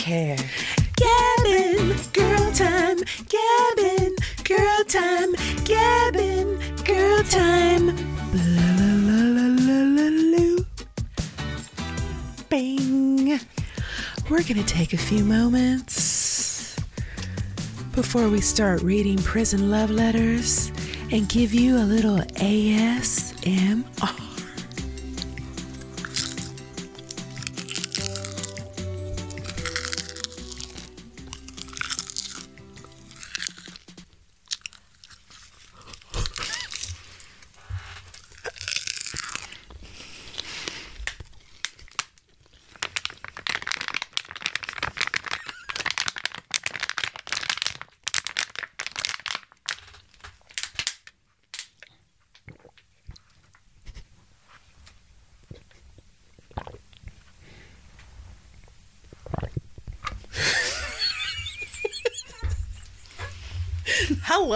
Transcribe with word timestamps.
Care. 0.00 0.36
Gab 0.96 1.46
and, 1.46 2.12
girl 2.14 2.50
time, 2.52 2.96
Gab 3.28 3.78
and, 3.78 4.16
girl 4.44 4.84
time, 4.88 5.34
Gab 5.64 6.16
and, 6.16 6.58
girl 6.86 7.22
time. 7.24 7.94
Bing. 12.48 13.38
We're 14.30 14.42
going 14.42 14.56
to 14.56 14.64
take 14.64 14.94
a 14.94 14.96
few 14.96 15.22
moments 15.22 16.76
before 17.92 18.30
we 18.30 18.40
start 18.40 18.80
reading 18.80 19.18
prison 19.18 19.70
love 19.70 19.90
letters 19.90 20.72
and 21.12 21.28
give 21.28 21.52
you 21.52 21.76
a 21.76 21.84
little 21.84 22.20
ASMR. 22.36 24.29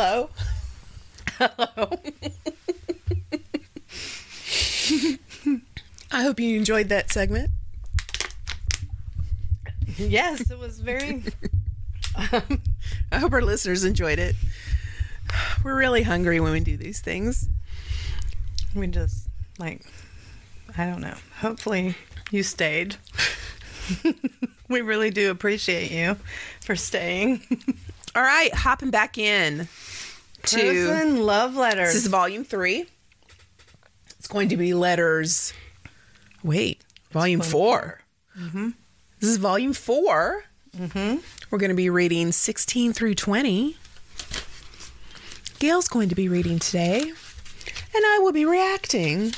Hello. 0.04 0.28
Hello. 1.38 1.98
I 6.12 6.22
hope 6.22 6.38
you 6.38 6.58
enjoyed 6.58 6.90
that 6.90 7.10
segment. 7.10 7.48
Yes, 9.96 10.50
it 10.50 10.58
was 10.58 10.78
very. 10.80 11.22
Um, 12.16 12.60
I 13.10 13.18
hope 13.18 13.32
our 13.32 13.40
listeners 13.40 13.82
enjoyed 13.82 14.18
it. 14.18 14.36
We're 15.64 15.74
really 15.74 16.02
hungry 16.02 16.38
when 16.38 16.52
we 16.52 16.60
do 16.60 16.76
these 16.76 17.00
things. 17.00 17.48
We 18.74 18.86
just, 18.88 19.28
like, 19.58 19.86
I 20.76 20.84
don't 20.84 21.00
know. 21.00 21.16
Hopefully 21.38 21.94
you 22.30 22.42
stayed. 22.42 22.96
we 24.68 24.82
really 24.82 25.10
do 25.10 25.30
appreciate 25.30 25.90
you 25.90 26.18
for 26.60 26.76
staying. 26.76 27.40
All 28.14 28.22
right, 28.22 28.52
hopping 28.54 28.90
back 28.90 29.16
in 29.16 29.66
to 30.46 30.56
Prison 30.56 31.22
love 31.24 31.56
letters. 31.56 31.94
this 31.94 32.04
is 32.04 32.08
volume 32.08 32.44
three. 32.44 32.86
It's 34.18 34.28
going 34.28 34.48
to 34.48 34.56
be 34.56 34.74
letters. 34.74 35.52
Wait, 36.42 36.82
volume 37.10 37.40
four. 37.40 38.00
Mm-hmm. 38.38 38.70
This 39.20 39.30
is 39.30 39.36
volume 39.38 39.72
4 39.72 40.44
Mm-hmm. 40.76 41.16
We're 41.50 41.58
going 41.58 41.70
to 41.70 41.76
be 41.76 41.88
reading 41.88 42.32
16 42.32 42.92
through 42.92 43.14
20. 43.14 43.76
Gail's 45.60 45.86
going 45.86 46.08
to 46.08 46.16
be 46.16 46.28
reading 46.28 46.58
today, 46.58 47.00
and 47.00 47.14
I 48.06 48.18
will 48.20 48.32
be 48.32 48.44
reacting. 48.44 49.32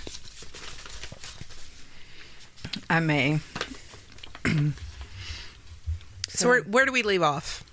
I 2.89 3.01
may. 3.01 3.41
So, 6.29 6.49
where, 6.49 6.61
where 6.63 6.85
do 6.85 6.93
we 6.93 7.03
leave 7.03 7.23
off? 7.23 7.65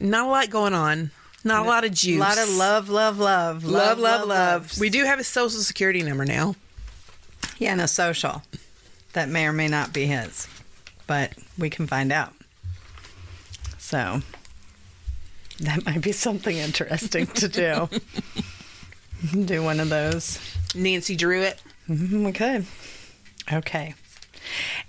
Not 0.00 0.26
a 0.26 0.28
lot 0.28 0.50
going 0.50 0.74
on. 0.74 1.12
Not 1.44 1.64
a 1.64 1.68
lot 1.68 1.84
of 1.84 1.92
juice. 1.92 2.16
A 2.16 2.20
lot 2.20 2.38
of 2.38 2.48
love, 2.48 2.88
love, 2.88 3.18
love, 3.18 3.64
love, 3.64 3.98
love, 3.98 4.20
love. 4.20 4.28
love. 4.28 4.78
We 4.78 4.90
do 4.90 5.04
have 5.04 5.18
a 5.18 5.24
social 5.24 5.60
security 5.60 6.02
number 6.02 6.24
now. 6.24 6.54
Yeah, 7.58 7.72
and 7.72 7.80
a 7.80 7.88
social 7.88 8.42
that 9.12 9.28
may 9.28 9.46
or 9.46 9.52
may 9.52 9.68
not 9.68 9.92
be 9.92 10.06
his, 10.06 10.48
but 11.06 11.32
we 11.58 11.68
can 11.70 11.86
find 11.86 12.12
out. 12.12 12.32
So 13.78 14.22
that 15.60 15.84
might 15.84 16.00
be 16.00 16.12
something 16.12 16.56
interesting 16.56 17.26
to 17.26 17.48
do. 17.48 17.88
do 19.44 19.62
one 19.62 19.80
of 19.80 19.88
those. 19.88 20.38
Nancy 20.74 21.16
drew 21.16 21.42
it. 21.42 21.60
Mhm, 21.88 22.24
We 22.24 22.32
could. 22.32 22.66
Okay. 23.52 23.94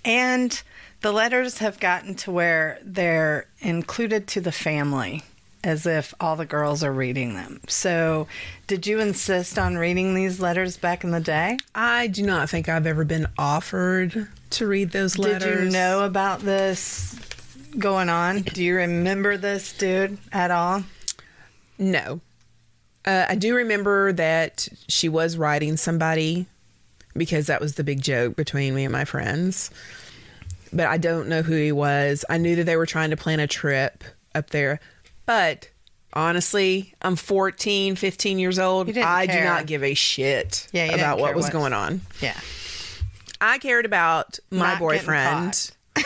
And 0.06 0.62
the 1.02 1.12
letters 1.12 1.58
have 1.58 1.80
gotten 1.80 2.16
to 2.16 2.32
where 2.32 2.80
they're 2.84 3.48
included 3.60 4.28
to 4.30 4.42
the 4.42 4.52
family 4.52 5.24
as 5.64 5.86
if 5.86 6.14
all 6.20 6.36
the 6.36 6.46
girls 6.46 6.84
are 6.84 6.92
reading 6.92 7.34
them. 7.36 7.62
So, 7.68 8.28
did 8.68 8.86
you 8.86 9.00
insist 9.00 9.58
on 9.58 9.78
reading 9.78 10.14
these 10.14 10.40
letters 10.40 10.78
back 10.78 11.04
in 11.04 11.12
the 11.12 11.20
day? 11.20 11.58
I 11.74 12.08
do 12.08 12.24
not 12.24 12.50
think 12.50 12.68
I've 12.68 12.88
ever 12.88 13.06
been 13.06 13.28
offered 13.38 14.28
to 14.52 14.68
read 14.68 14.92
those 14.92 15.18
letters. 15.18 15.44
Did 15.44 15.64
you 15.66 15.70
know 15.72 16.04
about 16.04 16.42
this 16.42 17.16
going 17.78 18.10
on? 18.10 18.42
Do 18.42 18.64
you 18.64 18.76
remember 18.76 19.38
this 19.38 19.76
dude 19.78 20.18
at 20.32 20.52
all? 20.52 20.84
No. 21.78 22.22
Uh, 23.06 23.26
I 23.28 23.36
do 23.36 23.56
remember 23.56 24.14
that 24.14 24.68
she 24.88 25.10
was 25.10 25.38
writing 25.38 25.78
somebody 25.78 26.46
because 27.16 27.48
that 27.48 27.62
was 27.62 27.76
the 27.76 27.84
big 27.84 28.02
joke 28.02 28.36
between 28.36 28.76
me 28.76 28.86
and 28.86 28.92
my 28.92 29.06
friends. 29.06 29.72
But 30.72 30.88
I 30.88 30.98
don't 30.98 31.28
know 31.28 31.42
who 31.42 31.56
he 31.56 31.72
was. 31.72 32.26
I 32.30 32.38
knew 32.38 32.56
that 32.56 32.64
they 32.64 32.78
were 32.78 32.86
trying 32.86 33.12
to 33.12 33.18
plan 33.18 33.40
a 33.40 33.48
trip 33.48 34.04
up 34.34 34.50
there. 34.50 34.80
But 35.26 35.70
honestly, 36.14 36.94
I'm 37.02 37.16
14, 37.16 37.96
15 37.96 38.40
years 38.40 38.60
old. 38.60 38.96
I 38.98 39.26
do 39.26 39.44
not 39.44 39.66
give 39.66 39.84
a 39.84 39.94
shit 39.94 40.68
Yeah, 40.72 40.86
about 40.86 41.20
what 41.20 41.28
care 41.28 41.36
was 41.36 41.50
going 41.50 41.74
on. 41.74 42.02
Yeah. 42.22 42.40
I 43.42 43.58
cared 43.58 43.86
about 43.86 44.40
my 44.52 44.72
Not 44.72 44.80
boyfriend. 44.80 45.72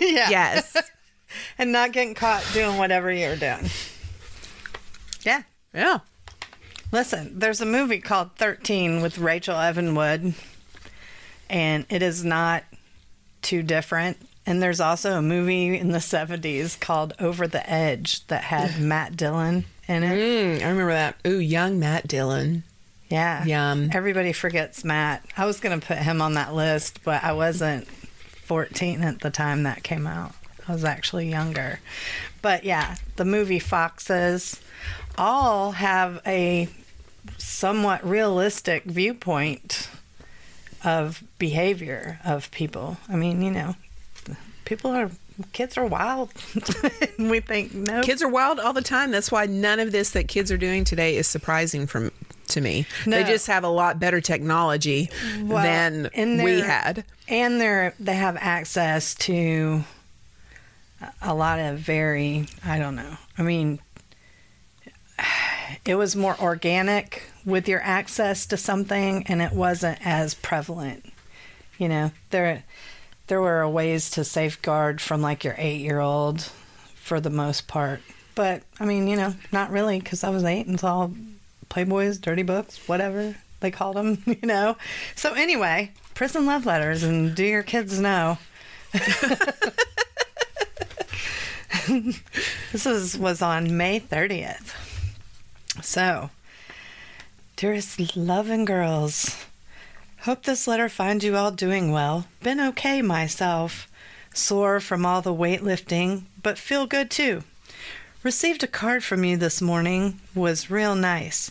yeah. 0.00 0.30
Yes. 0.30 0.76
And 1.58 1.70
not 1.70 1.92
getting 1.92 2.14
caught 2.14 2.44
doing 2.52 2.76
whatever 2.76 3.12
you're 3.12 3.36
doing. 3.36 3.70
Yeah. 5.22 5.42
yeah. 5.72 5.98
Listen, 6.90 7.38
there's 7.38 7.60
a 7.60 7.66
movie 7.66 8.00
called 8.00 8.34
13 8.36 9.00
with 9.00 9.16
Rachel 9.18 9.54
Evanwood, 9.54 10.34
and 11.48 11.86
it 11.88 12.02
is 12.02 12.24
not 12.24 12.64
too 13.42 13.62
different. 13.62 14.16
And 14.50 14.60
there's 14.60 14.80
also 14.80 15.16
a 15.16 15.22
movie 15.22 15.78
in 15.78 15.92
the 15.92 15.98
70s 15.98 16.78
called 16.80 17.14
Over 17.20 17.46
the 17.46 17.70
Edge 17.70 18.26
that 18.26 18.42
had 18.42 18.80
Matt 18.80 19.16
Dillon 19.16 19.64
in 19.86 20.02
it. 20.02 20.18
Mm, 20.18 20.66
I 20.66 20.68
remember 20.68 20.92
that. 20.92 21.18
Ooh, 21.24 21.38
young 21.38 21.78
Matt 21.78 22.08
Dillon. 22.08 22.64
Yeah. 23.08 23.44
Yum. 23.44 23.90
Everybody 23.92 24.32
forgets 24.32 24.82
Matt. 24.82 25.24
I 25.36 25.46
was 25.46 25.60
going 25.60 25.78
to 25.78 25.86
put 25.86 25.98
him 25.98 26.20
on 26.20 26.34
that 26.34 26.52
list, 26.52 27.04
but 27.04 27.22
I 27.22 27.32
wasn't 27.32 27.86
14 27.86 29.02
at 29.02 29.20
the 29.20 29.30
time 29.30 29.62
that 29.62 29.84
came 29.84 30.04
out. 30.04 30.32
I 30.66 30.72
was 30.72 30.82
actually 30.82 31.30
younger. 31.30 31.78
But 32.42 32.64
yeah, 32.64 32.96
the 33.14 33.24
movie 33.24 33.60
Foxes 33.60 34.60
all 35.16 35.70
have 35.70 36.20
a 36.26 36.66
somewhat 37.38 38.04
realistic 38.04 38.82
viewpoint 38.82 39.88
of 40.84 41.22
behavior 41.38 42.18
of 42.24 42.50
people. 42.50 42.96
I 43.08 43.14
mean, 43.14 43.42
you 43.42 43.52
know, 43.52 43.76
people 44.70 44.92
are 44.92 45.10
kids 45.52 45.76
are 45.76 45.84
wild. 45.84 46.30
we 47.18 47.40
think 47.40 47.74
no 47.74 48.02
Kids 48.02 48.22
are 48.22 48.28
wild 48.28 48.60
all 48.60 48.72
the 48.72 48.80
time. 48.82 49.10
That's 49.10 49.32
why 49.32 49.46
none 49.46 49.80
of 49.80 49.90
this 49.90 50.10
that 50.10 50.28
kids 50.28 50.52
are 50.52 50.56
doing 50.56 50.84
today 50.84 51.16
is 51.16 51.26
surprising 51.26 51.88
from 51.88 52.12
to 52.48 52.60
me. 52.60 52.86
They 53.04 53.24
just 53.24 53.48
have 53.48 53.64
a 53.64 53.68
lot 53.68 53.98
better 53.98 54.20
technology 54.20 55.10
Well, 55.42 55.62
than 55.62 56.08
we 56.44 56.60
had. 56.60 57.04
and 57.28 57.60
they're 57.60 57.94
they 57.98 58.14
have 58.14 58.36
access 58.40 59.14
to 59.16 59.82
a 61.20 61.34
lot 61.34 61.58
of 61.58 61.78
very 61.78 62.46
I 62.64 62.78
don't 62.78 62.94
know. 62.94 63.16
I 63.36 63.42
mean, 63.42 63.80
it 65.84 65.96
was 65.96 66.14
more 66.14 66.38
organic 66.40 67.24
with 67.44 67.66
your 67.68 67.80
access 67.82 68.46
to 68.46 68.56
something, 68.56 69.24
and 69.26 69.42
it 69.42 69.52
wasn't 69.52 69.98
as 70.06 70.34
prevalent. 70.34 71.12
You 71.78 71.88
know, 71.88 72.10
there 72.30 72.62
there 73.30 73.40
were 73.40 73.66
ways 73.68 74.10
to 74.10 74.24
safeguard 74.24 75.00
from 75.00 75.22
like 75.22 75.44
your 75.44 75.54
eight 75.56 75.80
year 75.80 76.00
old 76.00 76.50
for 76.96 77.20
the 77.20 77.30
most 77.30 77.68
part. 77.68 78.00
But 78.34 78.64
I 78.80 78.84
mean, 78.84 79.06
you 79.06 79.16
know, 79.16 79.34
not 79.52 79.70
really 79.70 80.00
because 80.00 80.24
I 80.24 80.30
was 80.30 80.42
eight 80.42 80.66
and 80.66 80.80
saw 80.80 81.08
Playboys, 81.68 82.20
dirty 82.20 82.42
books, 82.42 82.88
whatever 82.88 83.36
they 83.60 83.70
called 83.70 83.94
them, 83.94 84.20
you 84.26 84.40
know. 84.42 84.76
So 85.14 85.34
anyway, 85.34 85.92
prison 86.14 86.44
love 86.44 86.66
letters 86.66 87.04
and 87.04 87.32
do 87.32 87.44
your 87.44 87.62
kids 87.62 88.00
know. 88.00 88.38
this 92.72 92.84
is, 92.84 93.16
was 93.16 93.40
on 93.40 93.76
May 93.76 94.00
30th. 94.00 94.74
So, 95.84 96.30
dearest 97.54 98.16
loving 98.16 98.64
girls, 98.64 99.46
hope 100.22 100.44
this 100.44 100.66
letter 100.66 100.88
finds 100.88 101.24
you 101.24 101.36
all 101.36 101.50
doing 101.50 101.92
well. 101.92 102.26
Been 102.42 102.60
okay 102.60 103.02
myself. 103.02 103.88
Sore 104.32 104.80
from 104.80 105.04
all 105.04 105.22
the 105.22 105.34
weightlifting, 105.34 106.22
but 106.42 106.58
feel 106.58 106.86
good 106.86 107.10
too. 107.10 107.42
Received 108.22 108.62
a 108.62 108.66
card 108.66 109.02
from 109.02 109.24
you 109.24 109.36
this 109.36 109.62
morning. 109.62 110.20
Was 110.34 110.70
real 110.70 110.94
nice. 110.94 111.50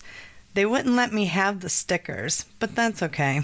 They 0.53 0.65
wouldn't 0.65 0.95
let 0.95 1.11
me 1.11 1.25
have 1.25 1.59
the 1.59 1.69
stickers, 1.69 2.45
but 2.59 2.75
that's 2.75 3.01
okay. 3.01 3.41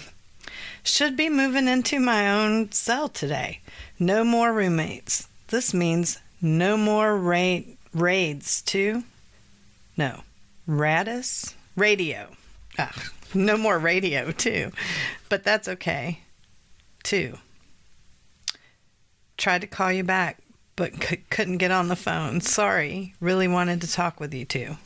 Should 0.83 1.17
be 1.17 1.29
moving 1.29 1.67
into 1.67 1.99
my 1.99 2.29
own 2.31 2.71
cell 2.71 3.09
today. 3.09 3.61
No 3.99 4.23
more 4.23 4.53
roommates. 4.53 5.27
This 5.47 5.73
means 5.73 6.19
no 6.41 6.77
more 6.77 7.17
raid 7.17 7.77
raids 7.93 8.61
too. 8.61 9.03
No. 9.97 10.21
Radis? 10.67 11.53
Radio. 11.75 12.35
Ah, 12.77 13.09
no 13.33 13.57
more 13.57 13.79
radio 13.79 14.31
too. 14.31 14.71
But 15.29 15.43
that's 15.43 15.67
okay. 15.67 16.19
too. 17.03 17.37
Tried 19.37 19.61
to 19.61 19.67
call 19.67 19.91
you 19.91 20.03
back, 20.03 20.39
but 20.75 21.03
c- 21.03 21.23
couldn't 21.29 21.57
get 21.57 21.71
on 21.71 21.87
the 21.87 21.95
phone. 21.95 22.41
Sorry. 22.41 23.13
Really 23.19 23.47
wanted 23.47 23.81
to 23.81 23.91
talk 23.91 24.19
with 24.19 24.33
you 24.33 24.45
too. 24.45 24.77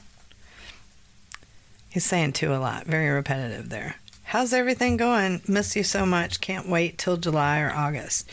He's 1.90 2.06
saying 2.06 2.34
too 2.34 2.54
a 2.54 2.58
lot. 2.58 2.86
Very 2.86 3.10
repetitive 3.10 3.70
there. 3.70 3.96
How's 4.24 4.54
everything 4.54 4.98
going? 4.98 5.42
Miss 5.48 5.76
you 5.76 5.84
so 5.84 6.06
much. 6.06 6.40
Can't 6.42 6.70
wait 6.70 6.98
till 6.98 7.18
July 7.18 7.60
or 7.62 7.72
August 7.72 8.30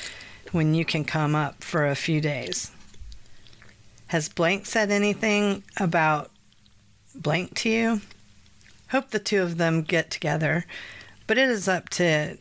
when 0.52 0.74
you 0.74 0.84
can 0.84 1.04
come 1.04 1.34
up 1.34 1.62
for 1.64 1.86
a 1.86 1.94
few 1.94 2.20
days. 2.20 2.70
Has 4.08 4.28
Blank 4.28 4.66
said 4.66 4.90
anything 4.90 5.64
about 5.78 6.30
Blank 7.14 7.54
to 7.56 7.68
you? 7.70 8.00
Hope 8.90 9.10
the 9.10 9.18
two 9.18 9.42
of 9.42 9.56
them 9.58 9.82
get 9.82 10.10
together, 10.10 10.64
but 11.26 11.38
it 11.38 11.48
is 11.48 11.66
up 11.68 11.88
to 11.90 12.38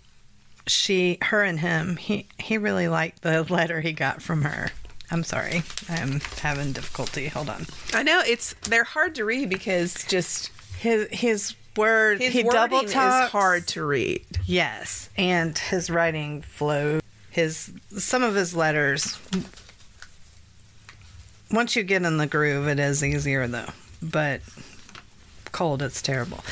she, 0.68 1.18
her, 1.24 1.44
and 1.44 1.60
him. 1.60 1.98
He 1.98 2.28
he 2.40 2.58
really 2.58 2.88
liked 2.88 3.22
the 3.22 3.44
letter 3.50 3.82
he 3.82 3.94
got 3.94 4.22
from 4.22 4.44
her. 4.44 4.72
I'm 5.12 5.24
sorry, 5.24 5.62
I'm 5.90 6.20
having 6.42 6.72
difficulty. 6.72 7.28
Hold 7.28 7.50
on. 7.50 7.66
I 7.94 8.04
know 8.04 8.22
it's 8.26 8.54
they're 8.64 8.84
hard 8.84 9.16
to 9.16 9.26
read 9.26 9.50
because 9.50 10.04
just 10.06 10.52
His 10.80 11.08
his 11.12 11.56
word 11.78 12.20
his 12.22 12.34
he 12.34 12.44
double 12.44 12.84
talks. 12.84 13.26
is 13.26 13.32
hard 13.32 13.68
to 13.70 13.86
read. 13.86 14.26
Yes, 14.46 15.10
and 15.18 15.58
his 15.58 15.90
writing 15.90 16.42
flow. 16.42 17.00
His 17.30 17.72
some 17.98 18.24
of 18.24 18.34
his 18.36 18.56
letters. 18.56 19.20
Once 21.52 21.76
you 21.76 21.84
get 21.84 22.02
in 22.04 22.18
the 22.18 22.28
groove, 22.28 22.68
it 22.68 22.80
is 22.80 23.04
easier 23.04 23.48
though. 23.48 23.70
But 24.02 24.42
cold, 25.56 25.82
it's 25.82 26.02
terrible. 26.02 26.44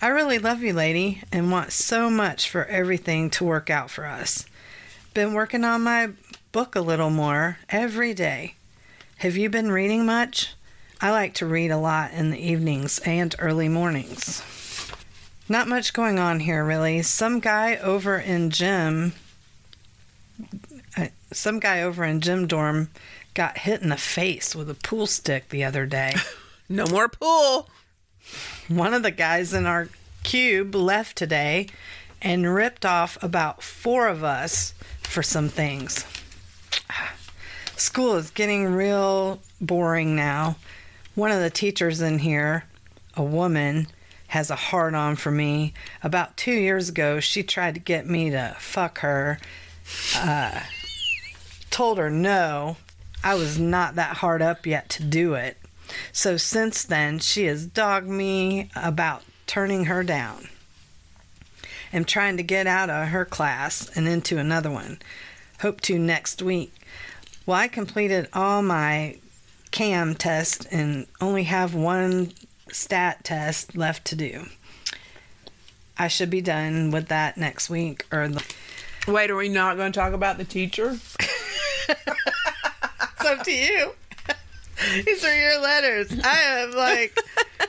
I 0.00 0.08
really 0.08 0.38
love 0.38 0.62
you, 0.62 0.72
lady, 0.72 1.20
and 1.30 1.52
want 1.52 1.70
so 1.70 2.08
much 2.08 2.48
for 2.48 2.64
everything 2.64 3.28
to 3.28 3.44
work 3.44 3.68
out 3.68 3.90
for 3.90 4.06
us. 4.06 4.46
Been 5.12 5.34
working 5.34 5.64
on 5.64 5.82
my 5.82 6.12
book 6.50 6.74
a 6.74 6.80
little 6.80 7.10
more 7.10 7.58
every 7.68 8.14
day. 8.14 8.54
Have 9.18 9.36
you 9.36 9.50
been 9.50 9.70
reading 9.70 10.06
much? 10.06 10.54
I 10.98 11.10
like 11.10 11.34
to 11.34 11.46
read 11.46 11.70
a 11.70 11.76
lot 11.76 12.12
in 12.12 12.30
the 12.30 12.38
evenings 12.38 13.00
and 13.00 13.34
early 13.38 13.68
mornings. 13.68 14.42
Not 15.46 15.68
much 15.68 15.92
going 15.92 16.18
on 16.18 16.40
here, 16.40 16.64
really. 16.64 17.02
Some 17.02 17.38
guy 17.38 17.76
over 17.76 18.16
in 18.16 18.48
gym, 18.48 19.12
uh, 20.96 21.08
some 21.34 21.60
guy 21.60 21.82
over 21.82 22.02
in 22.02 22.22
gym 22.22 22.46
dorm, 22.46 22.88
got 23.34 23.58
hit 23.58 23.82
in 23.82 23.90
the 23.90 23.98
face 23.98 24.56
with 24.56 24.70
a 24.70 24.74
pool 24.74 25.06
stick 25.06 25.50
the 25.50 25.64
other 25.64 25.84
day. 25.84 26.14
No 26.68 26.86
more 26.86 27.08
pool. 27.08 27.68
One 28.68 28.94
of 28.94 29.02
the 29.02 29.10
guys 29.10 29.52
in 29.54 29.66
our 29.66 29.88
cube 30.22 30.74
left 30.74 31.16
today 31.16 31.68
and 32.20 32.54
ripped 32.54 32.86
off 32.86 33.18
about 33.22 33.62
four 33.62 34.08
of 34.08 34.22
us 34.22 34.74
for 35.02 35.22
some 35.22 35.48
things. 35.48 36.06
School 37.76 38.16
is 38.16 38.30
getting 38.30 38.66
real 38.66 39.40
boring 39.60 40.14
now. 40.14 40.56
One 41.14 41.30
of 41.30 41.40
the 41.40 41.50
teachers 41.50 42.00
in 42.00 42.20
here, 42.20 42.64
a 43.16 43.22
woman, 43.22 43.88
has 44.28 44.50
a 44.50 44.56
hard 44.56 44.94
on 44.94 45.16
for 45.16 45.30
me. 45.30 45.74
About 46.02 46.36
two 46.38 46.54
years 46.54 46.88
ago, 46.88 47.20
she 47.20 47.42
tried 47.42 47.74
to 47.74 47.80
get 47.80 48.06
me 48.06 48.30
to 48.30 48.56
fuck 48.58 49.00
her. 49.00 49.38
Uh, 50.16 50.60
told 51.70 51.98
her 51.98 52.08
no. 52.08 52.76
I 53.22 53.34
was 53.34 53.58
not 53.58 53.96
that 53.96 54.16
hard 54.16 54.40
up 54.40 54.66
yet 54.66 54.88
to 54.90 55.04
do 55.04 55.34
it. 55.34 55.58
So 56.12 56.36
since 56.36 56.84
then, 56.84 57.18
she 57.18 57.44
has 57.46 57.66
dogged 57.66 58.08
me 58.08 58.70
about 58.74 59.22
turning 59.46 59.86
her 59.86 60.02
down. 60.02 60.48
Am 61.92 62.04
trying 62.04 62.36
to 62.38 62.42
get 62.42 62.66
out 62.66 62.90
of 62.90 63.08
her 63.08 63.24
class 63.24 63.90
and 63.96 64.08
into 64.08 64.38
another 64.38 64.70
one. 64.70 64.98
Hope 65.60 65.80
to 65.82 65.98
next 65.98 66.42
week. 66.42 66.74
Well, 67.44 67.58
I 67.58 67.68
completed 67.68 68.28
all 68.32 68.62
my 68.62 69.18
CAM 69.70 70.14
test 70.14 70.66
and 70.70 71.06
only 71.20 71.44
have 71.44 71.74
one 71.74 72.32
stat 72.70 73.24
test 73.24 73.76
left 73.76 74.04
to 74.06 74.16
do. 74.16 74.46
I 75.98 76.08
should 76.08 76.30
be 76.30 76.40
done 76.40 76.90
with 76.90 77.08
that 77.08 77.36
next 77.36 77.68
week 77.68 78.06
or 78.10 78.28
the 78.28 78.44
Wait, 79.06 79.30
are 79.30 79.36
we 79.36 79.48
not 79.48 79.76
going 79.76 79.92
to 79.92 79.98
talk 79.98 80.12
about 80.12 80.38
the 80.38 80.44
teacher? 80.44 80.98
It's 83.22 83.30
up 83.30 83.44
to 83.44 83.52
you. 83.52 83.92
These 85.06 85.24
are 85.24 85.34
your 85.36 85.60
letters. 85.60 86.12
I 86.24 86.40
am 86.42 86.72
like, 86.72 87.18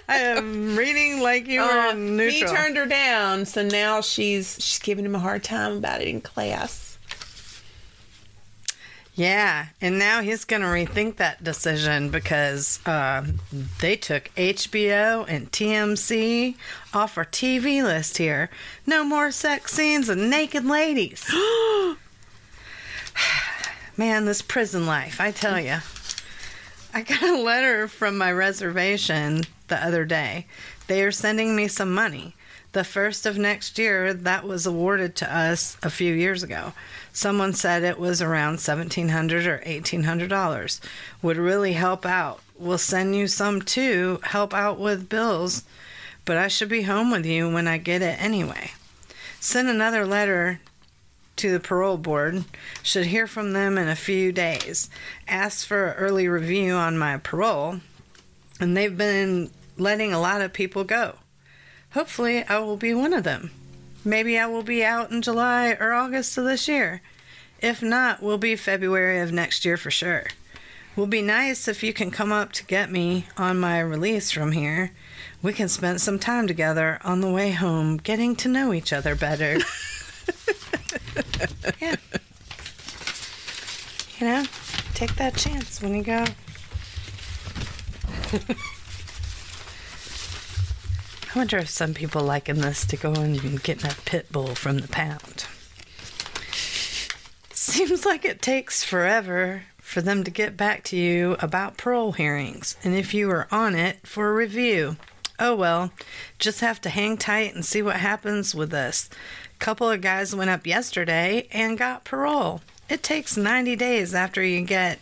I 0.07 0.17
am 0.17 0.75
reading 0.75 1.21
like 1.21 1.47
you 1.47 1.61
were 1.61 1.65
Uh, 1.67 1.93
neutral. 1.93 2.49
he 2.51 2.55
turned 2.55 2.77
her 2.77 2.85
down, 2.85 3.45
so 3.45 3.63
now 3.63 4.01
she's 4.01 4.55
she's 4.59 4.79
giving 4.79 5.05
him 5.05 5.15
a 5.15 5.19
hard 5.19 5.43
time 5.43 5.77
about 5.77 6.01
it 6.01 6.07
in 6.07 6.21
class. 6.21 6.97
yeah, 9.15 9.67
and 9.79 9.99
now 9.99 10.21
he's 10.21 10.43
gonna 10.43 10.65
rethink 10.65 11.17
that 11.17 11.43
decision 11.43 12.09
because 12.09 12.79
uh, 12.87 13.23
they 13.79 13.95
took 13.95 14.31
HBO 14.35 15.25
and 15.27 15.51
TMC 15.51 16.55
off 16.93 17.17
our 17.17 17.25
TV 17.25 17.83
list 17.83 18.17
here. 18.17 18.49
No 18.87 19.03
more 19.03 19.29
sex 19.31 19.73
scenes 19.73 20.09
and 20.09 20.29
naked 20.31 20.65
ladies. 20.65 21.29
Man, 23.97 24.25
this 24.25 24.41
prison 24.41 24.87
life, 24.87 25.21
I 25.21 25.29
tell 25.31 25.59
you. 25.59 25.77
I 26.95 27.01
got 27.01 27.23
a 27.23 27.41
letter 27.41 27.87
from 27.87 28.19
my 28.19 28.31
reservation 28.31 29.45
the 29.67 29.83
other 29.83 30.05
day. 30.05 30.45
They 30.85 31.03
are 31.03 31.11
sending 31.11 31.55
me 31.55 31.67
some 31.67 31.91
money. 31.91 32.35
The 32.73 32.83
first 32.83 33.25
of 33.25 33.35
next 33.35 33.79
year, 33.79 34.13
that 34.13 34.43
was 34.43 34.67
awarded 34.67 35.15
to 35.15 35.35
us 35.35 35.75
a 35.81 35.89
few 35.89 36.13
years 36.13 36.43
ago. 36.43 36.73
Someone 37.11 37.53
said 37.53 37.81
it 37.81 37.97
was 37.97 38.21
around 38.21 38.53
1,700 38.53 39.47
or 39.47 39.57
$1,800. 39.65 40.79
Would 41.23 41.37
really 41.37 41.73
help 41.73 42.05
out. 42.05 42.41
We'll 42.59 42.77
send 42.77 43.15
you 43.15 43.27
some 43.27 43.63
too, 43.63 44.19
help 44.21 44.53
out 44.53 44.79
with 44.79 45.09
bills, 45.09 45.63
but 46.25 46.37
I 46.37 46.47
should 46.47 46.69
be 46.69 46.83
home 46.83 47.09
with 47.09 47.25
you 47.25 47.51
when 47.51 47.67
I 47.67 47.79
get 47.79 48.03
it 48.03 48.21
anyway. 48.21 48.71
Send 49.39 49.67
another 49.67 50.05
letter 50.05 50.59
to 51.37 51.51
the 51.51 51.59
parole 51.59 51.97
board. 51.97 52.45
Should 52.81 53.07
hear 53.07 53.27
from 53.27 53.53
them 53.53 53.77
in 53.77 53.87
a 53.87 53.95
few 53.95 54.31
days. 54.31 54.89
Asked 55.27 55.67
for 55.67 55.87
an 55.87 55.97
early 55.97 56.27
review 56.27 56.73
on 56.75 56.97
my 56.97 57.17
parole, 57.17 57.79
and 58.59 58.75
they've 58.75 58.97
been 58.97 59.51
letting 59.77 60.13
a 60.13 60.19
lot 60.19 60.41
of 60.41 60.53
people 60.53 60.83
go. 60.83 61.15
Hopefully, 61.91 62.43
I 62.43 62.59
will 62.59 62.77
be 62.77 62.93
one 62.93 63.13
of 63.13 63.23
them. 63.23 63.51
Maybe 64.05 64.37
I 64.37 64.47
will 64.47 64.63
be 64.63 64.83
out 64.83 65.11
in 65.11 65.21
July 65.21 65.77
or 65.79 65.93
August 65.93 66.37
of 66.37 66.45
this 66.45 66.67
year. 66.67 67.01
If 67.61 67.81
not, 67.81 68.21
we'll 68.21 68.37
be 68.37 68.55
February 68.55 69.21
of 69.21 69.31
next 69.31 69.63
year 69.63 69.77
for 69.77 69.89
sure. 69.91 70.25
Will 70.95 71.07
be 71.07 71.21
nice 71.21 71.67
if 71.67 71.81
you 71.81 71.93
can 71.93 72.11
come 72.11 72.31
up 72.31 72.51
to 72.53 72.65
get 72.65 72.91
me 72.91 73.27
on 73.37 73.59
my 73.59 73.79
release 73.79 74.29
from 74.29 74.51
here. 74.51 74.91
We 75.41 75.53
can 75.53 75.69
spend 75.69 76.01
some 76.01 76.19
time 76.19 76.45
together 76.45 76.99
on 77.03 77.21
the 77.21 77.31
way 77.31 77.51
home, 77.51 77.97
getting 77.97 78.35
to 78.37 78.49
know 78.49 78.73
each 78.73 78.93
other 78.93 79.15
better. 79.15 79.59
yeah. 81.81 81.95
You 84.19 84.27
know, 84.27 84.43
take 84.93 85.15
that 85.15 85.35
chance 85.35 85.81
when 85.81 85.95
you 85.95 86.03
go. 86.03 86.25
I 91.33 91.39
wonder 91.39 91.57
if 91.57 91.69
some 91.69 91.93
people 91.93 92.21
liken 92.21 92.59
this 92.61 92.85
to 92.85 92.97
going 92.97 93.39
and 93.39 93.61
getting 93.63 93.89
a 93.89 93.95
pit 94.05 94.31
bull 94.31 94.55
from 94.55 94.79
the 94.79 94.87
pound. 94.87 95.45
seems 97.51 98.05
like 98.05 98.23
it 98.23 98.41
takes 98.41 98.83
forever 98.83 99.63
for 99.77 100.01
them 100.01 100.23
to 100.23 100.31
get 100.31 100.55
back 100.55 100.83
to 100.85 100.95
you 100.95 101.35
about 101.39 101.77
parole 101.77 102.11
hearings 102.13 102.77
and 102.83 102.95
if 102.95 103.13
you 103.13 103.29
are 103.29 103.47
on 103.51 103.75
it 103.75 104.05
for 104.05 104.29
a 104.29 104.33
review. 104.33 104.95
Oh 105.43 105.55
well, 105.55 105.91
just 106.39 106.61
have 106.61 106.79
to 106.81 106.89
hang 106.89 107.17
tight 107.17 107.53
and 107.53 107.65
see 107.65 107.81
what 107.81 107.97
happens 107.97 108.55
with 108.55 108.69
this. 108.69 109.09
Couple 109.59 109.89
of 109.89 109.99
guys 109.99 110.33
went 110.33 110.49
up 110.49 110.65
yesterday 110.65 111.49
and 111.51 111.77
got 111.77 112.05
parole. 112.05 112.61
It 112.87 113.03
takes 113.03 113.35
90 113.35 113.75
days 113.75 114.15
after 114.15 114.41
you 114.41 114.61
get 114.61 114.99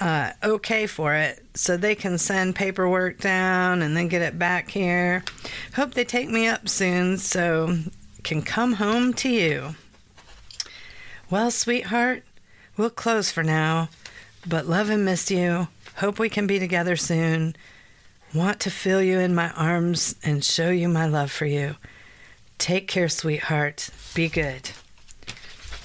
uh, 0.00 0.32
okay 0.42 0.86
for 0.86 1.12
it 1.12 1.44
so 1.52 1.76
they 1.76 1.94
can 1.94 2.16
send 2.16 2.56
paperwork 2.56 3.18
down 3.18 3.82
and 3.82 3.94
then 3.94 4.08
get 4.08 4.22
it 4.22 4.38
back 4.38 4.70
here. 4.70 5.22
Hope 5.74 5.92
they 5.92 6.04
take 6.04 6.30
me 6.30 6.46
up 6.46 6.66
soon 6.66 7.18
so 7.18 7.76
can 8.22 8.40
come 8.40 8.72
home 8.74 9.12
to 9.12 9.28
you. 9.28 9.74
Well, 11.28 11.50
sweetheart, 11.50 12.22
we'll 12.78 12.88
close 12.88 13.30
for 13.30 13.42
now, 13.42 13.90
but 14.46 14.64
love 14.64 14.88
and 14.88 15.04
miss 15.04 15.30
you. 15.30 15.68
Hope 15.96 16.18
we 16.18 16.30
can 16.30 16.46
be 16.46 16.58
together 16.58 16.96
soon. 16.96 17.54
Want 18.34 18.60
to 18.60 18.70
feel 18.70 19.02
you 19.02 19.18
in 19.18 19.34
my 19.34 19.50
arms 19.52 20.14
and 20.22 20.44
show 20.44 20.70
you 20.70 20.88
my 20.88 21.06
love 21.06 21.30
for 21.32 21.46
you. 21.46 21.76
Take 22.58 22.86
care, 22.88 23.08
sweetheart. 23.08 23.88
Be 24.14 24.28
good. 24.28 24.70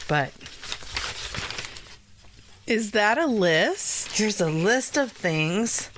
But 0.08 0.34
Is 2.68 2.92
that 2.92 3.18
a 3.18 3.28
list? 3.28 4.18
here's 4.18 4.42
a 4.42 4.50
list 4.50 4.98
of 4.98 5.12
things 5.12 5.90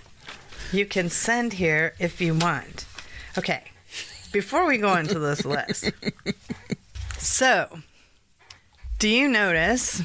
you 0.71 0.85
can 0.85 1.09
send 1.09 1.53
here 1.53 1.93
if 1.99 2.21
you 2.21 2.35
want. 2.35 2.85
Okay, 3.37 3.63
before 4.31 4.65
we 4.67 4.77
go 4.77 4.95
into 4.95 5.19
this 5.19 5.43
list. 5.45 5.91
So, 7.17 7.79
do 8.99 9.09
you 9.09 9.27
notice 9.27 10.01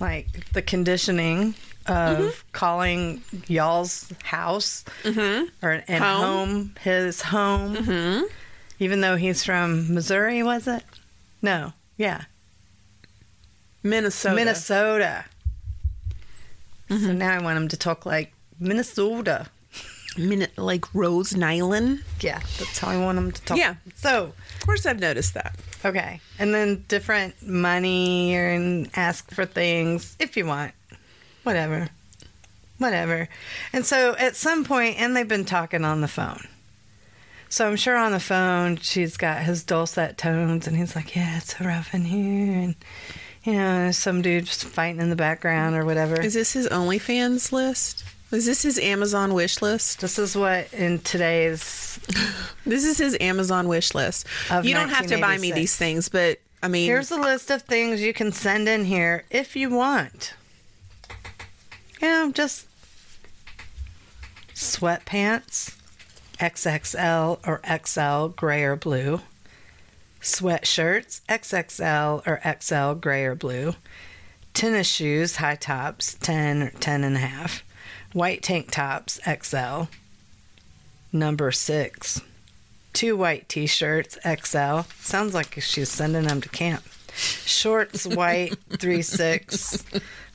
like 0.00 0.50
the 0.52 0.62
conditioning 0.62 1.54
of 1.86 2.18
mm-hmm. 2.18 2.48
calling 2.52 3.22
y'all's 3.48 4.12
house 4.22 4.84
mm-hmm. 5.02 5.46
or 5.64 5.82
and 5.88 6.04
Home. 6.04 6.20
home, 6.20 6.74
his 6.82 7.22
home 7.22 7.76
mm-hmm. 7.76 8.24
even 8.78 9.00
though 9.00 9.16
he's 9.16 9.44
from 9.44 9.92
Missouri 9.92 10.42
was 10.42 10.66
it? 10.66 10.84
No. 11.40 11.72
Yeah. 11.96 12.22
Minnesota. 13.82 14.34
Minnesota. 14.34 15.24
So 16.88 17.12
now 17.12 17.32
I 17.32 17.42
want 17.42 17.56
him 17.56 17.68
to 17.68 17.76
talk 17.76 18.04
like 18.04 18.32
Minnesota. 18.60 19.48
Min- 20.18 20.48
like 20.58 20.94
Rose 20.94 21.32
Nylund. 21.32 22.02
Yeah, 22.20 22.40
that's 22.58 22.78
how 22.78 22.88
I 22.88 22.98
want 22.98 23.16
him 23.16 23.32
to 23.32 23.42
talk. 23.42 23.56
Yeah. 23.56 23.76
So, 23.94 24.34
Of 24.56 24.66
course, 24.66 24.84
I've 24.84 25.00
noticed 25.00 25.32
that. 25.34 25.56
okay. 25.86 26.20
And 26.38 26.54
then 26.54 26.84
different 26.88 27.40
money 27.42 28.34
and 28.34 28.90
ask 28.94 29.30
for 29.30 29.46
things 29.46 30.14
if 30.18 30.36
you 30.36 30.44
want. 30.44 30.72
Whatever. 31.42 31.88
Whatever. 32.78 33.28
And 33.72 33.86
so 33.86 34.16
at 34.16 34.36
some 34.36 34.64
point, 34.64 35.00
and 35.00 35.16
they've 35.16 35.28
been 35.28 35.44
talking 35.44 35.84
on 35.84 36.00
the 36.00 36.08
phone. 36.08 36.46
So 37.48 37.68
I'm 37.68 37.76
sure 37.76 37.96
on 37.96 38.12
the 38.12 38.20
phone, 38.20 38.78
she's 38.78 39.16
got 39.16 39.42
his 39.42 39.62
dulcet 39.62 40.16
tones, 40.16 40.66
and 40.66 40.76
he's 40.76 40.96
like, 40.96 41.14
Yeah, 41.14 41.36
it's 41.36 41.56
so 41.56 41.64
rough 41.64 41.94
in 41.94 42.06
here. 42.06 42.58
And, 42.58 42.74
you 43.44 43.52
know, 43.54 43.90
some 43.90 44.22
dude 44.22 44.48
fighting 44.48 45.00
in 45.00 45.10
the 45.10 45.16
background 45.16 45.76
or 45.76 45.84
whatever. 45.84 46.20
Is 46.20 46.34
this 46.34 46.52
his 46.52 46.68
OnlyFans 46.68 47.52
list? 47.52 48.04
Is 48.30 48.46
this 48.46 48.62
his 48.62 48.78
Amazon 48.78 49.34
wish 49.34 49.60
list? 49.60 50.00
This 50.00 50.18
is 50.18 50.34
what 50.34 50.72
in 50.72 51.00
today's 51.00 52.00
This 52.64 52.84
is 52.84 52.96
his 52.96 53.16
Amazon 53.20 53.68
wish 53.68 53.94
list. 53.94 54.26
Of 54.50 54.64
you 54.64 54.74
don't 54.74 54.88
have 54.88 55.06
to 55.08 55.18
buy 55.20 55.36
me 55.36 55.52
these 55.52 55.76
things, 55.76 56.08
but 56.08 56.38
I 56.62 56.68
mean, 56.68 56.86
Here's 56.86 57.10
a 57.10 57.20
list 57.20 57.50
of 57.50 57.62
things 57.62 58.00
you 58.00 58.14
can 58.14 58.32
send 58.32 58.68
in 58.68 58.86
here 58.86 59.24
if 59.30 59.56
you 59.56 59.68
want. 59.68 60.32
Know, 62.02 62.32
just 62.32 62.66
sweatpants, 64.54 65.76
XXL 66.38 67.38
or 67.46 67.60
XL, 67.86 68.34
gray 68.34 68.64
or 68.64 68.76
blue. 68.76 69.20
Sweatshirts, 70.20 71.20
XXL 71.28 72.26
or 72.26 72.40
XL, 72.60 72.98
gray 73.00 73.24
or 73.24 73.34
blue. 73.34 73.74
Tennis 74.52 74.88
shoes, 74.88 75.36
high 75.36 75.54
tops, 75.54 76.14
10 76.14 76.62
or 76.62 76.70
10 76.70 77.04
and 77.04 77.16
a 77.16 77.20
half. 77.20 77.62
White 78.12 78.42
tank 78.42 78.70
tops, 78.70 79.20
XL. 79.24 79.84
Number 81.12 81.52
six 81.52 82.20
two 82.92 83.16
white 83.16 83.48
t-shirts 83.48 84.18
XL. 84.22 84.80
Sounds 85.00 85.34
like 85.34 85.60
she's 85.60 85.88
sending 85.88 86.24
them 86.24 86.40
to 86.40 86.48
camp. 86.48 86.82
Shorts 87.14 88.06
white 88.06 88.54
36 88.70 89.84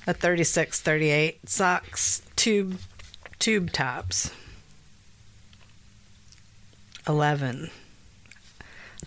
a 0.07 0.13
36 0.13 0.79
38 0.81 1.47
socks 1.49 2.21
tube 2.35 2.79
tube 3.39 3.71
tops. 3.71 4.31
11 7.07 7.69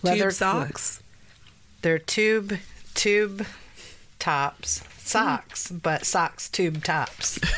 tube 0.03 0.31
socks. 0.31 1.03
they're 1.81 1.99
tube 1.99 2.57
tube 2.93 3.45
tops. 4.19 4.83
Socks 4.99 5.71
but 5.71 6.05
socks 6.05 6.47
tube 6.49 6.83
tops. 6.83 7.39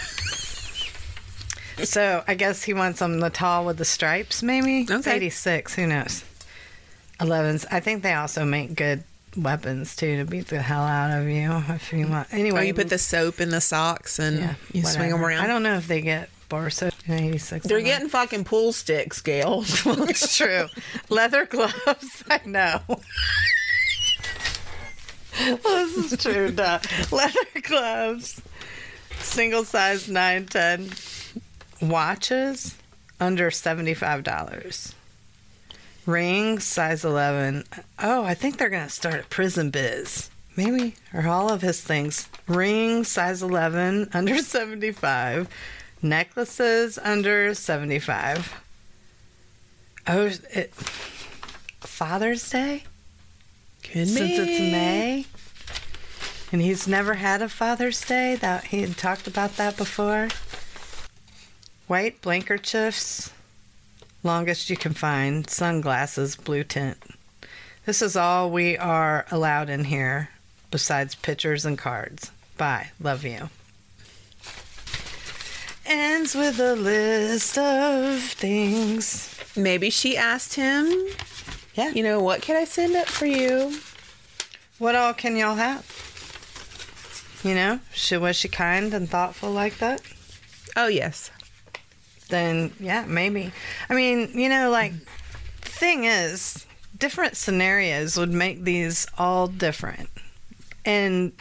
So 1.83 2.23
i 2.27 2.35
guess 2.35 2.61
he 2.61 2.73
wants 2.73 2.99
them 2.99 3.19
the 3.19 3.31
tall 3.31 3.65
with 3.65 3.77
the 3.77 3.83
stripes 3.85 4.43
maybe? 4.43 4.85
Okay. 4.89 5.15
86 5.15 5.73
who 5.73 5.87
knows? 5.87 6.23
11s 7.19 7.65
i 7.71 7.79
think 7.79 8.03
they 8.03 8.13
also 8.13 8.45
make 8.45 8.75
good 8.75 9.03
weapons 9.35 9.95
too 9.95 10.17
to 10.17 10.25
beat 10.25 10.47
the 10.47 10.61
hell 10.61 10.83
out 10.83 11.09
of 11.19 11.27
you 11.27 11.51
if 11.73 11.91
you 11.91 12.07
want 12.07 12.31
anyway 12.33 12.59
Oh, 12.59 12.63
you 12.63 12.73
put 12.73 12.89
the 12.89 12.97
soap 12.99 13.39
in 13.41 13.49
the 13.49 13.61
socks 13.61 14.19
and 14.19 14.39
yeah, 14.39 14.55
you 14.71 14.83
swing 14.83 15.09
them 15.09 15.23
around. 15.25 15.43
i 15.43 15.47
don't 15.47 15.63
know 15.63 15.75
if 15.75 15.87
they 15.87 16.01
get 16.01 16.29
bar 16.49 16.69
soap 16.69 16.93
in 17.07 17.13
86 17.15 17.65
They're 17.65 17.77
I 17.77 17.81
don't 17.81 17.87
know. 17.87 17.93
getting 17.95 18.09
fucking 18.09 18.43
pool 18.43 18.71
sticks, 18.73 19.21
Gail. 19.21 19.63
it's 19.65 20.37
true. 20.37 20.67
Leather 21.09 21.45
gloves, 21.47 22.23
I 22.29 22.39
know. 22.45 22.79
this 25.39 26.11
is 26.13 26.21
true, 26.21 26.51
duh. 26.51 26.79
Leather 27.11 27.39
gloves, 27.63 28.41
single 29.19 29.63
size 29.63 30.07
910. 30.07 31.89
Watches, 31.89 32.75
under 33.19 33.49
$75. 33.49 34.93
Rings, 36.05 36.63
size 36.63 37.05
11. 37.05 37.63
Oh, 37.99 38.23
I 38.23 38.33
think 38.33 38.57
they're 38.57 38.69
going 38.69 38.83
to 38.83 38.89
start 38.89 39.21
a 39.21 39.23
prison 39.23 39.69
biz. 39.69 40.29
Maybe, 40.55 40.95
or 41.13 41.27
all 41.27 41.49
of 41.49 41.61
his 41.61 41.81
things. 41.81 42.29
Rings, 42.47 43.07
size 43.07 43.41
11, 43.41 44.09
under 44.13 44.37
75. 44.37 45.49
Necklaces, 46.01 46.99
under 47.01 47.53
75. 47.55 48.53
Oh, 50.05 50.29
it, 50.51 50.73
Father's 51.79 52.49
Day? 52.49 52.83
Could 53.83 54.07
Since 54.09 54.17
be. 54.17 54.35
it's 54.35 54.59
May? 54.59 55.25
And 56.51 56.61
he's 56.61 56.87
never 56.87 57.15
had 57.15 57.41
a 57.41 57.49
Father's 57.49 58.03
Day? 58.03 58.35
That 58.35 58.65
he 58.65 58.81
had 58.81 58.97
talked 58.97 59.27
about 59.27 59.55
that 59.57 59.77
before. 59.77 60.27
White 61.87 62.21
blankerchiefs, 62.21 63.31
longest 64.23 64.69
you 64.69 64.77
can 64.77 64.93
find. 64.93 65.49
Sunglasses, 65.49 66.35
blue 66.35 66.63
tint. 66.63 66.97
This 67.85 68.01
is 68.01 68.15
all 68.15 68.49
we 68.49 68.77
are 68.77 69.25
allowed 69.29 69.69
in 69.69 69.85
here, 69.85 70.29
besides 70.71 71.15
pictures 71.15 71.65
and 71.65 71.77
cards. 71.77 72.31
Bye. 72.57 72.91
Love 72.99 73.23
you. 73.25 73.49
Ends 75.85 76.33
with 76.33 76.59
a 76.59 76.75
list 76.75 77.57
of 77.57 78.21
things. 78.21 79.37
Maybe 79.55 79.89
she 79.89 80.15
asked 80.15 80.55
him, 80.55 80.89
Yeah. 81.75 81.89
you 81.91 82.03
know, 82.03 82.21
what 82.21 82.41
can 82.41 82.55
I 82.55 82.63
send 82.63 82.95
up 82.95 83.07
for 83.07 83.25
you? 83.25 83.77
What 84.79 84.95
all 84.95 85.13
can 85.13 85.35
y'all 85.35 85.55
have? 85.55 85.85
You 87.43 87.53
know, 87.53 87.79
she 87.93 88.15
was 88.15 88.37
she 88.37 88.47
kind 88.47 88.93
and 88.93 89.09
thoughtful 89.09 89.51
like 89.51 89.77
that? 89.79 90.01
Oh, 90.77 90.87
yes. 90.87 91.29
Then 92.33 92.73
yeah, 92.79 93.05
maybe. 93.07 93.51
I 93.91 93.93
mean, 93.93 94.31
you 94.33 94.49
know, 94.49 94.71
like 94.71 94.93
thing 95.61 96.05
is, 96.05 96.65
different 96.97 97.37
scenarios 97.37 98.17
would 98.17 98.31
make 98.31 98.63
these 98.63 99.05
all 99.19 99.45
different. 99.45 100.09
And 100.83 101.33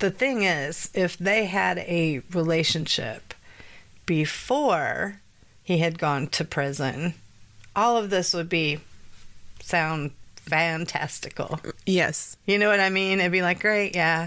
the 0.00 0.10
thing 0.10 0.42
is, 0.42 0.90
if 0.92 1.16
they 1.18 1.44
had 1.44 1.78
a 1.78 2.20
relationship 2.32 3.32
before 4.04 5.20
he 5.62 5.78
had 5.78 6.00
gone 6.00 6.26
to 6.30 6.44
prison, 6.44 7.14
all 7.76 7.96
of 7.96 8.10
this 8.10 8.34
would 8.34 8.48
be 8.48 8.80
sound 9.60 10.10
fantastical. 10.34 11.60
Yes. 11.86 12.36
You 12.44 12.58
know 12.58 12.68
what 12.68 12.80
I 12.80 12.90
mean? 12.90 13.20
It'd 13.20 13.30
be 13.30 13.42
like, 13.42 13.60
great, 13.60 13.94
yeah. 13.94 14.26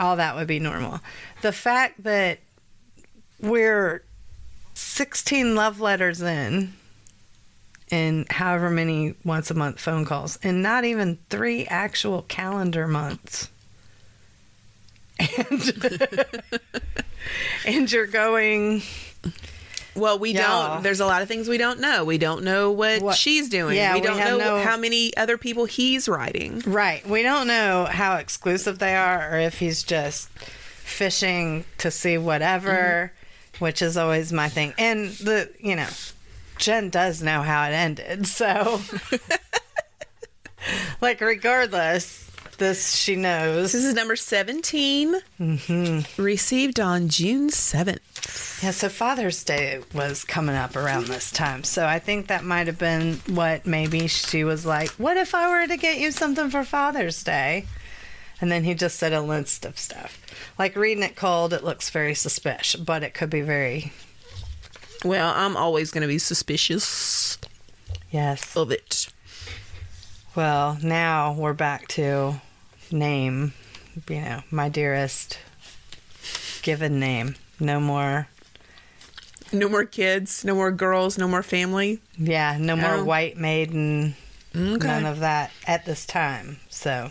All 0.00 0.16
that 0.16 0.34
would 0.34 0.48
be 0.48 0.58
normal. 0.58 0.98
The 1.42 1.52
fact 1.52 2.02
that 2.02 2.40
we're 3.40 4.02
16 4.74 5.54
love 5.54 5.80
letters 5.80 6.20
in 6.20 6.72
and 7.90 8.30
however 8.30 8.70
many 8.70 9.14
once 9.24 9.50
a 9.50 9.54
month 9.54 9.78
phone 9.80 10.04
calls 10.04 10.38
and 10.42 10.62
not 10.62 10.84
even 10.84 11.18
three 11.30 11.66
actual 11.66 12.22
calendar 12.22 12.86
months. 12.88 13.48
and 15.18 15.72
and 17.66 17.90
you're 17.92 18.06
going 18.06 18.82
Well, 19.94 20.18
we 20.18 20.32
Yeah. 20.32 20.48
don't. 20.72 20.82
There's 20.82 20.98
a 20.98 21.06
lot 21.06 21.22
of 21.22 21.28
things 21.28 21.46
we 21.48 21.56
don't 21.56 21.78
know. 21.78 22.04
We 22.04 22.18
don't 22.18 22.42
know 22.42 22.72
what, 22.72 23.00
What- 23.00 23.16
she's 23.16 23.48
doing. 23.48 23.76
Yeah, 23.76 23.94
we 23.94 24.00
don't 24.00 24.18
know 24.18 24.38
no- 24.38 24.60
how 24.60 24.76
many 24.76 25.16
other 25.16 25.38
people 25.38 25.66
he's 25.66 26.08
writing. 26.08 26.62
right. 26.66 27.06
We 27.08 27.22
don't 27.22 27.46
know 27.46 27.84
how 27.88 28.16
exclusive 28.16 28.80
they 28.80 28.96
are, 28.96 29.30
or 29.36 29.38
if 29.38 29.60
he's 29.60 29.84
just 29.84 30.28
fishing 30.30 31.64
to 31.78 31.92
see 31.92 32.18
whatever, 32.18 33.12
mm-hmm. 33.14 33.23
Which 33.58 33.82
is 33.82 33.96
always 33.96 34.32
my 34.32 34.48
thing. 34.48 34.74
And 34.78 35.10
the 35.10 35.50
you 35.60 35.76
know, 35.76 35.88
Jen 36.58 36.90
does 36.90 37.22
know 37.22 37.42
how 37.42 37.64
it 37.68 37.72
ended, 37.72 38.26
so 38.26 38.80
like 41.00 41.20
regardless, 41.20 42.30
this 42.58 42.94
she 42.94 43.16
knows. 43.16 43.72
This 43.72 43.84
is 43.84 43.94
number 43.94 44.16
17, 44.16 45.16
Mm-hmm. 45.40 46.22
received 46.22 46.78
on 46.80 47.08
June 47.08 47.48
7th. 47.50 48.62
Yeah, 48.62 48.70
so 48.70 48.88
Father's 48.88 49.42
Day 49.44 49.82
was 49.92 50.24
coming 50.24 50.54
up 50.56 50.76
around 50.76 51.06
this 51.08 51.30
time. 51.30 51.64
So 51.64 51.84
I 51.86 51.98
think 51.98 52.28
that 52.28 52.44
might 52.44 52.66
have 52.68 52.78
been 52.78 53.16
what 53.28 53.66
maybe 53.66 54.06
she 54.06 54.44
was 54.44 54.64
like, 54.64 54.90
What 54.92 55.16
if 55.16 55.34
I 55.34 55.48
were 55.50 55.66
to 55.66 55.76
get 55.76 55.98
you 55.98 56.10
something 56.12 56.48
for 56.50 56.64
Father's 56.64 57.22
Day? 57.22 57.66
And 58.40 58.50
then 58.50 58.64
he 58.64 58.74
just 58.74 58.98
said 58.98 59.12
a 59.12 59.20
list 59.20 59.64
of 59.64 59.78
stuff. 59.78 60.18
Like 60.58 60.76
reading 60.76 61.02
it 61.04 61.16
cold, 61.16 61.52
it 61.52 61.64
looks 61.64 61.90
very 61.90 62.14
suspicious, 62.14 62.78
but 62.80 63.02
it 63.02 63.14
could 63.14 63.30
be 63.30 63.40
very, 63.42 63.92
Well, 65.04 65.32
I'm 65.34 65.56
always 65.56 65.90
going 65.90 66.02
to 66.02 66.08
be 66.08 66.18
suspicious 66.18 67.38
yes. 68.10 68.56
of 68.56 68.70
it. 68.70 69.08
Well, 70.34 70.78
now 70.82 71.32
we're 71.32 71.52
back 71.52 71.86
to 71.88 72.40
name, 72.90 73.52
you 74.08 74.20
know, 74.20 74.42
my 74.50 74.68
dearest 74.68 75.38
given 76.62 76.98
name. 76.98 77.36
No 77.60 77.78
more, 77.78 78.26
No 79.52 79.68
more 79.68 79.84
kids, 79.84 80.44
no 80.44 80.54
more 80.56 80.72
girls, 80.72 81.16
no 81.18 81.28
more 81.28 81.42
family. 81.44 82.00
yeah, 82.18 82.56
no 82.58 82.74
more 82.74 83.04
white 83.04 83.36
maiden 83.36 84.16
Okay. 84.56 84.86
none 84.86 85.06
of 85.06 85.20
that 85.20 85.50
at 85.66 85.84
this 85.84 86.04
time. 86.04 86.58
So, 86.68 87.10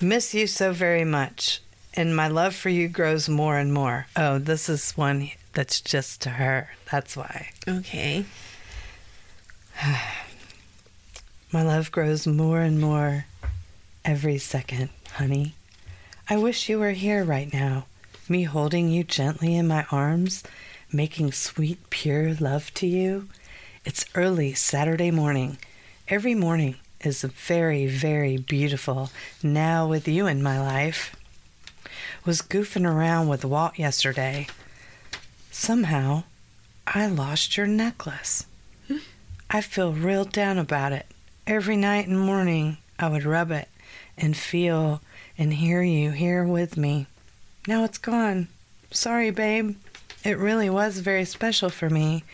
miss 0.00 0.34
you 0.34 0.46
so 0.46 0.72
very 0.72 1.04
much, 1.04 1.60
and 1.94 2.14
my 2.14 2.28
love 2.28 2.54
for 2.54 2.68
you 2.68 2.88
grows 2.88 3.28
more 3.28 3.58
and 3.58 3.72
more. 3.72 4.06
Oh, 4.16 4.38
this 4.38 4.68
is 4.68 4.92
one 4.92 5.30
that's 5.52 5.80
just 5.80 6.20
to 6.22 6.30
her. 6.30 6.70
That's 6.90 7.16
why. 7.16 7.50
okay. 7.66 8.24
My 11.52 11.62
love 11.62 11.92
grows 11.92 12.26
more 12.26 12.60
and 12.60 12.80
more 12.80 13.24
every 14.04 14.36
second, 14.36 14.90
honey. 15.12 15.54
I 16.28 16.36
wish 16.36 16.68
you 16.68 16.78
were 16.78 16.90
here 16.90 17.24
right 17.24 17.52
now, 17.52 17.86
me 18.28 18.42
holding 18.42 18.88
you 18.90 19.04
gently 19.04 19.54
in 19.56 19.68
my 19.68 19.86
arms, 19.90 20.42
making 20.92 21.32
sweet, 21.32 21.88
pure 21.88 22.34
love 22.34 22.74
to 22.74 22.86
you. 22.86 23.28
It's 23.84 24.04
early 24.14 24.54
Saturday 24.54 25.10
morning. 25.10 25.58
Every 26.08 26.34
morning 26.34 26.76
is 27.06 27.22
very, 27.22 27.86
very 27.86 28.36
beautiful 28.36 29.10
now 29.42 29.86
with 29.86 30.08
you 30.08 30.26
in 30.26 30.42
my 30.42 30.60
life. 30.60 31.14
Was 32.24 32.42
goofing 32.42 32.84
around 32.84 33.28
with 33.28 33.44
Walt 33.44 33.78
yesterday. 33.78 34.48
Somehow, 35.52 36.24
I 36.86 37.06
lost 37.06 37.56
your 37.56 37.68
necklace. 37.68 38.44
I 39.48 39.60
feel 39.60 39.92
real 39.92 40.24
down 40.24 40.58
about 40.58 40.92
it. 40.92 41.06
Every 41.46 41.76
night 41.76 42.08
and 42.08 42.18
morning, 42.18 42.78
I 42.98 43.08
would 43.08 43.24
rub 43.24 43.52
it 43.52 43.68
and 44.18 44.36
feel 44.36 45.00
and 45.38 45.54
hear 45.54 45.82
you 45.82 46.10
here 46.10 46.44
with 46.44 46.76
me. 46.76 47.06
Now 47.68 47.84
it's 47.84 47.98
gone. 47.98 48.48
Sorry, 48.90 49.30
babe. 49.30 49.76
It 50.24 50.38
really 50.38 50.68
was 50.68 50.98
very 50.98 51.24
special 51.24 51.70
for 51.70 51.88
me. 51.88 52.24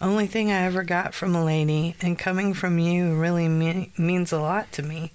Only 0.00 0.26
thing 0.26 0.50
I 0.50 0.62
ever 0.62 0.82
got 0.82 1.14
from 1.14 1.34
a 1.34 1.44
lady, 1.44 1.94
and 2.00 2.18
coming 2.18 2.52
from 2.54 2.78
you 2.78 3.14
really 3.14 3.48
me- 3.48 3.92
means 3.96 4.32
a 4.32 4.40
lot 4.40 4.72
to 4.72 4.82
me. 4.82 5.12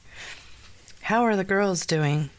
How 1.02 1.24
are 1.24 1.36
the 1.36 1.44
girls 1.44 1.86
doing? 1.86 2.30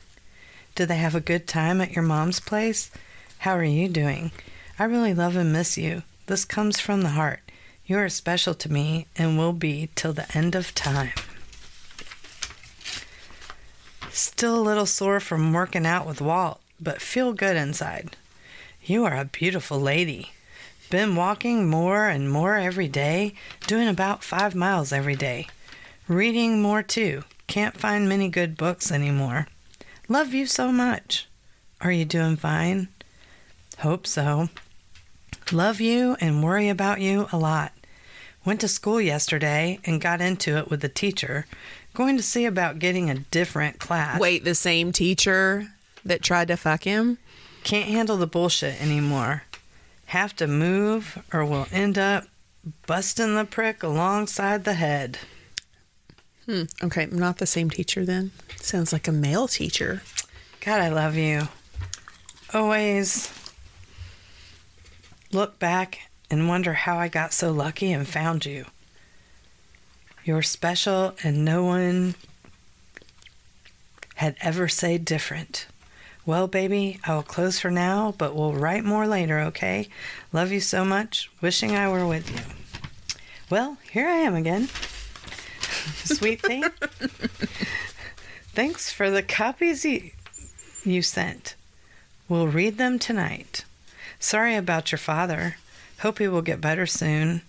Did 0.74 0.88
they 0.88 0.96
have 0.96 1.14
a 1.14 1.20
good 1.20 1.46
time 1.46 1.80
at 1.80 1.92
your 1.92 2.04
mom's 2.04 2.40
place? 2.40 2.90
How 3.38 3.56
are 3.56 3.64
you 3.64 3.88
doing? 3.88 4.30
I 4.78 4.84
really 4.84 5.12
love 5.14 5.36
and 5.36 5.52
miss 5.52 5.76
you. 5.76 6.02
This 6.26 6.44
comes 6.44 6.80
from 6.80 7.02
the 7.02 7.10
heart. 7.10 7.40
You 7.84 7.98
are 7.98 8.08
special 8.08 8.54
to 8.54 8.72
me 8.72 9.06
and 9.16 9.36
will 9.36 9.52
be 9.52 9.90
till 9.94 10.12
the 10.12 10.26
end 10.36 10.54
of 10.54 10.74
time. 10.74 11.12
Still 14.10 14.58
a 14.58 14.62
little 14.62 14.86
sore 14.86 15.20
from 15.20 15.52
working 15.52 15.86
out 15.86 16.06
with 16.06 16.20
Walt, 16.20 16.60
but 16.80 17.02
feel 17.02 17.32
good 17.32 17.56
inside. 17.56 18.16
You 18.82 19.04
are 19.04 19.16
a 19.16 19.24
beautiful 19.24 19.80
lady. 19.80 20.32
Been 20.90 21.14
walking 21.14 21.68
more 21.68 22.08
and 22.08 22.28
more 22.28 22.56
every 22.56 22.88
day, 22.88 23.34
doing 23.68 23.86
about 23.86 24.24
five 24.24 24.56
miles 24.56 24.92
every 24.92 25.14
day. 25.14 25.46
Reading 26.08 26.60
more 26.60 26.82
too. 26.82 27.22
Can't 27.46 27.76
find 27.78 28.08
many 28.08 28.28
good 28.28 28.56
books 28.56 28.90
anymore. 28.90 29.46
Love 30.08 30.34
you 30.34 30.46
so 30.46 30.72
much. 30.72 31.28
Are 31.80 31.92
you 31.92 32.04
doing 32.04 32.36
fine? 32.36 32.88
Hope 33.78 34.04
so. 34.04 34.48
Love 35.52 35.80
you 35.80 36.16
and 36.20 36.42
worry 36.42 36.68
about 36.68 37.00
you 37.00 37.28
a 37.30 37.38
lot. 37.38 37.72
Went 38.44 38.60
to 38.62 38.68
school 38.68 39.00
yesterday 39.00 39.78
and 39.84 40.00
got 40.00 40.20
into 40.20 40.56
it 40.56 40.70
with 40.70 40.80
the 40.80 40.88
teacher. 40.88 41.46
Going 41.94 42.16
to 42.16 42.22
see 42.22 42.46
about 42.46 42.80
getting 42.80 43.08
a 43.08 43.20
different 43.20 43.78
class. 43.78 44.18
Wait, 44.18 44.42
the 44.42 44.56
same 44.56 44.90
teacher 44.90 45.68
that 46.04 46.22
tried 46.22 46.48
to 46.48 46.56
fuck 46.56 46.82
him? 46.82 47.18
Can't 47.62 47.88
handle 47.88 48.16
the 48.16 48.26
bullshit 48.26 48.80
anymore. 48.82 49.44
Have 50.10 50.34
to 50.36 50.48
move 50.48 51.22
or 51.32 51.44
we'll 51.44 51.68
end 51.70 51.96
up 51.96 52.24
busting 52.88 53.36
the 53.36 53.44
prick 53.44 53.84
alongside 53.84 54.64
the 54.64 54.74
head. 54.74 55.18
Hmm. 56.46 56.64
Okay, 56.82 57.06
not 57.06 57.38
the 57.38 57.46
same 57.46 57.70
teacher 57.70 58.04
then. 58.04 58.32
Sounds 58.56 58.92
like 58.92 59.06
a 59.06 59.12
male 59.12 59.46
teacher. 59.46 60.02
God, 60.64 60.80
I 60.80 60.88
love 60.88 61.14
you. 61.14 61.42
Always 62.52 63.32
look 65.30 65.60
back 65.60 66.10
and 66.28 66.48
wonder 66.48 66.72
how 66.72 66.98
I 66.98 67.06
got 67.06 67.32
so 67.32 67.52
lucky 67.52 67.92
and 67.92 68.08
found 68.08 68.44
you. 68.44 68.66
You're 70.24 70.42
special, 70.42 71.14
and 71.22 71.44
no 71.44 71.62
one 71.62 72.16
had 74.16 74.34
ever 74.40 74.66
said 74.66 75.04
different. 75.04 75.68
Well, 76.30 76.46
baby, 76.46 77.00
I 77.04 77.16
will 77.16 77.24
close 77.24 77.58
for 77.58 77.72
now, 77.72 78.14
but 78.16 78.36
we'll 78.36 78.52
write 78.52 78.84
more 78.84 79.04
later, 79.04 79.40
okay? 79.40 79.88
Love 80.32 80.52
you 80.52 80.60
so 80.60 80.84
much. 80.84 81.28
Wishing 81.40 81.74
I 81.74 81.88
were 81.88 82.06
with 82.06 82.30
you. 82.30 82.38
Well, 83.50 83.78
here 83.90 84.06
I 84.06 84.18
am 84.18 84.36
again. 84.36 84.68
Sweet 86.04 86.40
thing. 86.40 86.62
Thanks 88.54 88.92
for 88.92 89.10
the 89.10 89.24
copies 89.24 89.84
you, 89.84 90.12
you 90.84 91.02
sent. 91.02 91.56
We'll 92.28 92.46
read 92.46 92.78
them 92.78 93.00
tonight. 93.00 93.64
Sorry 94.20 94.54
about 94.54 94.92
your 94.92 95.00
father. 95.00 95.56
Hope 95.98 96.20
he 96.20 96.28
will 96.28 96.42
get 96.42 96.60
better 96.60 96.86
soon. 96.86 97.42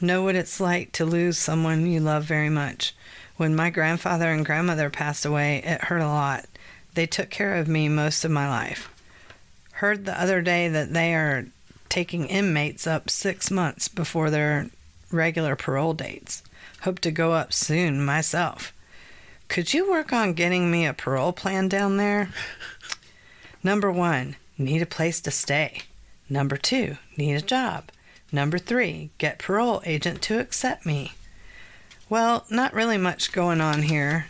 Know 0.00 0.22
what 0.22 0.34
it's 0.34 0.60
like 0.60 0.92
to 0.92 1.04
lose 1.04 1.36
someone 1.36 1.84
you 1.84 2.00
love 2.00 2.24
very 2.24 2.48
much. 2.48 2.94
When 3.36 3.54
my 3.54 3.68
grandfather 3.68 4.30
and 4.30 4.46
grandmother 4.46 4.88
passed 4.88 5.26
away, 5.26 5.58
it 5.58 5.82
hurt 5.82 6.00
a 6.00 6.06
lot. 6.06 6.46
They 6.94 7.06
took 7.06 7.30
care 7.30 7.54
of 7.56 7.68
me 7.68 7.88
most 7.88 8.24
of 8.24 8.30
my 8.30 8.48
life. 8.48 8.90
Heard 9.72 10.04
the 10.04 10.20
other 10.20 10.42
day 10.42 10.68
that 10.68 10.92
they 10.92 11.14
are 11.14 11.46
taking 11.88 12.26
inmates 12.26 12.86
up 12.86 13.08
six 13.08 13.50
months 13.50 13.88
before 13.88 14.30
their 14.30 14.70
regular 15.10 15.56
parole 15.56 15.94
dates. 15.94 16.42
Hope 16.82 16.98
to 17.00 17.10
go 17.10 17.32
up 17.32 17.52
soon 17.52 18.04
myself. 18.04 18.72
Could 19.48 19.72
you 19.72 19.90
work 19.90 20.12
on 20.12 20.34
getting 20.34 20.70
me 20.70 20.86
a 20.86 20.92
parole 20.92 21.32
plan 21.32 21.68
down 21.68 21.96
there? 21.96 22.30
Number 23.62 23.90
one, 23.90 24.36
need 24.58 24.82
a 24.82 24.86
place 24.86 25.20
to 25.22 25.30
stay. 25.30 25.82
Number 26.28 26.56
two, 26.56 26.98
need 27.16 27.34
a 27.34 27.40
job. 27.40 27.90
Number 28.30 28.58
three, 28.58 29.10
get 29.16 29.38
parole 29.38 29.80
agent 29.86 30.20
to 30.22 30.38
accept 30.38 30.84
me. 30.84 31.12
Well, 32.10 32.44
not 32.50 32.74
really 32.74 32.98
much 32.98 33.32
going 33.32 33.60
on 33.60 33.82
here. 33.82 34.26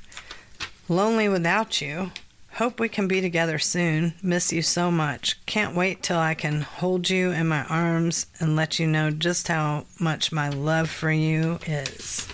Lonely 0.89 1.29
without 1.29 1.81
you. 1.81 2.13
Hope 2.59 2.81
we 2.81 2.89
can 2.89 3.07
be 3.07 3.21
together 3.21 3.61
soon. 3.61 4.15
Miss 4.21 4.53
you 4.53 4.63
so 4.63 4.91
much. 4.91 5.39
Can't 5.47 5.77
wait 5.77 6.03
till 6.03 6.19
I 6.19 6.35
can 6.35 6.63
hold 6.63 7.09
you 7.09 7.31
in 7.31 7.47
my 7.47 7.63
arms 7.67 8.27
and 8.41 8.57
let 8.57 8.81
you 8.81 8.87
know 8.89 9.13
just 9.13 9.47
how 9.47 9.87
much 10.01 10.33
my 10.33 10.49
love 10.49 10.91
for 10.91 11.13
you 11.13 11.61
is. 11.69 12.27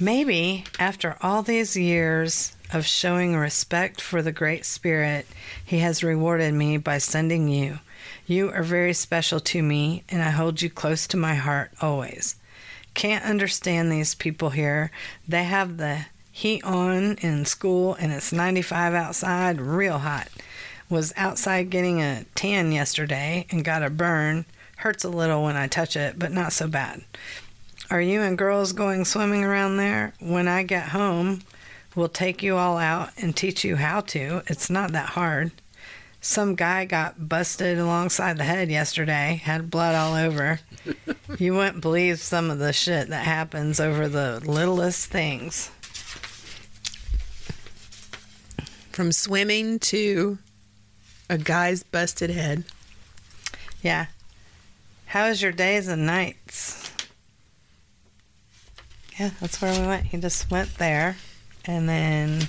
Maybe 0.00 0.64
after 0.78 1.18
all 1.20 1.42
these 1.42 1.76
years 1.76 2.56
of 2.72 2.86
showing 2.86 3.36
respect 3.36 4.00
for 4.00 4.22
the 4.22 4.32
Great 4.32 4.64
Spirit, 4.64 5.26
He 5.62 5.80
has 5.80 6.02
rewarded 6.02 6.54
me 6.54 6.78
by 6.78 6.96
sending 6.96 7.48
you. 7.48 7.80
You 8.26 8.50
are 8.50 8.62
very 8.62 8.94
special 8.94 9.40
to 9.40 9.62
me, 9.62 10.04
and 10.08 10.22
I 10.22 10.30
hold 10.30 10.62
you 10.62 10.70
close 10.70 11.06
to 11.08 11.18
my 11.18 11.34
heart 11.34 11.70
always. 11.82 12.36
Can't 12.94 13.24
understand 13.24 13.90
these 13.90 14.14
people 14.14 14.50
here. 14.50 14.90
They 15.26 15.44
have 15.44 15.76
the 15.76 16.06
heat 16.30 16.62
on 16.64 17.16
in 17.16 17.44
school 17.44 17.94
and 17.94 18.12
it's 18.12 18.32
95 18.32 18.94
outside, 18.94 19.60
real 19.60 19.98
hot. 19.98 20.28
Was 20.88 21.12
outside 21.16 21.70
getting 21.70 22.00
a 22.00 22.24
tan 22.34 22.72
yesterday 22.72 23.46
and 23.50 23.64
got 23.64 23.82
a 23.82 23.90
burn. 23.90 24.46
Hurts 24.78 25.04
a 25.04 25.08
little 25.10 25.42
when 25.42 25.56
I 25.56 25.66
touch 25.66 25.96
it, 25.96 26.18
but 26.18 26.32
not 26.32 26.52
so 26.52 26.68
bad. 26.68 27.02
Are 27.90 28.00
you 28.00 28.22
and 28.22 28.38
girls 28.38 28.72
going 28.72 29.04
swimming 29.04 29.44
around 29.44 29.76
there? 29.76 30.12
When 30.20 30.46
I 30.46 30.62
get 30.62 30.90
home, 30.90 31.40
we'll 31.94 32.08
take 32.08 32.42
you 32.42 32.56
all 32.56 32.78
out 32.78 33.10
and 33.16 33.34
teach 33.34 33.64
you 33.64 33.76
how 33.76 34.02
to. 34.02 34.42
It's 34.46 34.70
not 34.70 34.92
that 34.92 35.10
hard. 35.10 35.52
Some 36.20 36.56
guy 36.56 36.84
got 36.84 37.28
busted 37.28 37.78
alongside 37.78 38.38
the 38.38 38.44
head 38.44 38.70
yesterday, 38.70 39.40
had 39.42 39.70
blood 39.70 39.94
all 39.94 40.14
over. 40.14 40.60
you 41.38 41.54
wouldn't 41.54 41.80
believe 41.80 42.18
some 42.18 42.50
of 42.50 42.58
the 42.58 42.72
shit 42.72 43.08
that 43.08 43.24
happens 43.24 43.78
over 43.78 44.08
the 44.08 44.40
littlest 44.44 45.10
things. 45.10 45.70
From 48.90 49.12
swimming 49.12 49.78
to 49.78 50.38
a 51.30 51.38
guy's 51.38 51.82
busted 51.84 52.30
head. 52.30 52.64
Yeah. 53.80 54.06
How's 55.06 55.40
your 55.40 55.52
days 55.52 55.88
and 55.88 56.04
nights? 56.04 56.92
Yeah, 59.18 59.30
that's 59.40 59.60
where 59.60 59.80
we 59.80 59.86
went. 59.86 60.06
He 60.06 60.18
just 60.18 60.50
went 60.50 60.78
there. 60.78 61.16
And 61.64 61.88
then, 61.88 62.48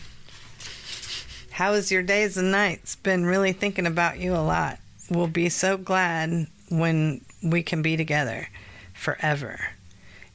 how 1.59 1.73
was 1.73 1.91
your 1.91 2.01
days 2.01 2.37
and 2.37 2.53
nights? 2.53 2.95
Been 2.95 3.25
really 3.25 3.51
thinking 3.51 3.85
about 3.85 4.17
you 4.17 4.33
a 4.33 4.39
lot. 4.39 4.79
We'll 5.09 5.27
be 5.27 5.49
so 5.49 5.75
glad 5.75 6.47
when 6.69 7.19
we 7.43 7.63
can 7.63 7.81
be 7.81 7.97
together 7.97 8.47
forever. 8.93 9.59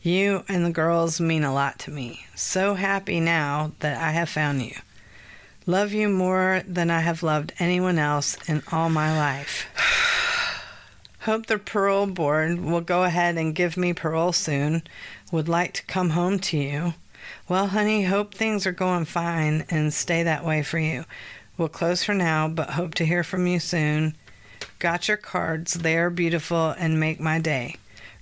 You 0.02 0.44
and 0.48 0.66
the 0.66 0.70
girls 0.70 1.22
mean 1.22 1.42
a 1.42 1.54
lot 1.54 1.78
to 1.78 1.90
me. 1.90 2.26
So 2.34 2.74
happy 2.74 3.20
now 3.20 3.72
that 3.78 3.98
I 3.98 4.10
have 4.10 4.28
found 4.28 4.60
you. 4.60 4.74
Love 5.64 5.94
you 5.94 6.10
more 6.10 6.62
than 6.68 6.90
I 6.90 7.00
have 7.00 7.22
loved 7.22 7.54
anyone 7.58 7.98
else 7.98 8.36
in 8.46 8.62
all 8.70 8.90
my 8.90 9.16
life. 9.16 9.64
Hope 11.20 11.46
the 11.46 11.56
parole 11.56 12.04
board 12.04 12.60
will 12.60 12.82
go 12.82 13.04
ahead 13.04 13.38
and 13.38 13.54
give 13.54 13.78
me 13.78 13.94
parole 13.94 14.32
soon. 14.32 14.82
Would 15.32 15.48
like 15.48 15.72
to 15.72 15.86
come 15.86 16.10
home 16.10 16.38
to 16.40 16.58
you. 16.58 16.92
Well, 17.48 17.68
honey, 17.68 18.04
hope 18.04 18.34
things 18.34 18.66
are 18.66 18.72
going 18.72 19.04
fine 19.04 19.64
and 19.70 19.92
stay 19.92 20.22
that 20.22 20.44
way 20.44 20.62
for 20.62 20.78
you. 20.78 21.04
We'll 21.56 21.68
close 21.68 22.02
for 22.02 22.14
now, 22.14 22.48
but 22.48 22.70
hope 22.70 22.94
to 22.94 23.06
hear 23.06 23.22
from 23.22 23.46
you 23.46 23.60
soon. 23.60 24.16
Got 24.78 25.08
your 25.08 25.16
cards. 25.16 25.74
They 25.74 25.96
are 25.96 26.10
beautiful 26.10 26.70
and 26.70 26.98
make 26.98 27.20
my 27.20 27.38
day. 27.38 27.76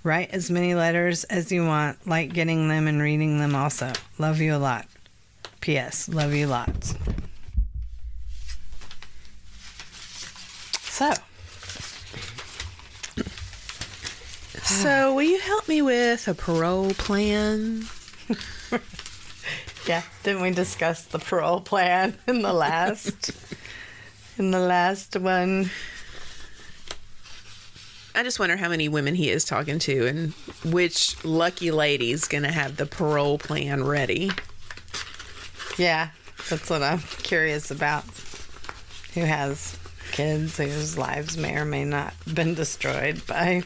Write 0.04 0.30
as 0.30 0.50
many 0.50 0.74
letters 0.74 1.24
as 1.24 1.52
you 1.52 1.64
want, 1.64 2.06
like 2.06 2.32
getting 2.32 2.68
them 2.68 2.88
and 2.88 3.00
reading 3.00 3.38
them 3.38 3.54
also. 3.54 3.92
Love 4.18 4.40
you 4.40 4.54
a 4.54 4.58
lot. 4.58 4.86
P.S. 5.60 6.08
Love 6.08 6.34
you 6.34 6.46
lots. 6.48 6.94
So, 10.82 11.12
So, 14.62 15.14
will 15.14 15.22
you 15.22 15.38
help 15.38 15.68
me 15.68 15.82
with 15.82 16.26
a 16.28 16.34
parole 16.34 16.94
plan? 16.94 17.86
yeah, 19.86 20.02
didn't 20.22 20.42
we 20.42 20.50
discuss 20.50 21.04
the 21.04 21.18
parole 21.18 21.60
plan 21.60 22.16
in 22.26 22.42
the 22.42 22.52
last 22.52 23.30
in 24.38 24.50
the 24.50 24.60
last 24.60 25.16
one? 25.16 25.70
I 28.14 28.22
just 28.22 28.38
wonder 28.38 28.56
how 28.56 28.68
many 28.68 28.88
women 28.88 29.14
he 29.14 29.30
is 29.30 29.44
talking 29.44 29.78
to 29.80 30.06
and 30.06 30.32
which 30.70 31.24
lucky 31.24 31.70
lady's 31.70 32.28
going 32.28 32.42
to 32.42 32.52
have 32.52 32.76
the 32.76 32.84
parole 32.84 33.38
plan 33.38 33.84
ready. 33.84 34.30
Yeah, 35.78 36.10
that's 36.50 36.68
what 36.68 36.82
I'm 36.82 36.98
curious 36.98 37.70
about. 37.70 38.04
Who 39.14 39.20
has 39.22 39.78
kids 40.12 40.58
whose 40.58 40.98
lives 40.98 41.38
may 41.38 41.56
or 41.56 41.64
may 41.64 41.84
not 41.84 42.12
been 42.32 42.54
destroyed 42.54 43.26
by 43.26 43.62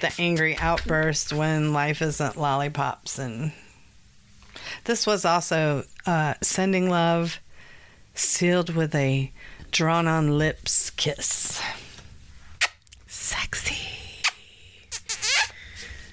the 0.00 0.12
angry 0.18 0.56
outburst 0.58 1.32
when 1.32 1.72
life 1.72 2.02
isn't 2.02 2.36
lollipops 2.36 3.18
and 3.18 3.52
this 4.84 5.06
was 5.06 5.24
also 5.24 5.84
uh, 6.06 6.34
sending 6.40 6.88
love 6.90 7.40
sealed 8.14 8.74
with 8.74 8.94
a 8.94 9.32
drawn 9.70 10.06
on 10.06 10.36
lips 10.38 10.90
kiss 10.90 11.60
Sexy. 13.06 13.76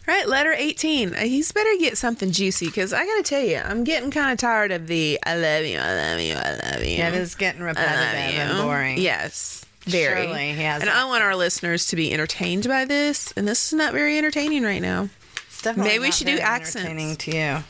Right, 0.07 0.27
letter 0.27 0.53
18. 0.53 1.13
Uh, 1.13 1.17
He's 1.21 1.51
better 1.51 1.69
get 1.79 1.97
something 1.97 2.31
juicy 2.31 2.67
because 2.67 2.93
I 2.93 3.05
got 3.05 3.17
to 3.17 3.23
tell 3.23 3.43
you, 3.43 3.57
I'm 3.57 3.83
getting 3.83 4.09
kind 4.09 4.31
of 4.31 4.37
tired 4.37 4.71
of 4.71 4.87
the 4.87 5.19
I 5.25 5.35
love 5.35 5.65
you, 5.65 5.79
I 5.79 5.93
love 5.95 6.19
you, 6.21 6.33
I 6.33 6.51
love 6.71 6.83
you. 6.83 6.95
yeah, 6.95 7.09
it 7.09 7.15
is 7.15 7.35
getting 7.35 7.61
repetitive 7.61 8.39
and 8.39 8.63
boring 8.63 8.99
Yes, 8.99 9.65
very. 9.87 10.23
Surely 10.25 10.53
he 10.53 10.61
has 10.63 10.81
and. 10.81 10.89
I 10.89 11.05
want 11.05 11.23
our 11.23 11.35
listeners 11.35 11.87
to 11.87 11.95
be 11.95 12.13
entertained 12.13 12.67
by 12.67 12.85
this, 12.85 13.31
and 13.37 13.47
this 13.47 13.67
is 13.67 13.73
not 13.73 13.93
very 13.93 14.17
entertaining 14.17 14.63
right 14.63 14.81
now. 14.81 15.09
It's 15.47 15.61
definitely 15.61 15.91
Maybe 15.93 16.01
we 16.03 16.11
should 16.11 16.27
do 16.27 16.37
accents. 16.37 16.75
entertaining 16.85 17.15
to 17.17 17.35
you 17.35 17.63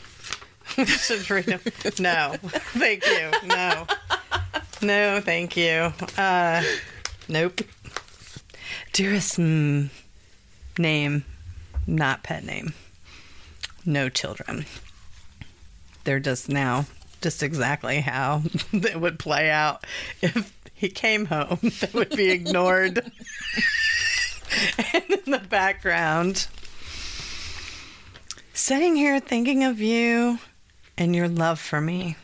We 0.76 0.84
should 0.86 1.30
read 1.30 1.46
them. 1.46 1.60
no 1.98 2.34
thank 2.76 3.06
you 3.06 3.30
no 3.46 3.86
no 4.82 5.20
thank 5.22 5.56
you 5.56 5.92
uh 6.18 6.62
nope 7.28 7.62
dearest 8.92 9.38
mm, 9.38 9.88
name 10.78 11.24
not 11.86 12.22
pet 12.22 12.44
name 12.44 12.74
no 13.86 14.08
children 14.10 14.66
they're 16.04 16.20
just 16.20 16.48
now 16.50 16.84
just 17.22 17.42
exactly 17.42 18.00
how 18.00 18.42
it 18.72 19.00
would 19.00 19.18
play 19.18 19.50
out 19.50 19.84
if 20.22 20.52
he 20.78 20.88
came 20.88 21.26
home 21.26 21.58
that 21.80 21.92
would 21.92 22.16
be 22.16 22.30
ignored 22.30 22.98
and 24.94 25.04
in 25.10 25.30
the 25.30 25.42
background 25.50 26.48
Sitting 28.60 28.96
here 28.96 29.20
thinking 29.20 29.62
of 29.62 29.80
you 29.80 30.40
and 30.98 31.14
your 31.14 31.28
love 31.28 31.60
for 31.60 31.80
me. 31.80 32.16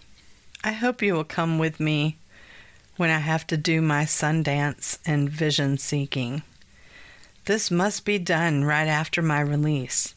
I 0.64 0.72
hope 0.72 1.00
you 1.00 1.14
will 1.14 1.24
come 1.24 1.60
with 1.60 1.78
me 1.78 2.16
when 2.96 3.08
I 3.08 3.18
have 3.18 3.46
to 3.46 3.56
do 3.56 3.80
my 3.80 4.02
Sundance 4.02 4.98
and 5.06 5.30
vision 5.30 5.78
seeking. 5.78 6.42
This 7.44 7.70
must 7.70 8.04
be 8.04 8.18
done 8.18 8.64
right 8.64 8.88
after 8.88 9.22
my 9.22 9.40
release. 9.40 10.16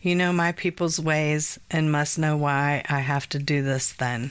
You 0.00 0.14
know 0.14 0.32
my 0.32 0.52
people's 0.52 1.00
ways 1.00 1.58
and 1.68 1.90
must 1.90 2.16
know 2.16 2.36
why 2.36 2.84
I 2.88 3.00
have 3.00 3.28
to 3.30 3.38
do 3.40 3.60
this 3.60 3.92
then. 3.92 4.30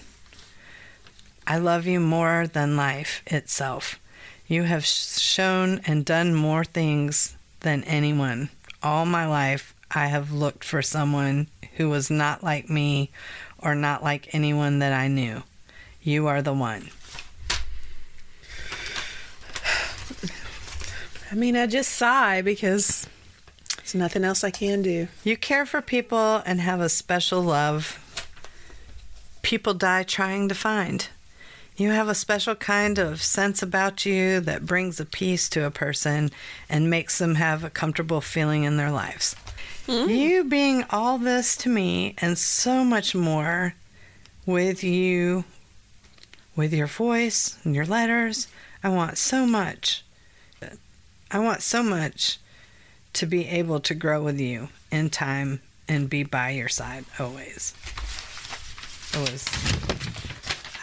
I 1.47 1.57
love 1.57 1.85
you 1.85 1.99
more 1.99 2.47
than 2.47 2.75
life 2.75 3.21
itself. 3.27 3.99
You 4.47 4.63
have 4.63 4.85
shown 4.85 5.79
and 5.85 6.03
done 6.03 6.33
more 6.33 6.63
things 6.63 7.35
than 7.59 7.83
anyone. 7.83 8.49
All 8.81 9.05
my 9.05 9.27
life, 9.27 9.75
I 9.91 10.07
have 10.07 10.31
looked 10.31 10.63
for 10.63 10.81
someone 10.81 11.47
who 11.75 11.89
was 11.89 12.09
not 12.09 12.43
like 12.43 12.69
me 12.69 13.11
or 13.59 13.75
not 13.75 14.03
like 14.03 14.33
anyone 14.33 14.79
that 14.79 14.93
I 14.93 15.07
knew. 15.07 15.43
You 16.01 16.27
are 16.27 16.41
the 16.41 16.53
one. 16.53 16.89
I 21.31 21.35
mean, 21.35 21.55
I 21.55 21.67
just 21.67 21.91
sigh 21.91 22.41
because 22.41 23.07
there's 23.77 23.95
nothing 23.95 24.23
else 24.23 24.43
I 24.43 24.51
can 24.51 24.81
do. 24.81 25.07
You 25.23 25.37
care 25.37 25.65
for 25.65 25.81
people 25.81 26.41
and 26.45 26.59
have 26.61 26.81
a 26.81 26.89
special 26.89 27.41
love 27.41 27.99
people 29.41 29.75
die 29.75 30.01
trying 30.01 30.49
to 30.49 30.55
find. 30.55 31.07
You 31.77 31.89
have 31.89 32.07
a 32.07 32.15
special 32.15 32.55
kind 32.55 32.97
of 32.97 33.21
sense 33.21 33.61
about 33.61 34.05
you 34.05 34.39
that 34.39 34.65
brings 34.65 34.99
a 34.99 35.05
peace 35.05 35.49
to 35.49 35.65
a 35.65 35.71
person 35.71 36.31
and 36.69 36.89
makes 36.89 37.17
them 37.17 37.35
have 37.35 37.63
a 37.65 37.69
comfortable 37.69 38.21
feeling 38.21 38.63
in 38.63 38.77
their 38.77 38.91
lives. 38.91 39.35
Hmm. 39.85 40.09
You 40.09 40.45
being 40.45 40.85
all 40.89 41.17
this 41.17 41.57
to 41.57 41.69
me 41.69 42.15
and 42.19 42.37
so 42.37 42.85
much 42.85 43.13
more 43.13 43.75
with 44.45 44.85
you, 44.85 45.43
with 46.55 46.73
your 46.73 46.87
voice 46.87 47.57
and 47.65 47.75
your 47.75 47.85
letters, 47.85 48.47
I 48.81 48.89
want 48.89 49.17
so 49.17 49.45
much. 49.45 50.03
I 51.29 51.39
want 51.39 51.61
so 51.61 51.83
much 51.83 52.39
to 53.13 53.25
be 53.25 53.47
able 53.47 53.81
to 53.81 53.93
grow 53.93 54.23
with 54.23 54.39
you 54.39 54.69
in 54.91 55.09
time 55.09 55.61
and 55.89 56.09
be 56.09 56.23
by 56.23 56.51
your 56.51 56.69
side 56.69 57.03
always. 57.19 57.73
Always. 59.13 60.24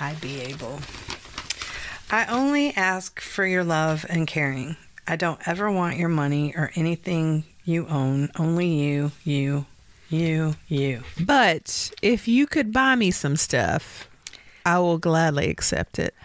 I 0.03 0.15
be 0.15 0.41
able. 0.41 0.81
I 2.11 2.27
only 2.27 2.75
ask 2.75 3.21
for 3.21 3.47
your 3.47 3.63
love 3.63 4.05
and 4.09 4.27
caring. 4.27 4.75
I 5.07 5.15
don't 5.15 5.39
ever 5.47 5.71
want 5.71 5.97
your 5.97 6.09
money 6.09 6.53
or 6.57 6.73
anything 6.75 7.45
you 7.65 7.87
own. 7.87 8.29
Only 8.37 8.67
you, 8.67 9.13
you, 9.23 9.67
you, 10.11 10.57
you. 10.67 11.05
But 11.21 11.93
if 12.03 12.27
you 12.27 12.49
could 12.49 12.73
buy 12.73 12.97
me 12.97 13.13
some 13.13 13.37
stuff, 13.37 14.09
I 14.67 14.81
will 14.81 14.99
gladly 14.99 15.49
accept 15.49 16.01
it. 16.01 16.17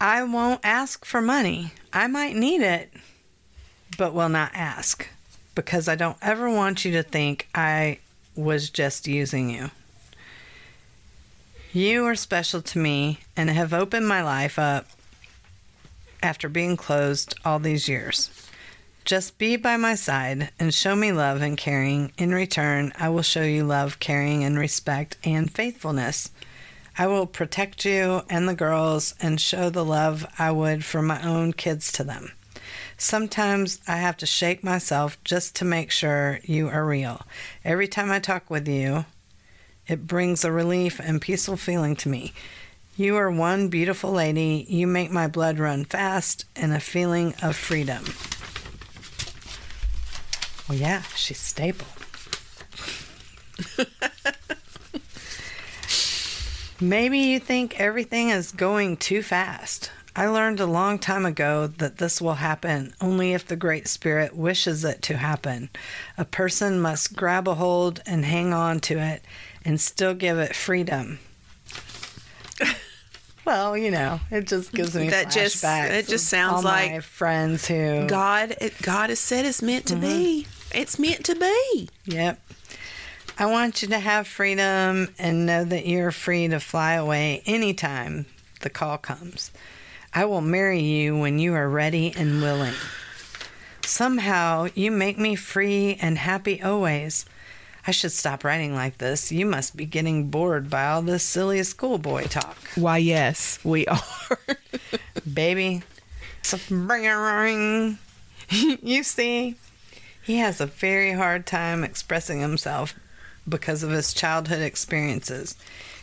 I 0.00 0.22
won't 0.22 0.60
ask 0.62 1.04
for 1.04 1.20
money. 1.20 1.72
I 1.92 2.06
might 2.06 2.36
need 2.36 2.62
it, 2.62 2.92
but 3.98 4.14
will 4.14 4.28
not 4.28 4.52
ask 4.54 5.08
because 5.56 5.88
I 5.88 5.96
don't 5.96 6.18
ever 6.22 6.48
want 6.48 6.84
you 6.84 6.92
to 6.92 7.02
think 7.02 7.48
I 7.52 7.98
was 8.36 8.70
just 8.70 9.08
using 9.08 9.50
you. 9.50 9.72
You 11.76 12.06
are 12.06 12.14
special 12.14 12.62
to 12.62 12.78
me 12.78 13.18
and 13.36 13.50
have 13.50 13.72
opened 13.72 14.06
my 14.06 14.22
life 14.22 14.60
up 14.60 14.86
after 16.22 16.48
being 16.48 16.76
closed 16.76 17.34
all 17.44 17.58
these 17.58 17.88
years. 17.88 18.30
Just 19.04 19.38
be 19.38 19.56
by 19.56 19.76
my 19.76 19.96
side 19.96 20.52
and 20.60 20.72
show 20.72 20.94
me 20.94 21.10
love 21.10 21.42
and 21.42 21.58
caring. 21.58 22.12
In 22.16 22.32
return, 22.32 22.92
I 22.96 23.08
will 23.08 23.22
show 23.22 23.42
you 23.42 23.64
love, 23.64 23.98
caring, 23.98 24.44
and 24.44 24.56
respect 24.56 25.16
and 25.24 25.50
faithfulness. 25.50 26.30
I 26.96 27.08
will 27.08 27.26
protect 27.26 27.84
you 27.84 28.22
and 28.30 28.48
the 28.48 28.54
girls 28.54 29.16
and 29.20 29.40
show 29.40 29.68
the 29.68 29.84
love 29.84 30.24
I 30.38 30.52
would 30.52 30.84
for 30.84 31.02
my 31.02 31.20
own 31.26 31.54
kids 31.54 31.90
to 31.94 32.04
them. 32.04 32.30
Sometimes 32.96 33.80
I 33.88 33.96
have 33.96 34.16
to 34.18 34.26
shake 34.26 34.62
myself 34.62 35.18
just 35.24 35.56
to 35.56 35.64
make 35.64 35.90
sure 35.90 36.38
you 36.44 36.68
are 36.68 36.86
real. 36.86 37.22
Every 37.64 37.88
time 37.88 38.12
I 38.12 38.20
talk 38.20 38.48
with 38.48 38.68
you, 38.68 39.06
it 39.86 40.06
brings 40.06 40.44
a 40.44 40.52
relief 40.52 41.00
and 41.00 41.20
peaceful 41.20 41.56
feeling 41.56 41.96
to 41.96 42.08
me. 42.08 42.32
You 42.96 43.16
are 43.16 43.30
one 43.30 43.68
beautiful 43.68 44.12
lady. 44.12 44.64
You 44.68 44.86
make 44.86 45.10
my 45.10 45.26
blood 45.26 45.58
run 45.58 45.84
fast 45.84 46.44
and 46.54 46.72
a 46.72 46.80
feeling 46.80 47.34
of 47.42 47.56
freedom. 47.56 48.04
Well, 50.68 50.78
yeah, 50.78 51.02
she's 51.14 51.40
stable. 51.40 51.86
Maybe 56.80 57.18
you 57.18 57.38
think 57.40 57.78
everything 57.78 58.30
is 58.30 58.52
going 58.52 58.96
too 58.96 59.22
fast. 59.22 59.90
I 60.16 60.28
learned 60.28 60.60
a 60.60 60.66
long 60.66 61.00
time 61.00 61.26
ago 61.26 61.66
that 61.66 61.98
this 61.98 62.20
will 62.20 62.34
happen 62.34 62.94
only 63.00 63.32
if 63.32 63.46
the 63.46 63.56
Great 63.56 63.88
Spirit 63.88 64.36
wishes 64.36 64.84
it 64.84 65.02
to 65.02 65.16
happen. 65.16 65.70
A 66.16 66.24
person 66.24 66.80
must 66.80 67.16
grab 67.16 67.48
a 67.48 67.54
hold 67.54 68.00
and 68.06 68.24
hang 68.24 68.52
on 68.52 68.78
to 68.80 68.98
it 68.98 69.24
and 69.64 69.80
still 69.80 70.14
give 70.14 70.38
it 70.38 70.54
freedom. 70.54 71.18
well, 73.44 73.76
you 73.76 73.90
know, 73.90 74.20
it 74.30 74.46
just 74.46 74.72
gives 74.72 74.94
me 74.94 75.10
That 75.10 75.30
just- 75.30 75.62
it 75.64 76.06
just 76.08 76.28
sounds 76.28 76.56
all 76.56 76.62
like 76.62 76.92
my 76.92 77.00
friends 77.00 77.66
who 77.66 78.06
God, 78.06 78.56
God 78.82 79.10
has 79.10 79.20
said 79.20 79.44
it's 79.44 79.62
meant 79.62 79.86
to 79.86 79.96
be. 79.96 80.46
Mm-hmm. 80.46 80.78
It's 80.78 80.98
meant 80.98 81.24
to 81.26 81.34
be. 81.34 81.88
Yep. 82.06 82.40
I 83.38 83.46
want 83.46 83.82
you 83.82 83.88
to 83.88 83.98
have 83.98 84.26
freedom 84.28 85.08
and 85.18 85.46
know 85.46 85.64
that 85.64 85.86
you're 85.86 86.12
free 86.12 86.46
to 86.48 86.60
fly 86.60 86.94
away 86.94 87.42
anytime 87.46 88.26
the 88.60 88.70
call 88.70 88.96
comes. 88.98 89.50
I 90.12 90.24
will 90.24 90.40
marry 90.40 90.80
you 90.80 91.16
when 91.18 91.38
you 91.40 91.54
are 91.54 91.68
ready 91.68 92.12
and 92.16 92.40
willing. 92.40 92.74
Somehow 93.84 94.68
you 94.74 94.90
make 94.90 95.18
me 95.18 95.34
free 95.34 95.98
and 96.00 96.16
happy 96.16 96.62
always. 96.62 97.26
I 97.86 97.90
should 97.90 98.12
stop 98.12 98.44
writing 98.44 98.74
like 98.74 98.98
this. 98.98 99.30
You 99.30 99.44
must 99.44 99.76
be 99.76 99.84
getting 99.84 100.30
bored 100.30 100.70
by 100.70 100.86
all 100.86 101.02
this 101.02 101.22
silly 101.22 101.62
schoolboy 101.62 102.24
talk. 102.24 102.56
Why, 102.76 102.98
yes, 102.98 103.58
we 103.62 103.86
are. 103.88 104.38
Baby, 105.32 105.82
bring 106.68 107.04
ring. 107.04 107.98
you 108.50 109.02
see, 109.02 109.56
he 110.22 110.38
has 110.38 110.60
a 110.60 110.66
very 110.66 111.12
hard 111.12 111.46
time 111.46 111.84
expressing 111.84 112.40
himself 112.40 112.94
because 113.46 113.82
of 113.82 113.90
his 113.90 114.14
childhood 114.14 114.62
experiences. 114.62 115.56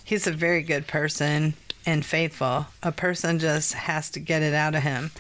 He's 0.04 0.28
a 0.28 0.32
very 0.32 0.62
good 0.62 0.88
person 0.88 1.56
and 1.86 2.06
faithful. 2.06 2.68
A 2.84 2.92
person 2.92 3.40
just 3.40 3.74
has 3.74 4.10
to 4.12 4.20
get 4.20 4.44
it 4.44 4.54
out 4.54 4.76
of 4.76 4.84
him. 4.84 5.12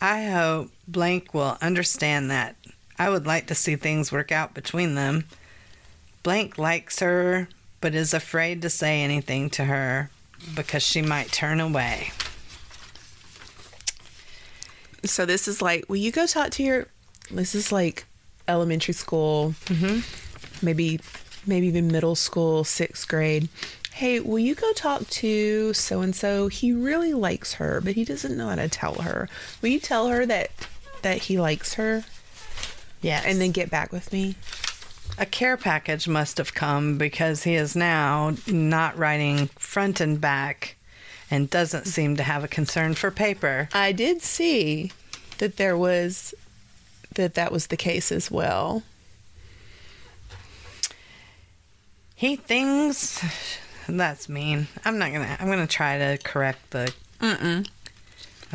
I 0.00 0.26
hope 0.26 0.70
Blank 0.88 1.34
will 1.34 1.58
understand 1.60 2.30
that. 2.30 2.56
I 2.98 3.10
would 3.10 3.26
like 3.26 3.46
to 3.48 3.54
see 3.54 3.76
things 3.76 4.12
work 4.12 4.32
out 4.32 4.54
between 4.54 4.94
them. 4.94 5.24
Blank 6.26 6.58
likes 6.58 6.98
her, 6.98 7.48
but 7.80 7.94
is 7.94 8.12
afraid 8.12 8.60
to 8.62 8.68
say 8.68 9.02
anything 9.02 9.48
to 9.50 9.64
her 9.66 10.10
because 10.56 10.82
she 10.82 11.00
might 11.00 11.30
turn 11.30 11.60
away. 11.60 12.10
so 15.04 15.24
this 15.24 15.46
is 15.46 15.62
like, 15.62 15.88
will 15.88 15.94
you 15.98 16.10
go 16.10 16.26
talk 16.26 16.50
to 16.50 16.64
your? 16.64 16.86
This 17.30 17.54
is 17.54 17.70
like 17.70 18.06
elementary 18.48 18.92
school, 18.92 19.54
Mm-hmm. 19.66 20.66
maybe, 20.66 20.98
maybe 21.46 21.68
even 21.68 21.86
middle 21.92 22.16
school, 22.16 22.64
sixth 22.64 23.06
grade. 23.06 23.48
Hey, 23.92 24.18
will 24.18 24.40
you 24.40 24.56
go 24.56 24.72
talk 24.72 25.08
to 25.08 25.72
so 25.74 26.00
and 26.00 26.14
so? 26.14 26.48
He 26.48 26.72
really 26.72 27.14
likes 27.14 27.54
her, 27.54 27.80
but 27.80 27.94
he 27.94 28.04
doesn't 28.04 28.36
know 28.36 28.48
how 28.48 28.56
to 28.56 28.68
tell 28.68 28.96
her. 28.96 29.28
Will 29.62 29.68
you 29.68 29.78
tell 29.78 30.08
her 30.08 30.26
that 30.26 30.50
that 31.02 31.18
he 31.18 31.38
likes 31.38 31.74
her, 31.74 32.02
Yeah, 33.00 33.22
and 33.24 33.40
then 33.40 33.52
get 33.52 33.70
back 33.70 33.92
with 33.92 34.12
me? 34.12 34.34
A 35.18 35.26
care 35.26 35.56
package 35.56 36.06
must 36.06 36.38
have 36.38 36.54
come 36.54 36.98
because 36.98 37.44
he 37.44 37.54
is 37.54 37.74
now 37.74 38.34
not 38.46 38.96
writing 38.98 39.48
front 39.58 40.00
and 40.00 40.20
back 40.20 40.76
and 41.30 41.50
doesn't 41.50 41.86
seem 41.86 42.16
to 42.16 42.22
have 42.22 42.44
a 42.44 42.48
concern 42.48 42.94
for 42.94 43.10
paper. 43.10 43.68
I 43.72 43.92
did 43.92 44.22
see 44.22 44.92
that 45.38 45.56
there 45.56 45.76
was 45.76 46.34
that 47.14 47.34
that 47.34 47.50
was 47.50 47.68
the 47.68 47.76
case 47.76 48.12
as 48.12 48.30
well. 48.30 48.82
He 52.14 52.36
thinks 52.36 53.22
that's 53.88 54.28
mean. 54.28 54.68
I'm 54.84 54.98
not 54.98 55.12
gonna. 55.12 55.36
I'm 55.38 55.48
gonna 55.48 55.66
try 55.66 55.98
to 55.98 56.18
correct 56.22 56.70
the. 56.70 56.92
Mm-mm. 57.20 57.68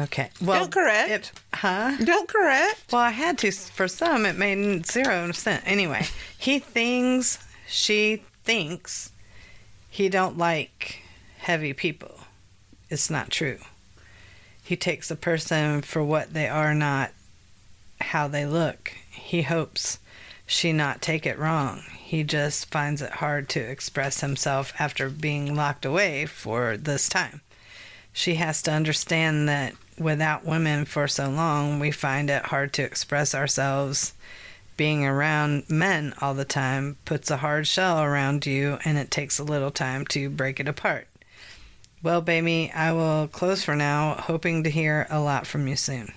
Okay. 0.01 0.29
Well, 0.41 0.61
Don't 0.61 0.71
correct. 0.71 1.09
it- 1.11 1.31
huh? 1.53 1.95
Don't 2.03 2.27
correct. 2.27 2.91
Well, 2.91 3.01
I 3.01 3.11
had 3.11 3.37
to. 3.39 3.51
For 3.51 3.87
some, 3.87 4.25
it 4.25 4.35
made 4.37 4.85
zero 4.85 5.31
sense. 5.31 5.63
Anyway, 5.65 6.07
he 6.37 6.59
thinks, 6.59 7.37
she 7.67 8.23
thinks, 8.43 9.11
he 9.89 10.09
don't 10.09 10.37
like 10.37 11.01
heavy 11.39 11.73
people. 11.73 12.21
It's 12.89 13.09
not 13.09 13.29
true. 13.29 13.59
He 14.63 14.75
takes 14.75 15.11
a 15.11 15.15
person 15.15 15.81
for 15.81 16.03
what 16.03 16.33
they 16.33 16.47
are, 16.47 16.73
not 16.73 17.11
how 17.99 18.27
they 18.27 18.45
look. 18.45 18.93
He 19.11 19.41
hopes 19.43 19.99
she 20.47 20.71
not 20.73 21.01
take 21.01 21.25
it 21.25 21.37
wrong. 21.37 21.81
He 21.99 22.23
just 22.23 22.71
finds 22.71 23.01
it 23.01 23.11
hard 23.13 23.47
to 23.49 23.59
express 23.59 24.21
himself 24.21 24.73
after 24.79 25.09
being 25.09 25.55
locked 25.55 25.85
away 25.85 26.25
for 26.25 26.75
this 26.77 27.07
time. 27.07 27.41
She 28.13 28.35
has 28.35 28.61
to 28.63 28.71
understand 28.71 29.47
that 29.47 29.73
without 29.97 30.45
women 30.45 30.85
for 30.85 31.07
so 31.07 31.29
long, 31.29 31.79
we 31.79 31.91
find 31.91 32.29
it 32.29 32.45
hard 32.45 32.73
to 32.73 32.83
express 32.83 33.35
ourselves. 33.35 34.13
Being 34.77 35.05
around 35.05 35.69
men 35.69 36.13
all 36.21 36.33
the 36.33 36.45
time 36.45 36.97
puts 37.05 37.29
a 37.29 37.37
hard 37.37 37.67
shell 37.67 38.01
around 38.01 38.45
you, 38.45 38.79
and 38.83 38.97
it 38.97 39.11
takes 39.11 39.37
a 39.37 39.43
little 39.43 39.71
time 39.71 40.05
to 40.07 40.29
break 40.29 40.59
it 40.59 40.67
apart. 40.67 41.07
Well, 42.03 42.21
baby, 42.21 42.71
I 42.73 42.93
will 42.93 43.27
close 43.27 43.63
for 43.63 43.75
now, 43.75 44.15
hoping 44.15 44.63
to 44.63 44.71
hear 44.71 45.05
a 45.09 45.19
lot 45.19 45.45
from 45.45 45.67
you 45.67 45.75
soon. 45.75 46.13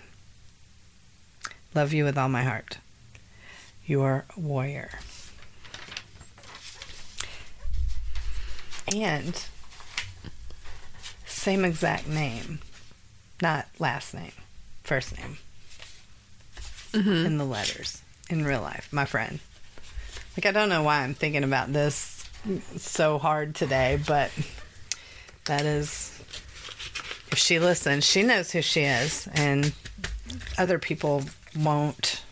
Love 1.75 1.93
you 1.93 2.05
with 2.05 2.17
all 2.17 2.29
my 2.29 2.43
heart. 2.45 2.79
Your 3.85 4.25
warrior. 4.37 4.99
And 8.95 9.45
same 11.27 11.65
exact 11.65 12.07
name, 12.09 12.61
not 13.41 13.67
last 13.79 14.15
name, 14.15 14.33
first 14.83 15.17
name 15.17 15.39
mm-hmm. 16.93 17.27
in 17.27 17.39
the 17.39 17.45
letters 17.45 18.03
in 18.31 18.45
real 18.45 18.63
life, 18.63 18.93
my 18.93 19.05
friend. 19.05 19.41
Like, 20.37 20.47
I 20.47 20.53
don't 20.53 20.69
know 20.69 20.83
why 20.83 21.03
I'm 21.03 21.15
thinking 21.15 21.45
about 21.45 21.73
this 21.73 22.29
so 22.77 23.19
hard 23.19 23.55
today, 23.55 24.01
but 24.07 24.31
that 25.47 25.65
is, 25.65 26.19
if 27.31 27.39
she 27.39 27.59
listens, 27.59 28.05
she 28.05 28.23
knows 28.23 28.51
who 28.51 28.63
she 28.63 28.83
is, 28.83 29.29
and 29.35 29.73
other 30.59 30.79
people 30.79 31.23
won't 31.57 32.23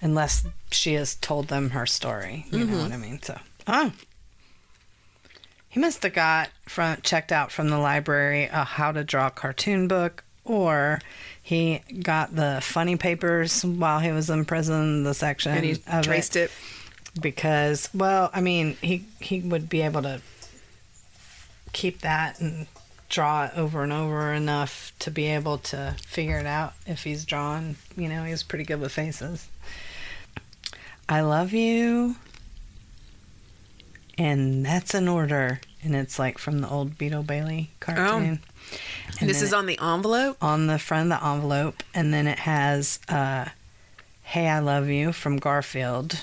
unless 0.00 0.46
she 0.70 0.94
has 0.94 1.14
told 1.16 1.48
them 1.48 1.70
her 1.70 1.86
story. 1.86 2.46
You 2.50 2.60
know 2.60 2.66
mm-hmm. 2.66 2.82
what 2.82 2.92
I 2.92 2.96
mean? 2.96 3.22
So, 3.22 3.38
oh. 3.66 3.92
He 5.76 5.80
must 5.80 6.02
have 6.04 6.14
got 6.14 6.48
from 6.64 6.96
checked 7.02 7.30
out 7.30 7.52
from 7.52 7.68
the 7.68 7.76
library 7.76 8.44
a 8.44 8.64
how 8.64 8.92
to 8.92 9.04
draw 9.04 9.28
cartoon 9.28 9.88
book, 9.88 10.24
or 10.42 11.00
he 11.42 11.82
got 12.02 12.34
the 12.34 12.60
funny 12.62 12.96
papers 12.96 13.62
while 13.62 13.98
he 13.98 14.10
was 14.10 14.30
in 14.30 14.46
prison. 14.46 15.02
The 15.02 15.12
section 15.12 15.52
And 15.52 15.66
he 15.66 15.76
of 15.86 16.06
traced 16.06 16.34
it, 16.34 16.50
it. 17.14 17.20
because, 17.20 17.90
well, 17.92 18.30
I 18.32 18.40
mean, 18.40 18.78
he 18.80 19.04
he 19.20 19.40
would 19.40 19.68
be 19.68 19.82
able 19.82 20.00
to 20.00 20.22
keep 21.74 22.00
that 22.00 22.40
and 22.40 22.68
draw 23.10 23.44
it 23.44 23.52
over 23.54 23.82
and 23.82 23.92
over 23.92 24.32
enough 24.32 24.94
to 25.00 25.10
be 25.10 25.26
able 25.26 25.58
to 25.58 25.94
figure 26.06 26.38
it 26.38 26.46
out 26.46 26.72
if 26.86 27.04
he's 27.04 27.26
drawn. 27.26 27.76
You 27.98 28.08
know, 28.08 28.24
he's 28.24 28.42
pretty 28.42 28.64
good 28.64 28.80
with 28.80 28.92
faces. 28.92 29.46
I 31.06 31.20
love 31.20 31.52
you. 31.52 32.16
And 34.18 34.64
that's 34.64 34.94
an 34.94 35.08
order. 35.08 35.60
And 35.86 35.94
it's 35.94 36.18
like 36.18 36.36
from 36.38 36.58
the 36.60 36.68
old 36.68 36.98
Beetle 36.98 37.22
Bailey 37.22 37.70
cartoon. 37.80 38.40
Oh. 38.42 38.76
And 39.20 39.30
this 39.30 39.40
is 39.40 39.52
on 39.52 39.66
the 39.66 39.78
envelope. 39.80 40.36
on 40.42 40.66
the 40.66 40.78
front 40.78 41.12
of 41.12 41.20
the 41.20 41.26
envelope. 41.26 41.82
And 41.94 42.12
then 42.12 42.26
it 42.26 42.40
has, 42.40 42.98
uh, 43.08 43.46
Hey, 44.24 44.48
I 44.48 44.58
love 44.58 44.88
you 44.88 45.12
from 45.12 45.36
Garfield. 45.36 46.20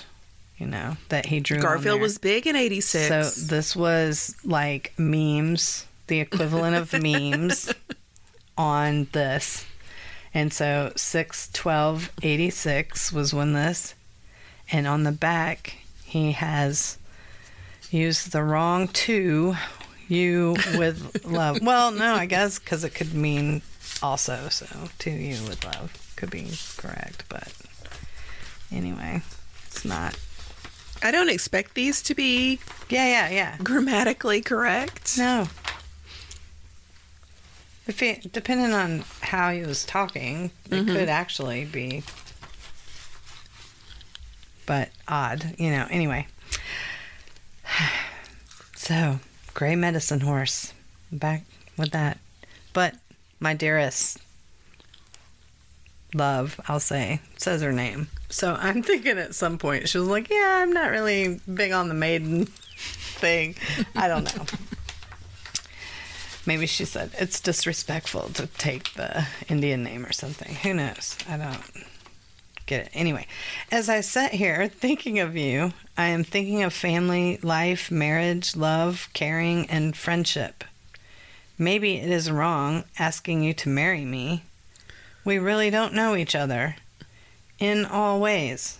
you 0.58 0.68
know, 0.68 0.98
that 1.10 1.28
he 1.28 1.40
drew. 1.40 1.60
Garfield 1.60 2.02
was 2.02 2.18
big 2.18 2.46
in 2.46 2.56
86. 2.56 3.08
So 3.08 3.46
this 3.46 3.76
was 3.76 4.36
like 4.44 4.94
memes, 4.98 5.86
the 6.08 6.20
equivalent 6.20 6.76
of 6.76 6.94
memes 7.02 7.74
on 8.58 9.08
this. 9.14 9.66
And 10.34 10.52
so 10.52 10.92
6 10.96 11.50
12 11.54 12.12
86 12.22 13.14
was 13.14 13.34
when 13.34 13.54
this. 13.54 13.96
And 14.72 14.88
on 14.88 15.04
the 15.04 15.12
back, 15.12 15.78
he 16.04 16.34
has 16.34 16.98
used 17.94 18.32
the 18.32 18.44
wrong 18.44 18.88
two, 18.90 19.56
you 20.08 20.56
with 20.76 21.26
love. 21.26 21.60
well, 21.62 21.92
no, 21.92 22.16
I 22.16 22.26
guess 22.26 22.60
because 22.60 22.84
it 22.84 22.94
could 22.96 23.14
mean 23.14 23.62
also. 24.02 24.50
So 24.50 24.66
to 25.00 25.12
you 25.12 25.42
with 25.48 25.64
love 25.64 25.94
could 26.16 26.32
be 26.32 26.52
correct. 26.78 27.24
But 27.30 27.52
anyway, 28.72 29.22
it's 29.68 29.86
not. 29.86 30.18
I 31.02 31.12
don't 31.12 31.30
expect 31.30 31.74
these 31.74 32.02
to 32.04 32.16
be 32.16 32.60
Yeah, 32.90 33.08
yeah, 33.08 33.30
yeah. 33.30 33.58
grammatically 33.62 34.42
correct. 34.42 35.18
No. 35.18 35.48
If 37.86 38.02
it, 38.02 38.32
depending 38.32 38.72
on 38.72 39.04
how 39.20 39.52
he 39.52 39.64
was 39.64 39.84
talking, 39.84 40.52
it 40.68 40.72
mm-hmm. 40.72 40.96
could 40.96 41.10
actually 41.10 41.66
be, 41.66 42.04
but 44.66 44.90
odd, 45.06 45.56
you 45.58 45.70
know. 45.70 45.86
Anyway, 45.90 46.28
so 48.76 49.20
gray 49.54 49.76
medicine 49.76 50.22
horse, 50.22 50.74
back 51.12 51.44
with 51.78 51.92
that. 51.92 52.18
But 52.74 52.96
my 53.40 53.54
dearest 53.54 54.20
love, 56.14 56.60
I'll 56.68 56.80
say, 56.80 57.22
says 57.38 57.62
her 57.62 57.72
name. 57.72 58.08
So 58.30 58.56
I'm 58.60 58.82
thinking 58.84 59.18
at 59.18 59.36
some 59.36 59.58
point 59.58 59.90
she 59.90 59.98
was 59.98 60.08
like, 60.08 60.30
"Yeah, 60.30 60.60
I'm 60.62 60.72
not 60.74 60.92
really 60.92 61.40
big 61.52 61.72
on 61.72 61.88
the 61.88 61.94
maiden 61.94 62.46
thing. 62.46 63.56
I 63.96 64.08
don't 64.08 64.36
know." 64.36 64.46
Maybe 66.46 66.66
she 66.66 66.84
said 66.84 67.12
it's 67.18 67.40
disrespectful 67.40 68.30
to 68.34 68.48
take 68.48 68.94
the 68.96 69.28
Indian 69.48 69.84
name 69.84 70.06
or 70.06 70.12
something. 70.12 70.56
Who 70.56 70.74
knows? 70.74 71.18
I 71.30 71.38
don't 71.38 71.93
get 72.66 72.86
it. 72.86 72.92
Anyway, 72.94 73.28
as 73.72 73.90
I 73.90 74.02
sit 74.02 74.32
here 74.32 74.68
thinking 74.74 75.20
of 75.20 75.36
you, 75.36 75.74
I 75.98 76.08
am 76.08 76.24
thinking 76.24 76.64
of 76.64 76.74
family, 76.74 77.38
life, 77.44 77.92
marriage, 77.92 78.56
love, 78.56 79.10
caring, 79.14 79.70
and 79.70 79.96
friendship. 79.96 80.64
Maybe 81.58 81.98
it 81.98 82.10
is 82.10 82.32
wrong 82.32 82.84
asking 82.98 83.44
you 83.44 83.54
to 83.54 83.70
marry 83.70 84.06
me. 84.06 84.44
We 85.24 85.38
really 85.38 85.70
don't 85.70 85.94
know 85.94 86.16
each 86.16 86.36
other 86.36 86.76
in 87.60 87.86
all 87.86 88.20
ways. 88.20 88.80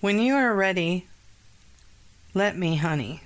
When 0.00 0.18
you 0.18 0.34
are 0.34 0.54
ready, 0.54 1.06
let 2.34 2.56
me, 2.56 2.76
honey. 2.76 3.22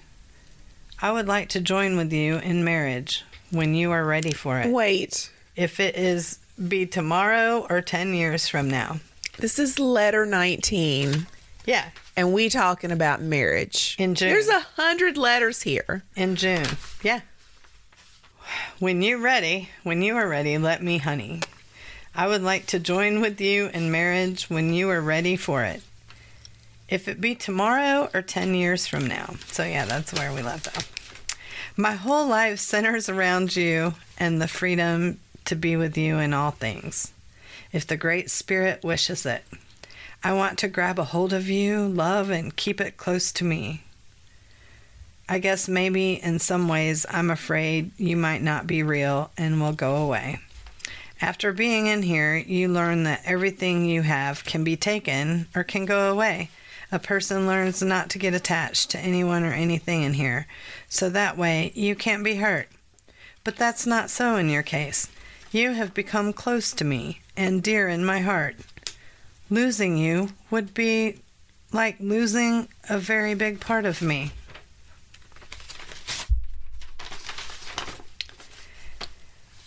I 1.02 1.12
would 1.12 1.26
like 1.26 1.48
to 1.50 1.60
join 1.60 1.96
with 1.96 2.12
you 2.12 2.36
in 2.36 2.62
marriage 2.62 3.24
when 3.50 3.74
you 3.74 3.90
are 3.90 4.04
ready 4.04 4.32
for 4.32 4.58
it. 4.60 4.70
Wait, 4.70 5.30
If 5.56 5.80
it 5.80 5.96
is 5.96 6.38
be 6.68 6.86
tomorrow 6.86 7.66
or 7.68 7.80
10 7.80 8.14
years 8.14 8.48
from 8.48 8.70
now. 8.70 9.00
This 9.40 9.58
is 9.58 9.78
letter 9.78 10.24
19, 10.26 11.26
Yeah, 11.66 11.90
and 12.16 12.32
we 12.32 12.48
talking 12.48 12.92
about 12.92 13.20
marriage. 13.22 13.96
In 13.98 14.14
June. 14.14 14.28
There's 14.30 14.48
a 14.48 14.60
hundred 14.60 15.16
letters 15.16 15.62
here. 15.62 16.02
in 16.16 16.36
June. 16.36 16.66
Yeah. 17.02 17.20
When 18.78 19.02
you're 19.02 19.20
ready, 19.20 19.68
when 19.84 20.02
you 20.02 20.16
are 20.16 20.26
ready, 20.28 20.58
let 20.58 20.82
me, 20.82 20.98
honey. 20.98 21.40
I 22.14 22.26
would 22.26 22.42
like 22.42 22.66
to 22.66 22.78
join 22.80 23.20
with 23.20 23.40
you 23.40 23.68
in 23.72 23.90
marriage 23.90 24.50
when 24.50 24.74
you 24.74 24.90
are 24.90 25.00
ready 25.00 25.36
for 25.36 25.62
it. 25.64 25.82
If 26.88 27.06
it 27.06 27.20
be 27.20 27.36
tomorrow 27.36 28.10
or 28.12 28.20
10 28.22 28.54
years 28.54 28.88
from 28.88 29.06
now. 29.06 29.34
So, 29.46 29.62
yeah, 29.62 29.84
that's 29.84 30.12
where 30.12 30.32
we 30.32 30.42
left 30.42 30.66
off. 30.76 30.92
My 31.76 31.92
whole 31.92 32.26
life 32.26 32.58
centers 32.58 33.08
around 33.08 33.54
you 33.54 33.94
and 34.18 34.42
the 34.42 34.48
freedom 34.48 35.20
to 35.44 35.54
be 35.54 35.76
with 35.76 35.96
you 35.96 36.18
in 36.18 36.34
all 36.34 36.50
things. 36.50 37.12
If 37.72 37.86
the 37.86 37.96
Great 37.96 38.30
Spirit 38.30 38.82
wishes 38.82 39.24
it, 39.24 39.44
I 40.22 40.32
want 40.32 40.58
to 40.58 40.68
grab 40.68 40.98
a 40.98 41.04
hold 41.04 41.32
of 41.32 41.48
you, 41.48 41.86
love, 41.86 42.30
and 42.30 42.54
keep 42.54 42.80
it 42.80 42.96
close 42.96 43.32
to 43.32 43.44
me. 43.44 43.84
I 45.28 45.38
guess 45.38 45.68
maybe 45.68 46.14
in 46.14 46.40
some 46.40 46.66
ways 46.66 47.06
I'm 47.08 47.30
afraid 47.30 47.92
you 47.96 48.16
might 48.16 48.42
not 48.42 48.66
be 48.66 48.82
real 48.82 49.30
and 49.38 49.60
will 49.60 49.72
go 49.72 49.96
away. 49.96 50.40
After 51.20 51.52
being 51.52 51.86
in 51.86 52.02
here, 52.02 52.34
you 52.36 52.68
learn 52.68 53.04
that 53.04 53.22
everything 53.24 53.84
you 53.84 54.02
have 54.02 54.44
can 54.44 54.64
be 54.64 54.76
taken 54.76 55.46
or 55.54 55.62
can 55.62 55.84
go 55.84 56.10
away. 56.10 56.50
A 56.90 56.98
person 56.98 57.46
learns 57.46 57.80
not 57.80 58.10
to 58.10 58.18
get 58.18 58.34
attached 58.34 58.90
to 58.90 58.98
anyone 58.98 59.44
or 59.44 59.52
anything 59.52 60.02
in 60.02 60.14
here, 60.14 60.48
so 60.88 61.08
that 61.08 61.38
way 61.38 61.70
you 61.76 61.94
can't 61.94 62.24
be 62.24 62.36
hurt. 62.36 62.68
But 63.44 63.56
that's 63.56 63.86
not 63.86 64.10
so 64.10 64.34
in 64.34 64.48
your 64.48 64.64
case. 64.64 65.08
You 65.52 65.72
have 65.72 65.94
become 65.94 66.32
close 66.32 66.72
to 66.74 66.84
me 66.84 67.22
and 67.36 67.60
dear 67.60 67.88
in 67.88 68.04
my 68.04 68.20
heart. 68.20 68.54
Losing 69.48 69.96
you 69.96 70.30
would 70.48 70.74
be 70.74 71.22
like 71.72 71.96
losing 71.98 72.68
a 72.88 72.98
very 72.98 73.34
big 73.34 73.58
part 73.58 73.84
of 73.84 74.00
me. 74.00 74.30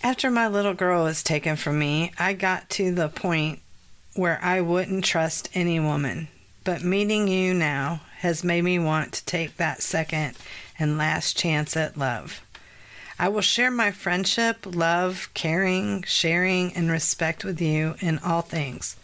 After 0.02 0.32
my 0.32 0.48
little 0.48 0.74
girl 0.74 1.04
was 1.04 1.22
taken 1.22 1.58
from 1.58 1.80
me, 1.80 2.14
I 2.18 2.32
got 2.32 2.70
to 2.72 2.94
the 2.94 3.10
point 3.10 3.60
where 4.16 4.40
I 4.42 4.62
wouldn't 4.62 5.04
trust 5.04 5.50
any 5.54 5.82
woman. 5.82 6.30
But 6.64 6.82
meeting 6.82 7.28
you 7.28 7.54
now 7.54 8.02
has 8.20 8.42
made 8.42 8.64
me 8.64 8.80
want 8.80 9.12
to 9.14 9.26
take 9.26 9.58
that 9.58 9.82
second 9.82 10.38
and 10.80 10.98
last 10.98 11.38
chance 11.38 11.76
at 11.76 11.98
love. 11.98 12.42
I 13.20 13.30
will 13.30 13.42
share 13.42 13.72
my 13.72 13.92
friendship, 13.92 14.66
love, 14.66 15.30
caring, 15.34 16.04
sharing, 16.04 16.74
and 16.74 16.90
respect 16.90 17.44
with 17.44 17.62
you 17.62 17.96
in 18.00 18.20
all 18.20 18.42
things. 18.42 18.96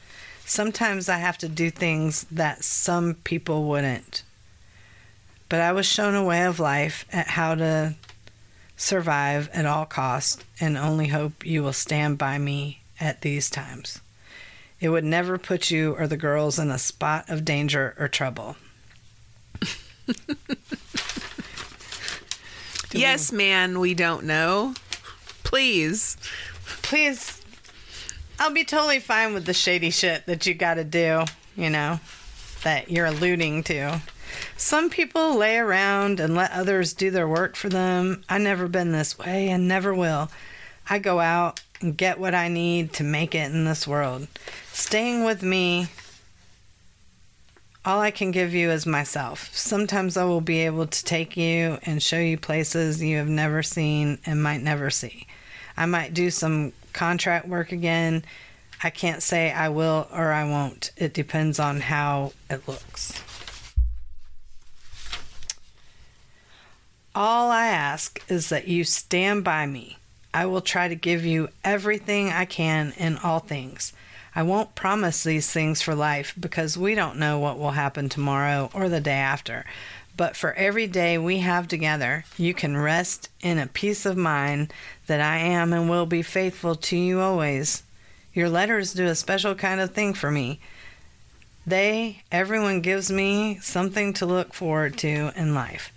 Sometimes 0.45 1.07
I 1.07 1.17
have 1.17 1.37
to 1.39 1.47
do 1.47 1.69
things 1.69 2.25
that 2.31 2.63
some 2.63 3.15
people 3.23 3.65
wouldn't. 3.65 4.23
But 5.47 5.61
I 5.61 5.71
was 5.71 5.85
shown 5.85 6.15
a 6.15 6.23
way 6.23 6.45
of 6.45 6.59
life 6.59 7.05
at 7.11 7.27
how 7.27 7.55
to 7.55 7.95
survive 8.75 9.49
at 9.53 9.65
all 9.65 9.85
costs 9.85 10.43
and 10.59 10.77
only 10.77 11.07
hope 11.07 11.45
you 11.45 11.61
will 11.61 11.73
stand 11.73 12.17
by 12.17 12.37
me 12.37 12.81
at 12.99 13.21
these 13.21 13.49
times. 13.49 13.99
It 14.79 14.89
would 14.89 15.03
never 15.03 15.37
put 15.37 15.69
you 15.69 15.95
or 15.95 16.07
the 16.07 16.17
girls 16.17 16.57
in 16.57 16.71
a 16.71 16.79
spot 16.79 17.29
of 17.29 17.45
danger 17.45 17.93
or 17.99 18.07
trouble. 18.07 18.55
yes, 22.91 23.31
man, 23.31 23.79
we 23.79 23.93
don't 23.93 24.25
know. 24.25 24.73
Please. 25.43 26.17
Please, 26.81 27.41
I'll 28.39 28.51
be 28.51 28.63
totally 28.63 28.99
fine 28.99 29.33
with 29.33 29.45
the 29.45 29.53
shady 29.53 29.89
shit 29.89 30.25
that 30.25 30.45
you 30.45 30.53
got 30.53 30.75
to 30.75 30.83
do, 30.83 31.25
you 31.55 31.69
know, 31.69 31.99
that 32.63 32.89
you're 32.89 33.05
alluding 33.05 33.63
to. 33.63 34.01
Some 34.57 34.89
people 34.89 35.35
lay 35.35 35.57
around 35.57 36.19
and 36.19 36.35
let 36.35 36.51
others 36.51 36.93
do 36.93 37.11
their 37.11 37.27
work 37.27 37.55
for 37.55 37.69
them. 37.69 38.23
I 38.29 38.37
never 38.37 38.67
been 38.67 38.91
this 38.91 39.17
way 39.17 39.49
and 39.49 39.67
never 39.67 39.93
will. 39.93 40.29
I 40.89 40.99
go 40.99 41.19
out 41.19 41.61
and 41.81 41.97
get 41.97 42.19
what 42.19 42.35
I 42.35 42.47
need 42.47 42.93
to 42.93 43.03
make 43.03 43.33
it 43.33 43.51
in 43.51 43.65
this 43.65 43.87
world. 43.87 44.27
Staying 44.71 45.23
with 45.23 45.41
me, 45.43 45.87
all 47.85 48.01
I 48.01 48.11
can 48.11 48.31
give 48.31 48.53
you 48.53 48.71
is 48.71 48.85
myself. 48.85 49.55
Sometimes 49.55 50.17
I 50.17 50.25
will 50.25 50.41
be 50.41 50.59
able 50.59 50.87
to 50.87 51.05
take 51.05 51.37
you 51.37 51.79
and 51.83 52.03
show 52.03 52.19
you 52.19 52.37
places 52.37 53.01
you 53.01 53.17
have 53.17 53.29
never 53.29 53.63
seen 53.63 54.19
and 54.25 54.43
might 54.43 54.61
never 54.61 54.89
see. 54.89 55.27
I 55.77 55.85
might 55.85 56.13
do 56.13 56.29
some 56.29 56.73
contract 56.91 57.47
work 57.47 57.71
again. 57.71 58.25
I 58.83 58.89
can't 58.89 59.23
say 59.23 59.51
I 59.51 59.69
will 59.69 60.07
or 60.13 60.31
I 60.31 60.43
won't. 60.43 60.91
It 60.97 61.13
depends 61.13 61.59
on 61.59 61.79
how 61.79 62.33
it 62.49 62.67
looks. 62.67 63.21
All 67.15 67.49
I 67.49 67.67
ask 67.67 68.23
is 68.29 68.49
that 68.49 68.67
you 68.67 68.83
stand 68.83 69.43
by 69.43 69.65
me. 69.65 69.97
I 70.33 70.45
will 70.45 70.61
try 70.61 70.87
to 70.87 70.95
give 70.95 71.25
you 71.25 71.49
everything 71.63 72.29
I 72.29 72.45
can 72.45 72.93
in 72.97 73.17
all 73.17 73.39
things. 73.39 73.93
I 74.35 74.43
won't 74.43 74.75
promise 74.75 75.23
these 75.23 75.51
things 75.51 75.81
for 75.81 75.95
life 75.95 76.33
because 76.39 76.77
we 76.77 76.95
don't 76.95 77.17
know 77.17 77.39
what 77.39 77.57
will 77.57 77.71
happen 77.71 78.09
tomorrow 78.09 78.69
or 78.73 78.89
the 78.89 79.01
day 79.01 79.11
after. 79.11 79.65
But 80.15 80.35
for 80.35 80.53
every 80.53 80.85
day 80.85 81.17
we 81.17 81.39
have 81.39 81.67
together, 81.67 82.25
you 82.37 82.53
can 82.53 82.75
rest 82.75 83.29
in 83.41 83.57
a 83.57 83.67
peace 83.67 84.05
of 84.05 84.17
mind 84.17 84.73
that 85.07 85.21
I 85.21 85.37
am 85.37 85.71
and 85.73 85.89
will 85.89 86.05
be 86.05 86.21
faithful 86.21 86.75
to 86.75 86.97
you 86.97 87.21
always. 87.21 87.83
Your 88.33 88.49
letters 88.49 88.93
do 88.93 89.05
a 89.07 89.15
special 89.15 89.55
kind 89.55 89.79
of 89.79 89.93
thing 89.93 90.13
for 90.13 90.29
me. 90.29 90.59
They, 91.65 92.23
everyone 92.31 92.81
gives 92.81 93.11
me 93.11 93.59
something 93.61 94.13
to 94.13 94.25
look 94.25 94.53
forward 94.53 94.97
to 94.99 95.31
in 95.35 95.53
life. 95.53 95.91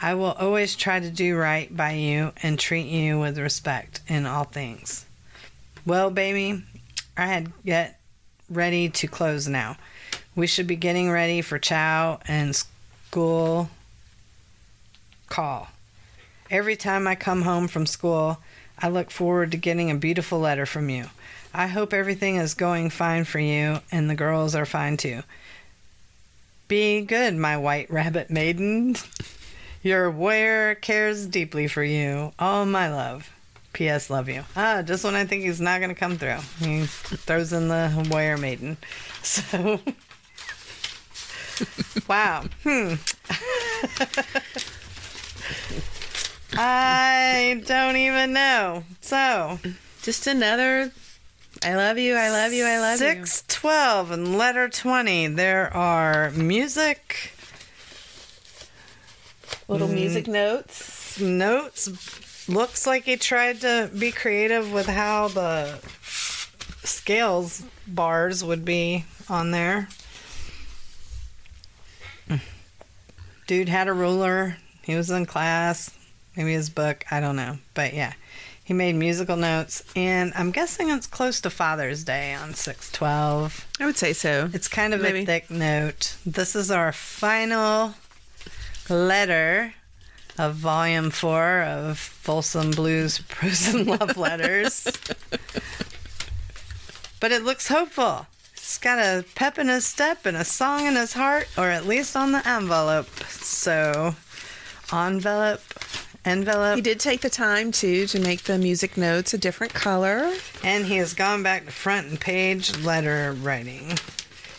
I 0.00 0.14
will 0.14 0.32
always 0.32 0.76
try 0.76 1.00
to 1.00 1.10
do 1.10 1.36
right 1.36 1.74
by 1.74 1.92
you 1.92 2.32
and 2.42 2.58
treat 2.58 2.86
you 2.86 3.18
with 3.18 3.38
respect 3.38 4.00
in 4.08 4.26
all 4.26 4.44
things. 4.44 5.06
Well, 5.86 6.10
baby, 6.10 6.64
I 7.16 7.26
had 7.26 7.52
get 7.64 8.00
ready 8.50 8.88
to 8.88 9.06
close 9.06 9.48
now. 9.48 9.76
We 10.36 10.46
should 10.46 10.66
be 10.66 10.76
getting 10.76 11.10
ready 11.10 11.42
for 11.42 11.58
chow 11.58 12.18
and 12.26 12.54
school 12.54 13.70
call. 15.28 15.68
Every 16.50 16.76
time 16.76 17.06
I 17.06 17.14
come 17.14 17.42
home 17.42 17.68
from 17.68 17.86
school, 17.86 18.38
I 18.78 18.88
look 18.88 19.10
forward 19.10 19.52
to 19.52 19.56
getting 19.56 19.90
a 19.90 19.96
beautiful 19.96 20.40
letter 20.40 20.66
from 20.66 20.90
you. 20.90 21.06
I 21.52 21.68
hope 21.68 21.92
everything 21.92 22.36
is 22.36 22.54
going 22.54 22.90
fine 22.90 23.24
for 23.24 23.38
you 23.38 23.78
and 23.92 24.10
the 24.10 24.16
girls 24.16 24.54
are 24.54 24.66
fine 24.66 24.96
too. 24.96 25.22
Be 26.66 27.02
good, 27.02 27.36
my 27.36 27.56
white 27.56 27.90
rabbit 27.90 28.30
maiden. 28.30 28.96
Your 29.82 30.10
warrior 30.10 30.74
cares 30.74 31.26
deeply 31.26 31.68
for 31.68 31.84
you. 31.84 32.32
All 32.38 32.66
my 32.66 32.88
love. 32.88 33.30
P.S. 33.74 34.08
Love 34.08 34.28
you. 34.30 34.44
Ah, 34.56 34.80
just 34.82 35.04
when 35.04 35.14
I 35.14 35.24
think 35.26 35.42
he's 35.44 35.60
not 35.60 35.80
going 35.80 35.90
to 35.90 35.94
come 35.98 36.16
through, 36.16 36.38
he 36.60 36.86
throws 36.86 37.52
in 37.52 37.68
the 37.68 38.08
warrior 38.10 38.38
maiden. 38.38 38.76
So, 39.24 39.80
wow. 42.08 42.44
Hmm. 42.62 42.94
I 46.56 47.62
don't 47.66 47.96
even 47.96 48.32
know. 48.32 48.84
So, 49.00 49.58
Just 50.02 50.26
another. 50.26 50.92
I 51.62 51.74
love 51.76 51.98
you. 51.98 52.14
I 52.16 52.30
love 52.30 52.52
you. 52.52 52.64
I 52.64 52.78
love 52.78 53.00
you. 53.00 53.06
612 53.24 54.10
and 54.10 54.36
letter 54.36 54.68
20. 54.68 55.28
There 55.28 55.74
are 55.74 56.30
music, 56.32 57.32
Little 59.68 59.88
music 59.88 60.26
notes. 60.28 61.18
notes. 61.18 61.88
Looks 62.46 62.86
like 62.86 63.04
he 63.04 63.16
tried 63.16 63.60
to 63.62 63.90
be 63.98 64.10
creative 64.12 64.70
with 64.72 64.86
how 64.86 65.28
the 65.28 65.78
scales 66.82 67.62
bars 67.86 68.44
would 68.44 68.64
be 68.64 69.06
on 69.28 69.50
there. 69.50 69.88
Dude 73.46 73.68
had 73.68 73.88
a 73.88 73.92
ruler. 73.92 74.56
He 74.82 74.94
was 74.94 75.10
in 75.10 75.26
class. 75.26 75.90
Maybe 76.36 76.52
his 76.52 76.70
book. 76.70 77.04
I 77.10 77.20
don't 77.20 77.36
know. 77.36 77.58
But 77.74 77.94
yeah, 77.94 78.12
he 78.62 78.72
made 78.74 78.94
musical 78.94 79.36
notes. 79.36 79.82
And 79.94 80.32
I'm 80.34 80.50
guessing 80.50 80.90
it's 80.90 81.06
close 81.06 81.40
to 81.42 81.50
Father's 81.50 82.04
Day 82.04 82.34
on 82.34 82.54
612. 82.54 83.66
I 83.80 83.86
would 83.86 83.96
say 83.96 84.12
so. 84.12 84.50
It's 84.52 84.68
kind 84.68 84.94
of 84.94 85.00
Maybe. 85.02 85.20
a 85.20 85.26
thick 85.26 85.50
note. 85.50 86.16
This 86.24 86.56
is 86.56 86.70
our 86.70 86.92
final 86.92 87.94
letter 88.88 89.74
of 90.38 90.54
volume 90.54 91.10
four 91.10 91.62
of 91.62 91.98
Folsom 91.98 92.70
Blues 92.70 93.18
Prison 93.28 93.86
Love 93.86 94.16
Letters. 94.16 94.86
but 97.20 97.32
it 97.32 97.42
looks 97.42 97.68
hopeful. 97.68 98.26
He's 98.54 98.78
got 98.78 98.98
a 98.98 99.24
pep 99.34 99.58
in 99.58 99.68
his 99.68 99.84
step 99.84 100.26
and 100.26 100.36
a 100.36 100.44
song 100.44 100.86
in 100.86 100.96
his 100.96 101.12
heart, 101.12 101.48
or 101.56 101.68
at 101.70 101.86
least 101.86 102.16
on 102.16 102.32
the 102.32 102.46
envelope. 102.48 103.08
So, 103.28 104.14
envelope, 104.92 105.60
envelope. 106.24 106.76
He 106.76 106.82
did 106.82 106.98
take 107.00 107.20
the 107.20 107.30
time 107.30 107.72
too 107.72 108.06
to 108.06 108.18
make 108.18 108.44
the 108.44 108.58
music 108.58 108.96
notes 108.96 109.34
a 109.34 109.38
different 109.38 109.74
color. 109.74 110.32
And 110.62 110.86
he 110.86 110.96
has 110.96 111.14
gone 111.14 111.42
back 111.42 111.66
to 111.66 111.72
front 111.72 112.08
and 112.08 112.18
page 112.20 112.76
letter 112.78 113.36
writing. 113.42 113.98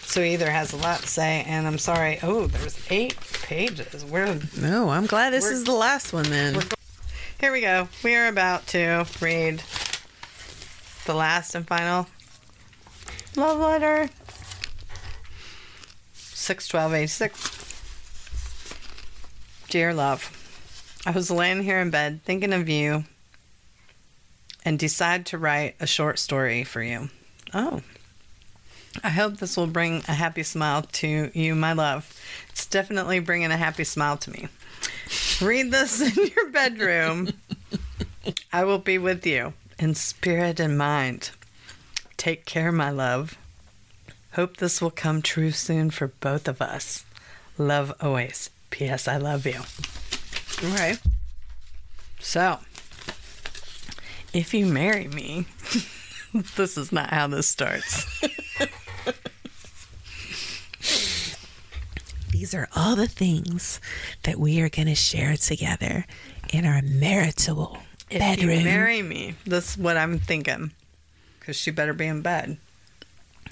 So 0.08 0.22
he 0.24 0.34
either 0.34 0.50
has 0.50 0.72
a 0.72 0.78
lot 0.78 1.02
to 1.02 1.08
say, 1.08 1.44
and 1.46 1.68
I'm 1.68 1.78
sorry. 1.78 2.20
Oh, 2.24 2.48
there's 2.48 2.80
eight 2.90 3.18
pages. 3.44 4.06
Where? 4.06 4.40
No, 4.58 4.90
I'm 4.90 5.08
glad 5.08 5.34
this 5.34 5.50
is 5.50 5.66
the 5.66 5.74
last 5.74 6.14
one 6.14 6.30
then. 6.30 6.62
Here 7.40 7.52
we 7.52 7.60
go. 7.60 7.90
We 8.02 8.16
are 8.16 8.28
about 8.30 8.66
to 8.68 9.06
read 9.20 9.62
the 11.06 11.14
last 11.14 11.54
and 11.54 11.68
final 11.68 12.08
love 13.36 13.60
letter. 13.60 14.10
Six 16.14 16.70
twelve 16.70 16.94
eighty 16.94 17.08
six. 17.08 17.52
Dear 19.68 19.94
love, 19.94 20.32
I 21.06 21.12
was 21.12 21.30
laying 21.30 21.64
here 21.64 21.82
in 21.82 21.90
bed 21.90 22.22
thinking 22.24 22.54
of 22.54 22.70
you, 22.70 23.04
and 24.64 24.80
decide 24.80 25.26
to 25.26 25.38
write 25.38 25.76
a 25.82 25.88
short 25.88 26.20
story 26.20 26.64
for 26.64 26.82
you. 26.82 27.10
Oh. 27.54 27.82
I 29.04 29.10
hope 29.10 29.38
this 29.38 29.58
will 29.58 29.68
bring 29.68 30.04
a 30.08 30.14
happy 30.14 30.44
smile 30.44 30.84
to 30.84 31.32
you, 31.34 31.56
my 31.56 31.74
love. 31.74 32.20
It's 32.50 32.66
definitely 32.66 33.20
bringing 33.20 33.52
a 33.52 33.58
happy 33.58 33.84
smile 33.84 34.18
to 34.18 34.32
me. 34.32 34.48
Read 35.42 35.72
this 35.72 36.02
in 36.18 36.32
your 36.36 36.50
bedroom. 36.50 37.30
I 38.52 38.64
will 38.64 38.80
be 38.80 38.98
with 38.98 39.26
you 39.26 39.54
in 39.78 39.96
spirit 39.96 40.60
and 40.60 40.78
mind. 40.78 41.32
Take 42.18 42.46
care, 42.46 42.72
my 42.72 42.90
love. 42.90 43.38
Hope 44.34 44.58
this 44.58 44.82
will 44.82 44.92
come 44.92 45.22
true 45.22 45.52
soon 45.52 45.92
for 45.92 46.08
both 46.08 46.48
of 46.48 46.62
us. 46.62 47.06
Love 47.58 47.94
always. 48.02 48.50
P.S. 48.70 49.08
I 49.08 49.18
love 49.18 49.46
you. 49.46 49.62
Okay. 50.58 50.96
So, 52.20 52.60
if 54.34 54.54
you 54.54 54.66
marry 54.66 55.08
me, 55.08 55.46
this 56.56 56.78
is 56.78 56.92
not 56.92 57.12
how 57.12 57.28
this 57.28 57.48
starts. 57.48 58.06
These 62.36 62.54
are 62.54 62.68
all 62.76 62.98
the 62.98 63.08
things 63.08 63.80
that 64.24 64.38
we 64.38 64.60
are 64.60 64.68
going 64.68 64.90
to 64.90 64.94
share 64.94 65.38
together 65.38 66.06
in 66.52 66.66
our 66.66 66.82
marital 66.82 67.78
If 68.10 68.20
bedroom. 68.20 68.60
you 68.60 68.66
marry 68.66 69.02
me, 69.02 69.36
That's 69.48 69.78
what 69.78 69.96
I'm 69.96 70.20
thinking. 70.20 70.72
Because 71.40 71.56
she 71.56 71.72
better 71.72 71.94
be 71.94 72.08
in 72.08 72.22
bed. 72.22 72.58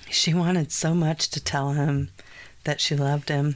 She 0.10 0.34
wanted 0.34 0.70
so 0.74 0.94
much 0.94 1.30
to 1.30 1.40
tell 1.40 1.72
him 1.72 2.10
that 2.66 2.82
she 2.82 2.94
loved 2.94 3.30
him, 3.30 3.56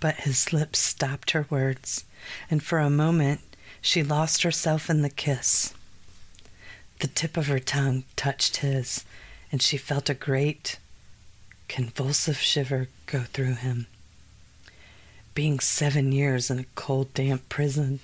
but 0.00 0.16
his 0.16 0.52
lips 0.52 0.80
stopped 0.80 1.30
her 1.30 1.46
words, 1.48 2.04
and 2.50 2.62
for 2.62 2.78
a 2.78 2.90
moment 2.90 3.40
she 3.80 4.02
lost 4.02 4.42
herself 4.42 4.90
in 4.90 5.00
the 5.00 5.08
kiss. 5.08 5.72
The 6.98 7.08
tip 7.08 7.38
of 7.38 7.46
her 7.46 7.58
tongue 7.58 8.04
touched 8.16 8.58
his, 8.58 9.06
and 9.50 9.62
she 9.62 9.78
felt 9.78 10.10
a 10.10 10.14
great, 10.14 10.78
convulsive 11.68 12.36
shiver 12.36 12.88
go 13.06 13.20
through 13.20 13.54
him. 13.54 13.86
Being 15.34 15.60
seven 15.60 16.12
years 16.12 16.50
in 16.50 16.58
a 16.58 16.64
cold, 16.74 17.14
damp 17.14 17.48
prison, 17.48 18.00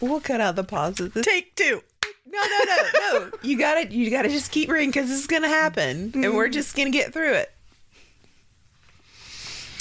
We'll 0.00 0.20
cut 0.20 0.40
out 0.40 0.54
the 0.54 0.64
pauses. 0.64 1.12
This- 1.12 1.24
take 1.24 1.54
two. 1.54 1.82
No, 2.26 2.40
no, 2.40 2.64
no, 2.64 3.18
no. 3.20 3.30
You 3.42 3.58
got 3.58 3.82
to 3.82 3.94
You 3.94 4.10
got 4.10 4.22
to 4.22 4.28
just 4.28 4.50
keep 4.50 4.68
reading 4.70 4.90
because 4.90 5.08
this 5.08 5.20
is 5.20 5.26
going 5.26 5.42
to 5.42 5.48
happen, 5.48 6.12
and 6.14 6.34
we're 6.34 6.44
mm-hmm. 6.44 6.52
just 6.52 6.76
going 6.76 6.90
to 6.90 6.96
get 6.96 7.12
through 7.12 7.32
it. 7.34 7.52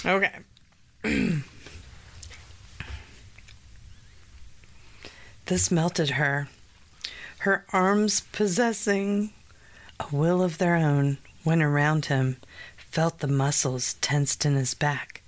Okay. 0.06 0.40
this 5.46 5.72
melted 5.72 6.12
her. 6.12 6.50
Her 7.40 7.66
arms 7.74 8.22
possessing 8.32 9.32
a 10.00 10.06
will 10.12 10.42
of 10.42 10.58
their 10.58 10.76
own 10.76 11.18
went 11.44 11.62
around 11.62 12.06
him, 12.06 12.38
felt 12.78 13.20
the 13.20 13.28
muscles 13.28 13.96
tensed 13.96 14.46
in 14.46 14.56
his 14.56 14.74
back, 14.74 15.22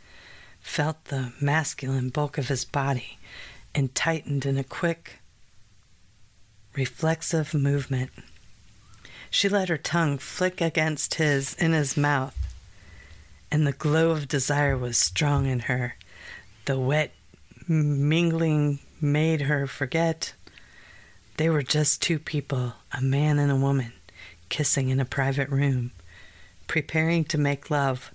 felt 0.61 1.05
the 1.05 1.33
masculine 1.41 2.09
bulk 2.09 2.37
of 2.37 2.47
his 2.47 2.65
body, 2.65 3.17
and 3.73 3.93
tightened 3.93 4.45
in 4.45 4.57
a 4.57 4.63
quick, 4.63 5.19
reflexive 6.73 7.53
movement. 7.53 8.11
She 9.29 9.49
let 9.49 9.69
her 9.69 9.77
tongue 9.77 10.17
flick 10.17 10.61
against 10.61 11.15
his 11.15 11.53
in 11.55 11.73
his 11.73 11.97
mouth 11.97 12.35
and 13.51 13.65
the 13.65 13.71
glow 13.71 14.11
of 14.11 14.27
desire 14.27 14.77
was 14.77 14.97
strong 14.97 15.45
in 15.45 15.61
her. 15.61 15.95
The 16.65 16.77
wet 16.77 17.13
mingling 17.67 18.79
made 19.01 19.41
her 19.41 19.67
forget 19.67 20.33
they 21.37 21.49
were 21.49 21.63
just 21.63 22.01
two 22.01 22.17
people, 22.17 22.73
a 22.93 23.01
man 23.01 23.39
and 23.39 23.51
a 23.51 23.57
woman, 23.57 23.91
kissing 24.47 24.89
in 24.89 25.01
a 25.01 25.05
private 25.05 25.49
room, 25.49 25.91
preparing 26.67 27.25
to 27.25 27.37
make 27.37 27.69
love. 27.69 28.13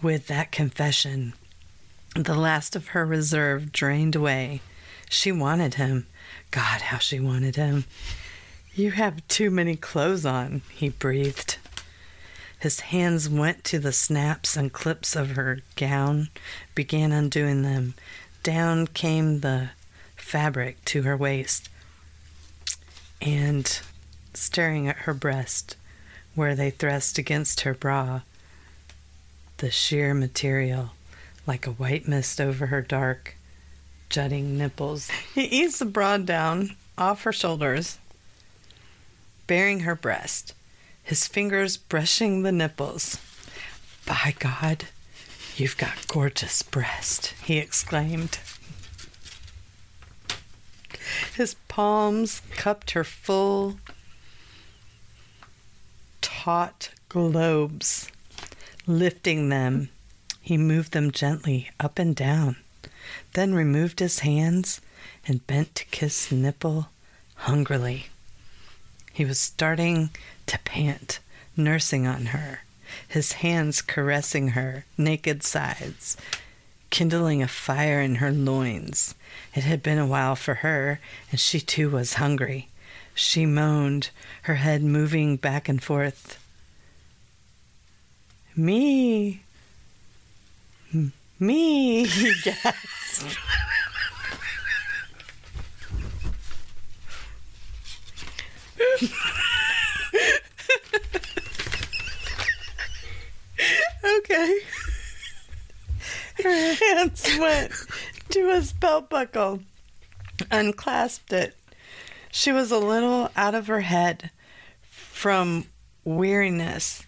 With 0.00 0.28
that 0.28 0.52
confession, 0.52 1.32
the 2.14 2.36
last 2.36 2.76
of 2.76 2.88
her 2.88 3.04
reserve 3.04 3.72
drained 3.72 4.14
away. 4.14 4.60
She 5.10 5.32
wanted 5.32 5.74
him. 5.74 6.06
God, 6.52 6.82
how 6.82 6.98
she 6.98 7.18
wanted 7.18 7.56
him. 7.56 7.86
You 8.74 8.92
have 8.92 9.26
too 9.26 9.50
many 9.50 9.74
clothes 9.74 10.24
on, 10.24 10.62
he 10.70 10.90
breathed. 10.90 11.58
His 12.60 12.80
hands 12.80 13.28
went 13.28 13.64
to 13.64 13.78
the 13.78 13.92
snaps 13.92 14.56
and 14.56 14.72
clips 14.72 15.16
of 15.16 15.30
her 15.30 15.60
gown, 15.76 16.28
began 16.74 17.12
undoing 17.12 17.62
them. 17.62 17.94
Down 18.44 18.86
came 18.88 19.40
the 19.40 19.70
fabric 20.16 20.84
to 20.84 21.02
her 21.02 21.16
waist, 21.16 21.70
and 23.22 23.80
staring 24.34 24.86
at 24.86 24.98
her 24.98 25.14
breast, 25.14 25.76
where 26.34 26.54
they 26.54 26.68
thrust 26.68 27.16
against 27.16 27.62
her 27.62 27.72
bra, 27.72 28.20
the 29.56 29.70
sheer 29.70 30.12
material 30.12 30.90
like 31.46 31.66
a 31.66 31.70
white 31.72 32.06
mist 32.06 32.38
over 32.38 32.66
her 32.66 32.82
dark, 32.82 33.36
jutting 34.10 34.58
nipples. 34.58 35.08
He 35.34 35.44
eased 35.44 35.78
the 35.78 35.86
bra 35.86 36.18
down 36.18 36.76
off 36.98 37.22
her 37.22 37.32
shoulders, 37.32 37.98
baring 39.46 39.80
her 39.80 39.94
breast, 39.94 40.52
his 41.02 41.26
fingers 41.26 41.78
brushing 41.78 42.42
the 42.42 42.52
nipples. 42.52 43.18
By 44.06 44.34
God, 44.38 44.88
you've 45.56 45.76
got 45.76 46.06
gorgeous 46.08 46.62
breast, 46.62 47.34
he 47.44 47.58
exclaimed. 47.58 48.38
His 51.36 51.54
palms 51.68 52.42
cupped 52.56 52.92
her 52.92 53.04
full, 53.04 53.78
taut 56.20 56.90
globes. 57.08 58.10
Lifting 58.86 59.48
them, 59.48 59.88
he 60.40 60.58
moved 60.58 60.92
them 60.92 61.10
gently 61.10 61.70
up 61.80 61.98
and 61.98 62.14
down, 62.14 62.56
then 63.32 63.54
removed 63.54 64.00
his 64.00 64.20
hands 64.20 64.80
and 65.26 65.46
bent 65.46 65.74
to 65.76 65.84
kiss 65.86 66.30
nipple 66.30 66.88
hungrily. 67.36 68.06
He 69.12 69.24
was 69.24 69.40
starting 69.40 70.10
to 70.46 70.58
pant, 70.60 71.20
nursing 71.56 72.06
on 72.06 72.26
her, 72.26 72.60
his 73.06 73.32
hands 73.34 73.82
caressing 73.82 74.48
her 74.48 74.84
naked 74.96 75.42
sides, 75.42 76.16
kindling 76.90 77.42
a 77.42 77.48
fire 77.48 78.00
in 78.00 78.16
her 78.16 78.32
loins. 78.32 79.14
It 79.54 79.64
had 79.64 79.82
been 79.82 79.98
a 79.98 80.06
while 80.06 80.36
for 80.36 80.54
her, 80.56 81.00
and 81.30 81.40
she 81.40 81.60
too 81.60 81.90
was 81.90 82.14
hungry. 82.14 82.68
She 83.14 83.46
moaned, 83.46 84.10
her 84.42 84.56
head 84.56 84.82
moving 84.82 85.36
back 85.36 85.68
and 85.68 85.82
forth. 85.82 86.38
Me. 88.56 89.42
Me, 91.40 92.06
he 92.06 92.32
gasped. 92.44 93.38
Okay. 104.04 104.58
Her 106.42 106.73
hands 106.88 107.28
went 107.38 107.72
to 108.30 108.48
his 108.48 108.72
belt 108.72 109.08
buckle, 109.08 109.60
unclasped 110.50 111.32
it. 111.32 111.56
She 112.30 112.52
was 112.52 112.70
a 112.70 112.78
little 112.78 113.30
out 113.36 113.54
of 113.54 113.68
her 113.68 113.82
head 113.82 114.30
from 114.90 115.66
weariness, 116.04 117.04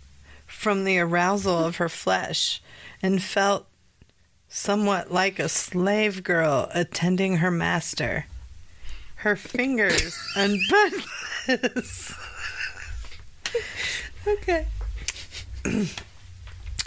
from 0.46 0.84
the 0.84 0.98
arousal 0.98 1.64
of 1.64 1.76
her 1.76 1.88
flesh, 1.88 2.62
and 3.02 3.22
felt 3.22 3.66
somewhat 4.48 5.12
like 5.12 5.38
a 5.38 5.48
slave 5.48 6.22
girl 6.22 6.70
attending 6.72 7.38
her 7.38 7.50
master. 7.50 8.26
Her 9.16 9.36
fingers 9.36 10.16
unbuttoned 10.36 11.04
his. 11.46 12.14
Okay. 14.26 14.66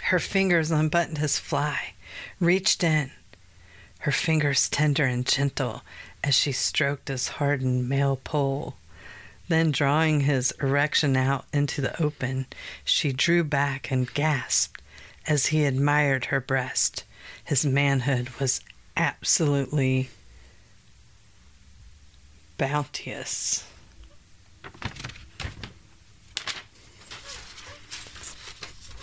Her 0.02 0.18
fingers 0.18 0.70
unbuttoned 0.70 1.18
his 1.18 1.38
fly, 1.38 1.94
reached 2.40 2.82
in, 2.82 3.10
her 4.00 4.12
fingers 4.12 4.68
tender 4.68 5.04
and 5.04 5.26
gentle 5.26 5.82
as 6.24 6.34
she 6.34 6.52
stroked 6.52 7.08
his 7.08 7.28
hardened 7.28 7.88
male 7.88 8.16
pole. 8.16 8.74
Then, 9.48 9.72
drawing 9.72 10.20
his 10.20 10.52
erection 10.62 11.16
out 11.16 11.44
into 11.52 11.80
the 11.80 12.00
open, 12.02 12.46
she 12.84 13.12
drew 13.12 13.44
back 13.44 13.90
and 13.90 14.12
gasped 14.14 14.80
as 15.26 15.46
he 15.46 15.64
admired 15.64 16.26
her 16.26 16.40
breast. 16.40 17.04
His 17.44 17.66
manhood 17.66 18.28
was 18.40 18.60
absolutely 18.96 20.08
bounteous. 22.58 23.66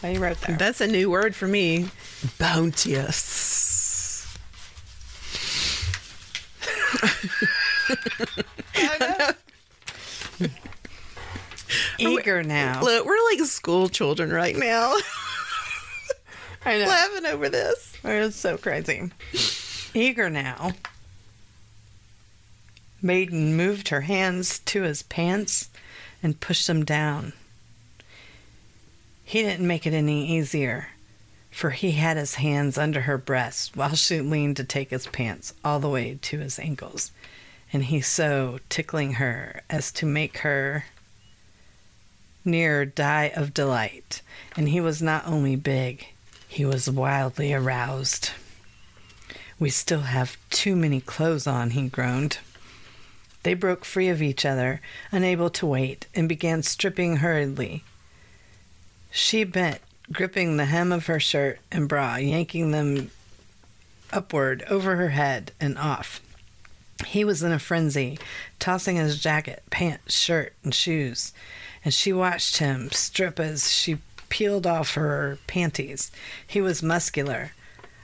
You 0.04 0.20
wrote 0.20 0.40
that. 0.42 0.60
That's 0.60 0.80
a 0.80 0.88
new 0.88 1.10
word 1.10 1.36
for 1.36 1.48
me. 1.48 1.88
Bounteous. 2.38 4.28
Eager 12.00 12.44
now. 12.44 12.82
Look, 12.82 13.06
we're 13.06 13.16
like 13.32 13.40
school 13.46 13.90
children 13.90 14.32
right 14.32 14.56
now. 14.56 14.96
I 16.66 16.80
know. 16.80 16.88
Laughing 16.88 17.26
over 17.26 17.50
this. 17.50 17.96
It's 18.04 18.36
so 18.36 18.58
crazy. 18.58 19.12
Eager 19.94 20.30
now. 20.30 20.74
Maiden 23.02 23.56
moved 23.56 23.90
her 23.90 24.02
hands 24.02 24.60
to 24.60 24.82
his 24.82 25.04
pants 25.04 25.70
and 26.22 26.40
pushed 26.40 26.68
them 26.68 26.84
down. 26.84 27.34
He 29.24 29.44
didn't 29.44 29.68
make 29.68 29.86
it 29.86 29.94
any 29.94 30.26
easier, 30.26 30.90
for 31.58 31.72
he 31.72 31.94
had 31.94 32.18
his 32.18 32.36
hands 32.36 32.78
under 32.78 33.02
her 33.02 33.18
breast 33.18 33.76
while 33.76 33.96
she 33.96 34.22
leaned 34.22 34.56
to 34.56 34.64
take 34.64 34.92
his 34.92 35.08
pants 35.08 35.56
all 35.66 35.80
the 35.80 35.90
way 35.90 36.20
to 36.22 36.38
his 36.38 36.60
ankles, 36.60 37.12
and 37.74 37.86
he 37.86 38.00
so 38.00 38.60
tickling 38.70 39.14
her 39.14 39.64
as 39.68 39.92
to 39.92 40.06
make 40.06 40.38
her 40.38 40.86
near 42.46 42.86
die 42.86 43.32
of 43.36 43.56
delight. 43.56 44.22
And 44.56 44.70
he 44.70 44.80
was 44.80 45.02
not 45.02 45.26
only 45.26 45.56
big, 45.56 46.06
he 46.48 46.64
was 46.64 46.92
wildly 46.92 47.52
aroused. 47.52 48.30
We 49.58 49.72
still 49.72 50.02
have 50.02 50.38
too 50.52 50.76
many 50.76 51.02
clothes 51.02 51.48
on, 51.48 51.72
he 51.72 51.90
groaned. 51.90 52.38
They 53.42 53.56
broke 53.56 53.84
free 53.84 54.10
of 54.10 54.22
each 54.22 54.46
other, 54.46 54.80
unable 55.12 55.50
to 55.50 55.66
wait, 55.66 56.06
and 56.14 56.30
began 56.30 56.62
stripping 56.62 57.16
hurriedly. 57.16 57.84
She 59.10 59.44
bent, 59.44 59.82
gripping 60.12 60.58
the 60.58 60.66
hem 60.66 60.92
of 60.92 61.08
her 61.08 61.20
shirt 61.20 61.60
and 61.72 61.90
bra, 61.90 62.16
yanking 62.16 62.72
them 62.72 63.12
upward 64.12 64.64
over 64.70 64.96
her 64.96 65.10
head 65.10 65.52
and 65.60 65.78
off. 65.78 66.22
He 67.06 67.24
was 67.24 67.44
in 67.44 67.52
a 67.52 67.60
frenzy, 67.60 68.18
tossing 68.60 68.96
his 68.96 69.22
jacket, 69.22 69.64
pants, 69.70 70.16
shirt, 70.16 70.54
and 70.64 70.74
shoes, 70.74 71.34
and 71.86 71.94
she 71.94 72.12
watched 72.12 72.58
him 72.58 72.90
strip 72.92 73.40
as 73.40 73.72
she 73.72 74.00
peeled 74.30 74.66
off 74.66 74.96
her 74.96 75.38
panties. 75.48 76.12
He 76.46 76.62
was 76.62 76.82
muscular, 76.82 77.52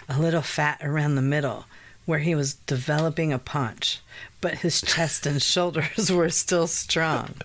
a 0.08 0.20
little 0.20 0.42
fat 0.42 0.80
around 0.84 1.16
the 1.16 1.22
middle, 1.22 1.66
where 2.06 2.20
he 2.20 2.36
was 2.36 2.54
developing 2.54 3.34
a 3.34 3.40
paunch, 3.40 4.02
but 4.42 4.60
his 4.60 4.82
chest 4.82 5.26
and 5.26 5.42
shoulders 5.42 6.12
were 6.12 6.30
still 6.30 6.68
strong, 6.68 7.36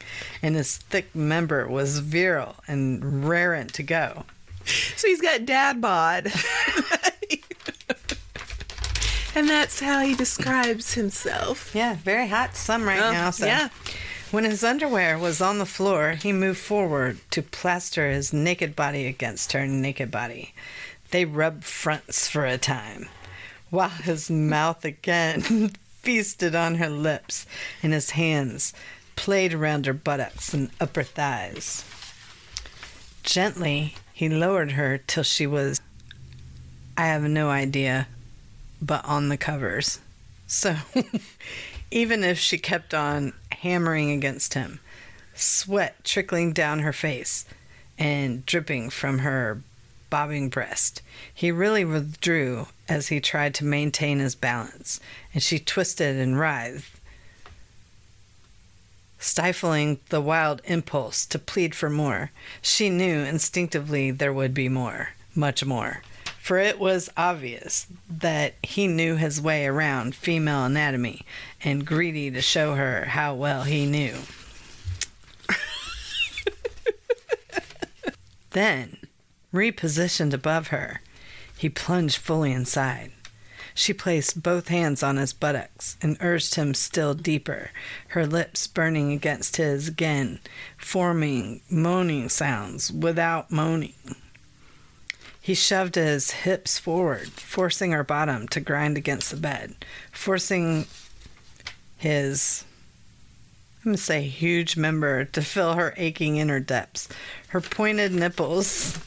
and 0.43 0.55
his 0.55 0.77
thick 0.77 1.15
member 1.15 1.67
was 1.67 2.01
virile 2.01 2.57
and 2.67 3.27
raring 3.27 3.69
to 3.69 3.83
go. 3.83 4.25
So 4.97 5.07
he's 5.09 5.21
got 5.21 5.47
dad 5.47 5.81
bod. 5.81 6.27
and 9.35 9.49
that's 9.49 9.81
how 9.81 10.01
he 10.01 10.15
describes 10.15 10.95
himself. 10.95 11.75
Yeah, 11.75 11.97
very 11.97 12.29
hot 12.29 12.57
sun 12.57 12.83
right 12.83 13.01
Oh, 13.01 13.13
now. 13.13 13.31
So. 13.31 13.47
yeah. 13.47 13.69
When 14.31 14.45
his 14.45 14.63
underwear 14.63 15.17
was 15.19 15.41
on 15.41 15.59
the 15.59 15.65
floor, 15.67 16.13
he 16.13 16.33
moved 16.33 16.59
forward 16.59 17.19
to 17.31 17.43
plaster 17.43 18.11
his 18.11 18.33
naked 18.33 18.77
body 18.77 19.07
against 19.07 19.53
her 19.53 19.67
naked 19.67 20.11
body. 20.11 20.53
They 21.13 21.25
rubbed 21.25 21.65
fronts 21.65 22.29
for 22.29 22.45
a 22.45 22.59
time, 22.59 23.09
while 23.71 23.89
his 23.89 24.31
mouth 24.31 24.85
again 24.85 25.41
feasted 26.03 26.55
on 26.55 26.75
her 26.75 26.91
lips 26.91 27.47
and 27.83 27.95
his 27.95 28.11
hands 28.11 28.75
played 29.17 29.55
around 29.55 29.87
her 29.87 29.95
buttocks 29.95 30.53
and 30.53 30.71
upper 30.79 31.03
thighs. 31.03 31.85
Gently, 33.23 33.95
he 34.19 34.29
lowered 34.29 34.73
her 34.73 34.99
till 34.99 35.23
she 35.23 35.47
was, 35.47 35.81
I 36.97 37.07
have 37.07 37.23
no 37.23 37.51
idea, 37.51 38.09
but 38.83 39.05
on 39.05 39.29
the 39.29 39.37
covers. 39.37 40.01
So, 40.49 40.75
even 41.93 42.25
if 42.25 42.37
she 42.37 42.59
kept 42.59 42.93
on 42.93 43.33
hammering 43.53 44.11
against 44.11 44.55
him, 44.55 44.81
sweat 45.37 46.03
trickling 46.03 46.53
down 46.53 46.81
her 46.81 46.93
face 46.93 47.45
and 47.97 48.45
dripping 48.45 48.91
from 48.91 49.21
her 49.21 49.63
bobbing 50.11 50.49
breast, 50.49 51.01
he 51.33 51.53
really 51.53 51.85
withdrew 51.85 52.67
as 52.89 53.07
he 53.07 53.21
tried 53.21 53.55
to 53.55 53.65
maintain 53.65 54.19
his 54.19 54.35
balance, 54.35 54.99
and 55.33 55.45
she 55.45 55.61
twisted 55.61 56.17
and 56.17 56.41
writhed, 56.41 56.91
stifling 59.19 60.01
the 60.11 60.21
wild 60.21 60.63
impulse 60.65 61.27
to 61.27 61.39
plead 61.39 61.75
for 61.75 61.91
more. 61.91 62.31
She 62.63 62.91
knew 62.91 63.21
instinctively 63.21 64.11
there 64.11 64.33
would 64.33 64.55
be 64.55 64.69
more, 64.69 65.11
much 65.35 65.65
more 65.65 66.03
for 66.49 66.57
it 66.57 66.79
was 66.79 67.11
obvious 67.15 67.87
that 68.09 68.55
he 68.63 68.87
knew 68.87 69.17
his 69.17 69.39
way 69.39 69.67
around 69.67 70.15
female 70.15 70.65
anatomy 70.65 71.21
and 71.63 71.85
greedy 71.85 72.31
to 72.31 72.41
show 72.41 72.75
her 72.75 73.05
how 73.05 73.35
well 73.35 73.65
he 73.65 73.85
knew. 73.85 74.15
then, 78.53 78.97
repositioned 79.53 80.33
above 80.33 80.69
her, 80.69 81.03
He 81.59 81.69
plunged 81.69 82.17
fully 82.17 82.53
inside. 82.53 83.13
She 83.79 83.93
placed 83.93 84.43
both 84.43 84.67
hands 84.67 85.05
on 85.05 85.19
his 85.19 85.33
buttocks 85.33 85.97
and 86.03 86.17
urged 86.21 86.57
him 86.57 86.75
still 86.75 87.15
deeper, 87.15 87.71
her 88.09 88.27
lips 88.27 88.67
burning 88.67 89.13
against 89.13 89.57
his 89.57 89.87
again, 89.87 90.41
forming 90.77 91.61
moaning 91.71 92.29
sounds 92.29 92.91
without 92.91 93.53
moaning. 93.53 93.95
He 95.41 95.55
shoved 95.55 95.95
his 95.95 96.33
hips 96.33 96.77
forward, 96.77 97.29
forcing 97.29 97.93
her 97.93 98.03
bottom 98.03 98.49
to 98.49 98.59
grind 98.59 98.97
against 98.97 99.31
the 99.31 99.37
bed, 99.37 99.77
forcing 100.11 100.89
his, 101.97 102.65
I'm 103.85 103.93
to 103.93 103.97
say, 103.97 104.23
huge 104.23 104.77
member 104.77 105.25
to 105.25 105.41
fill 105.41 105.75
her 105.75 105.95
aching 105.97 106.39
inner 106.39 106.59
depths. 106.59 107.09
Her 107.51 107.61
pointed 107.61 108.13
nipples 108.13 108.99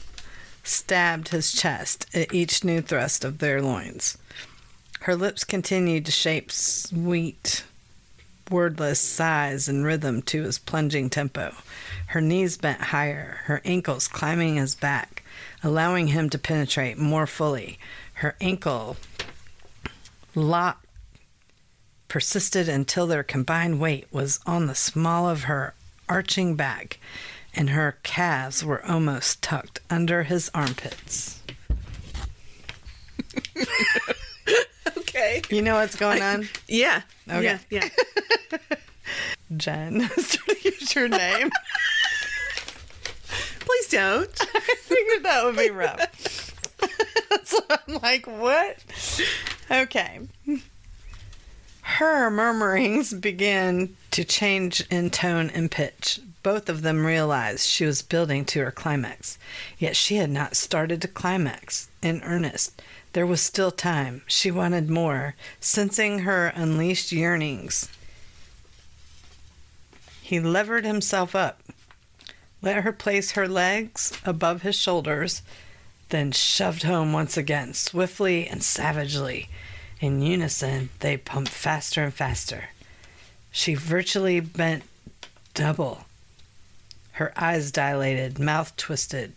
stabbed 0.64 1.28
his 1.28 1.52
chest 1.52 2.06
at 2.14 2.32
each 2.32 2.64
new 2.64 2.80
thrust 2.80 3.22
of 3.22 3.36
their 3.36 3.60
loins. 3.60 4.16
Her 5.02 5.16
lips 5.16 5.42
continued 5.42 6.06
to 6.06 6.12
shape 6.12 6.52
sweet, 6.52 7.64
wordless 8.48 9.00
sighs 9.00 9.68
and 9.68 9.84
rhythm 9.84 10.22
to 10.22 10.44
his 10.44 10.60
plunging 10.60 11.10
tempo. 11.10 11.56
Her 12.06 12.20
knees 12.20 12.56
bent 12.56 12.80
higher, 12.80 13.40
her 13.46 13.60
ankles 13.64 14.06
climbing 14.06 14.54
his 14.54 14.76
back, 14.76 15.24
allowing 15.60 16.08
him 16.08 16.30
to 16.30 16.38
penetrate 16.38 16.98
more 16.98 17.26
fully. 17.26 17.80
Her 18.14 18.36
ankle 18.40 18.96
lock 20.36 20.86
persisted 22.06 22.68
until 22.68 23.08
their 23.08 23.24
combined 23.24 23.80
weight 23.80 24.06
was 24.12 24.38
on 24.46 24.66
the 24.66 24.74
small 24.76 25.28
of 25.28 25.44
her 25.44 25.74
arching 26.08 26.54
back, 26.54 27.00
and 27.52 27.70
her 27.70 27.98
calves 28.04 28.64
were 28.64 28.86
almost 28.86 29.42
tucked 29.42 29.80
under 29.90 30.22
his 30.22 30.48
armpits. 30.54 31.42
Okay. 34.98 35.42
You 35.50 35.62
know 35.62 35.74
what's 35.74 35.96
going 35.96 36.22
on? 36.22 36.48
Yeah. 36.68 37.02
Okay. 37.28 37.58
Yeah. 37.70 37.88
Yeah. 38.50 38.58
Jen, 39.56 40.08
to 40.08 40.56
use 40.62 40.94
your 40.94 41.08
name. 41.08 41.50
Please 43.60 43.88
don't. 43.88 44.40
I 44.40 44.60
figured 44.80 45.22
that 45.24 45.44
would 45.44 45.56
be 45.56 45.70
rough. 45.70 46.54
so 47.44 47.58
I'm 47.68 47.98
like, 48.02 48.26
what? 48.26 48.78
Okay. 49.70 50.20
Her 51.82 52.30
murmurings 52.30 53.12
began 53.12 53.94
to 54.12 54.24
change 54.24 54.84
in 54.90 55.10
tone 55.10 55.50
and 55.50 55.70
pitch. 55.70 56.20
Both 56.42 56.68
of 56.68 56.82
them 56.82 57.04
realized 57.04 57.66
she 57.66 57.84
was 57.84 58.02
building 58.02 58.44
to 58.46 58.64
her 58.64 58.70
climax, 58.70 59.38
yet 59.78 59.94
she 59.94 60.16
had 60.16 60.30
not 60.30 60.56
started 60.56 61.02
to 61.02 61.08
climax 61.08 61.88
in 62.02 62.22
earnest. 62.22 62.80
There 63.12 63.26
was 63.26 63.42
still 63.42 63.70
time. 63.70 64.22
She 64.26 64.50
wanted 64.50 64.88
more, 64.88 65.34
sensing 65.60 66.20
her 66.20 66.48
unleashed 66.54 67.12
yearnings. 67.12 67.88
He 70.22 70.40
levered 70.40 70.86
himself 70.86 71.34
up, 71.34 71.60
let 72.62 72.84
her 72.84 72.92
place 72.92 73.32
her 73.32 73.46
legs 73.46 74.12
above 74.24 74.62
his 74.62 74.76
shoulders, 74.76 75.42
then 76.08 76.32
shoved 76.32 76.84
home 76.84 77.12
once 77.12 77.36
again, 77.36 77.74
swiftly 77.74 78.48
and 78.48 78.62
savagely. 78.62 79.48
In 80.00 80.22
unison, 80.22 80.88
they 81.00 81.16
pumped 81.16 81.50
faster 81.50 82.02
and 82.02 82.14
faster. 82.14 82.70
She 83.50 83.74
virtually 83.74 84.40
bent 84.40 84.84
double, 85.52 86.06
her 87.12 87.32
eyes 87.36 87.70
dilated, 87.70 88.38
mouth 88.38 88.74
twisted, 88.76 89.34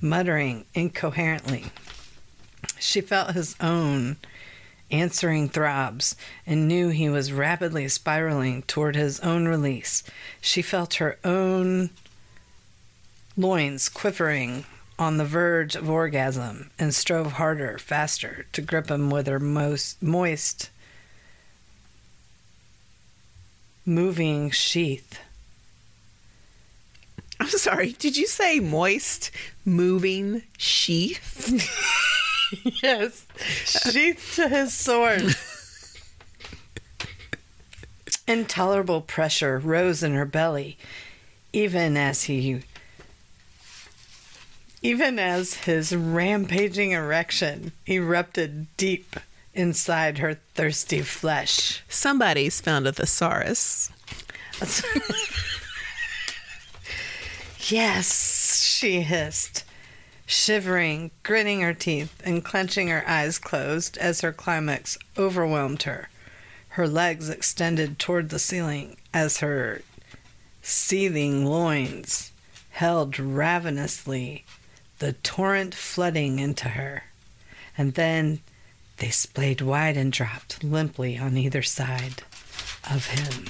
muttering 0.00 0.64
incoherently. 0.74 1.66
She 2.78 3.00
felt 3.00 3.34
his 3.34 3.56
own 3.60 4.16
answering 4.90 5.48
throbs 5.48 6.16
and 6.46 6.68
knew 6.68 6.88
he 6.88 7.08
was 7.08 7.32
rapidly 7.32 7.88
spiraling 7.88 8.62
toward 8.62 8.94
his 8.94 9.18
own 9.20 9.46
release. 9.46 10.02
She 10.40 10.62
felt 10.62 10.94
her 10.94 11.18
own 11.24 11.90
loins 13.36 13.88
quivering 13.88 14.64
on 14.98 15.16
the 15.16 15.24
verge 15.24 15.74
of 15.76 15.90
orgasm 15.90 16.70
and 16.78 16.94
strove 16.94 17.32
harder, 17.32 17.78
faster 17.78 18.46
to 18.52 18.62
grip 18.62 18.90
him 18.90 19.10
with 19.10 19.26
her 19.26 19.40
most 19.40 20.02
moist, 20.02 20.70
moving 23.84 24.50
sheath. 24.50 25.18
I'm 27.38 27.48
sorry. 27.48 27.92
Did 27.92 28.16
you 28.16 28.26
say 28.26 28.60
moist, 28.60 29.30
moving 29.64 30.44
sheath? 30.56 32.22
yes, 32.82 33.26
sheath 33.64 34.32
to 34.36 34.48
his 34.48 34.72
sword. 34.72 35.34
Intolerable 38.28 39.00
pressure 39.02 39.58
rose 39.58 40.02
in 40.02 40.14
her 40.14 40.24
belly, 40.24 40.76
even 41.52 41.96
as 41.96 42.24
he 42.24 42.62
even 44.82 45.18
as 45.18 45.54
his 45.54 45.94
rampaging 45.96 46.92
erection 46.92 47.72
erupted 47.88 48.68
deep 48.76 49.16
inside 49.54 50.18
her 50.18 50.34
thirsty 50.54 51.00
flesh. 51.02 51.82
Somebody's 51.88 52.60
found 52.60 52.86
a 52.86 52.92
thesaurus. 52.92 53.90
yes, 57.68 58.64
she 58.64 59.00
hissed, 59.00 59.64
shivering, 60.26 61.10
gritting 61.22 61.60
her 61.60 61.72
teeth, 61.72 62.20
and 62.24 62.44
clenching 62.44 62.88
her 62.88 63.04
eyes 63.08 63.38
closed 63.38 63.96
as 63.98 64.20
her 64.20 64.32
climax 64.32 64.98
overwhelmed 65.16 65.84
her. 65.84 66.08
Her 66.70 66.88
legs 66.88 67.30
extended 67.30 67.98
toward 67.98 68.28
the 68.28 68.38
ceiling 68.38 68.96
as 69.14 69.38
her 69.38 69.82
seething 70.60 71.46
loins 71.46 72.32
held 72.70 73.18
ravenously 73.18 74.44
the 74.98 75.12
torrent 75.12 75.74
flooding 75.74 76.38
into 76.38 76.70
her. 76.70 77.04
And 77.78 77.94
then 77.94 78.40
they 78.98 79.10
splayed 79.10 79.60
wide 79.60 79.96
and 79.96 80.12
dropped 80.12 80.64
limply 80.64 81.16
on 81.16 81.36
either 81.36 81.62
side 81.62 82.22
of 82.90 83.06
him. 83.06 83.46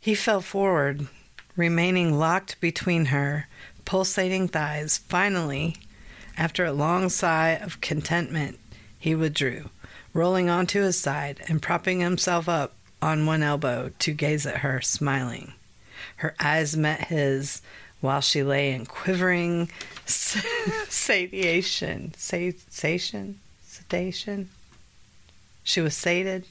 He 0.00 0.14
fell 0.14 0.40
forward, 0.40 1.08
remaining 1.56 2.18
locked 2.18 2.60
between 2.60 3.06
her 3.06 3.46
pulsating 3.84 4.48
thighs. 4.48 4.98
Finally, 4.98 5.76
after 6.36 6.64
a 6.64 6.72
long 6.72 7.08
sigh 7.08 7.50
of 7.50 7.80
contentment, 7.80 8.58
he 8.98 9.14
withdrew, 9.14 9.70
rolling 10.14 10.48
onto 10.48 10.82
his 10.82 10.98
side 10.98 11.42
and 11.48 11.62
propping 11.62 12.00
himself 12.00 12.48
up 12.48 12.74
on 13.02 13.26
one 13.26 13.42
elbow 13.42 13.90
to 13.98 14.12
gaze 14.12 14.46
at 14.46 14.58
her, 14.58 14.80
smiling. 14.80 15.52
Her 16.16 16.34
eyes 16.38 16.76
met 16.76 17.08
his 17.08 17.62
while 18.00 18.20
she 18.20 18.42
lay 18.42 18.72
in 18.72 18.86
quivering 18.86 19.70
satiation. 20.06 22.14
Satiation? 22.16 23.40
Sedation? 23.66 24.48
She 25.62 25.80
was 25.80 25.96
sated? 25.96 26.46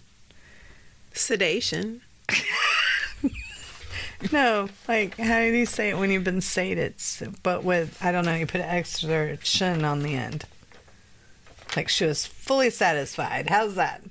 Sedation. 1.14 2.02
No, 4.34 4.68
like 4.88 5.18
how 5.18 5.40
do 5.40 5.46
you 5.56 5.66
say 5.66 5.90
it 5.90 5.98
when 5.98 6.12
you've 6.12 6.26
been 6.26 6.42
sated? 6.42 6.96
But 7.42 7.64
with 7.64 7.98
I 8.04 8.12
don't 8.12 8.26
know, 8.26 8.36
you 8.36 8.46
put 8.46 8.62
an 8.62 8.70
extra 8.70 9.38
chin 9.38 9.86
on 9.86 10.02
the 10.02 10.14
end. 10.14 10.46
Like 11.76 11.88
she 11.88 12.06
was 12.06 12.26
fully 12.26 12.70
satisfied. 12.70 13.50
How's 13.50 13.76
that? 13.76 14.02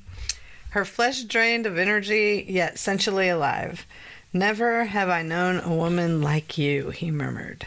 Her 0.71 0.85
flesh 0.85 1.23
drained 1.25 1.67
of 1.67 1.77
energy, 1.77 2.45
yet 2.49 2.79
sensually 2.79 3.29
alive. 3.29 3.87
Never 4.33 4.85
have 4.85 5.09
I 5.09 5.23
known 5.23 5.61
a 5.61 5.75
woman 5.75 6.23
like 6.23 6.57
you, 6.57 6.91
he 6.91 7.11
murmured. 7.11 7.67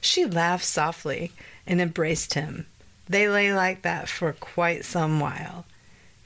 She 0.00 0.24
laughed 0.26 0.64
softly 0.64 1.32
and 1.66 1.80
embraced 1.80 2.34
him. 2.34 2.66
They 3.08 3.28
lay 3.28 3.52
like 3.52 3.82
that 3.82 4.08
for 4.08 4.32
quite 4.32 4.84
some 4.84 5.20
while, 5.20 5.64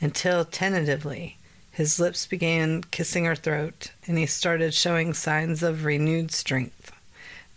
until 0.01 0.45
tentatively 0.45 1.37
his 1.73 1.99
lips 1.99 2.27
began 2.27 2.83
kissing 2.83 3.25
her 3.25 3.35
throat, 3.35 3.93
and 4.07 4.19
he 4.19 4.27
started 4.27 4.75
showing 4.75 5.15
signs 5.15 5.63
of 5.63 5.85
renewed 5.85 6.31
strength. 6.31 6.93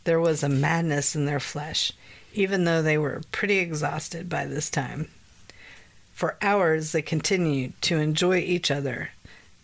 There 0.06 0.22
was 0.22 0.42
a 0.42 0.50
madness 0.50 1.16
in 1.16 1.26
their 1.26 1.42
flesh, 1.42 1.92
even 2.34 2.64
though 2.64 2.82
they 2.82 2.98
were 2.98 3.22
pretty 3.32 3.58
exhausted 3.58 4.30
by 4.30 4.46
this 4.46 4.70
time. 4.70 5.10
For 6.14 6.38
hours 6.42 6.94
they 6.94 7.02
continued 7.02 7.74
to 7.82 7.98
enjoy 8.00 8.38
each 8.38 8.72
other, 8.72 9.10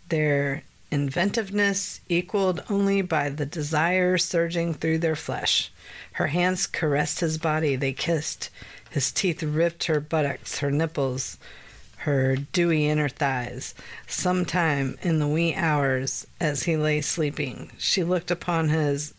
their 0.09 0.63
inventiveness 0.91 2.01
equaled 2.09 2.61
only 2.69 3.01
by 3.01 3.29
the 3.29 3.45
desire 3.45 4.17
surging 4.17 4.73
through 4.73 4.97
their 4.97 5.15
flesh. 5.15 5.71
Her 6.13 6.27
hands 6.27 6.67
caressed 6.67 7.21
his 7.21 7.37
body, 7.37 7.77
they 7.77 7.93
kissed. 7.93 8.49
His 8.89 9.13
teeth 9.13 9.41
ripped 9.41 9.85
her 9.85 10.01
buttocks, 10.01 10.59
her 10.59 10.69
nipples, 10.69 11.37
her 12.01 12.35
dewy 12.35 12.87
inner 12.87 13.09
thighs. 13.09 13.75
Sometime 14.07 14.97
in 15.01 15.19
the 15.19 15.27
wee 15.27 15.53
hours, 15.53 16.25
as 16.39 16.63
he 16.63 16.75
lay 16.75 17.01
sleeping, 17.01 17.71
she 17.77 18.03
looked 18.03 18.31
upon 18.31 18.69
his 18.69 19.13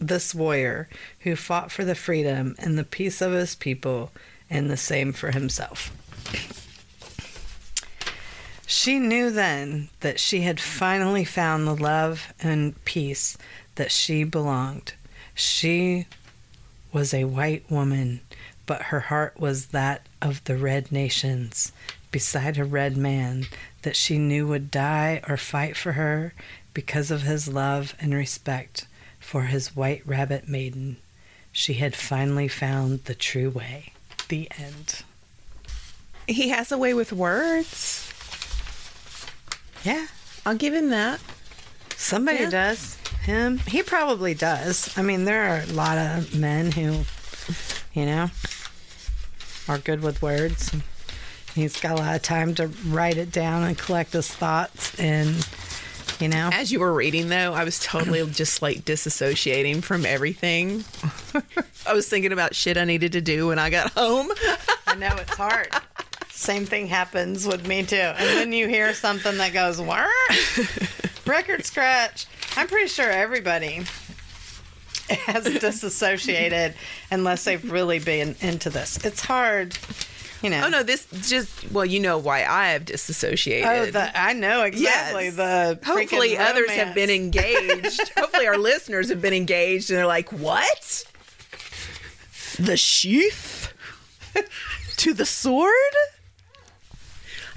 this 0.00 0.34
warrior 0.34 0.88
who 1.20 1.34
fought 1.34 1.72
for 1.72 1.84
the 1.84 1.94
freedom 1.94 2.54
and 2.58 2.78
the 2.78 2.84
peace 2.84 3.20
of 3.20 3.32
his 3.32 3.56
people 3.56 4.12
and 4.48 4.70
the 4.70 4.76
same 4.76 5.12
for 5.12 5.32
himself. 5.32 5.90
She 8.66 8.98
knew 8.98 9.30
then 9.30 9.88
that 10.00 10.20
she 10.20 10.42
had 10.42 10.60
finally 10.60 11.24
found 11.24 11.66
the 11.66 11.74
love 11.74 12.32
and 12.40 12.82
peace 12.84 13.36
that 13.74 13.90
she 13.90 14.24
belonged. 14.24 14.92
She 15.34 16.06
was 16.92 17.12
a 17.12 17.24
white 17.24 17.68
woman, 17.70 18.20
but 18.66 18.82
her 18.82 19.00
heart 19.00 19.40
was 19.40 19.66
that 19.66 20.06
of 20.20 20.44
the 20.44 20.56
red 20.56 20.92
nations, 20.92 21.72
beside 22.10 22.58
a 22.58 22.64
red 22.64 22.96
man 22.96 23.46
that 23.82 23.96
she 23.96 24.18
knew 24.18 24.46
would 24.48 24.70
die 24.70 25.20
or 25.28 25.36
fight 25.36 25.76
for 25.76 25.92
her 25.92 26.32
because 26.74 27.10
of 27.10 27.22
his 27.22 27.48
love 27.48 27.94
and 28.00 28.14
respect 28.14 28.86
for 29.20 29.44
his 29.44 29.74
white 29.76 30.02
rabbit 30.06 30.48
maiden. 30.48 30.96
She 31.52 31.74
had 31.74 31.94
finally 31.96 32.48
found 32.48 33.04
the 33.04 33.14
true 33.14 33.50
way. 33.50 33.92
The 34.28 34.48
end. 34.58 35.02
He 36.26 36.48
has 36.50 36.70
a 36.70 36.78
way 36.78 36.94
with 36.94 37.12
words. 37.12 38.04
Yeah, 39.84 40.06
I'll 40.44 40.56
give 40.56 40.74
him 40.74 40.90
that. 40.90 41.20
somebody 41.96 42.40
Yeah. 42.44 42.50
does. 42.50 42.96
Him, 43.24 43.58
he 43.58 43.82
probably 43.82 44.32
does. 44.34 44.96
I 44.96 45.02
mean, 45.02 45.24
there 45.24 45.50
are 45.50 45.60
a 45.62 45.66
lot 45.72 45.98
of 45.98 46.34
men 46.34 46.70
who, 46.72 47.04
you 47.92 48.06
know, 48.06 48.30
are 49.68 49.78
good 49.78 50.00
with 50.02 50.22
words. 50.22 50.70
He's 51.54 51.80
got 51.80 51.98
a 51.98 52.02
lot 52.02 52.14
of 52.16 52.22
time 52.22 52.54
to 52.56 52.68
write 52.86 53.16
it 53.16 53.32
down 53.32 53.64
and 53.64 53.76
collect 53.76 54.12
his 54.12 54.28
thoughts, 54.28 54.98
and 54.98 55.46
you 56.20 56.28
know, 56.28 56.50
As 56.52 56.72
you 56.72 56.80
were 56.80 56.92
reading, 56.92 57.28
though, 57.28 57.54
I 57.54 57.64
was 57.64 57.78
totally 57.78 58.24
just 58.30 58.60
like 58.62 58.84
disassociating 58.84 59.82
from 59.82 60.04
everything. 60.04 60.84
I 61.86 61.92
was 61.92 62.08
thinking 62.08 62.32
about 62.32 62.54
shit 62.54 62.76
I 62.76 62.84
needed 62.84 63.12
to 63.12 63.20
do 63.20 63.48
when 63.48 63.58
I 63.58 63.70
got 63.70 63.92
home. 63.92 64.30
I 64.86 64.94
know 64.96 65.14
it's 65.16 65.36
hard. 65.36 65.68
Same 66.30 66.66
thing 66.66 66.86
happens 66.86 67.46
with 67.46 67.66
me 67.66 67.84
too. 67.84 67.96
And 67.96 68.38
then 68.38 68.52
you 68.52 68.68
hear 68.68 68.94
something 68.94 69.36
that 69.38 69.52
goes, 69.52 69.80
"What?" 69.80 70.08
Record 71.26 71.64
scratch. 71.64 72.26
I'm 72.56 72.66
pretty 72.66 72.88
sure 72.88 73.10
everybody 73.10 73.84
has 75.10 75.44
disassociated 75.44 76.74
unless 77.10 77.44
they've 77.44 77.70
really 77.70 77.98
been 77.98 78.34
into 78.40 78.70
this. 78.70 79.04
It's 79.04 79.20
hard, 79.24 79.76
you 80.42 80.50
know. 80.50 80.62
Oh 80.66 80.68
no, 80.68 80.82
this 80.82 81.06
just 81.28 81.70
well, 81.72 81.84
you 81.84 82.00
know 82.00 82.18
why 82.18 82.44
I 82.44 82.68
have 82.70 82.84
disassociated. 82.84 83.68
Oh, 83.68 83.90
the, 83.90 84.20
I 84.20 84.32
know 84.32 84.62
exactly 84.62 85.26
Yes. 85.26 85.36
the. 85.36 85.78
Hopefully, 85.84 86.36
others 86.38 86.70
have 86.70 86.94
been 86.94 87.10
engaged. 87.10 88.08
Hopefully, 88.16 88.46
our 88.46 88.58
listeners 88.58 89.08
have 89.08 89.20
been 89.22 89.34
engaged, 89.34 89.90
and 89.90 89.98
they're 89.98 90.06
like, 90.06 90.32
"What? 90.32 91.04
The 92.58 92.76
sheath 92.76 93.72
to 94.98 95.14
the 95.14 95.26
sword?" 95.26 95.72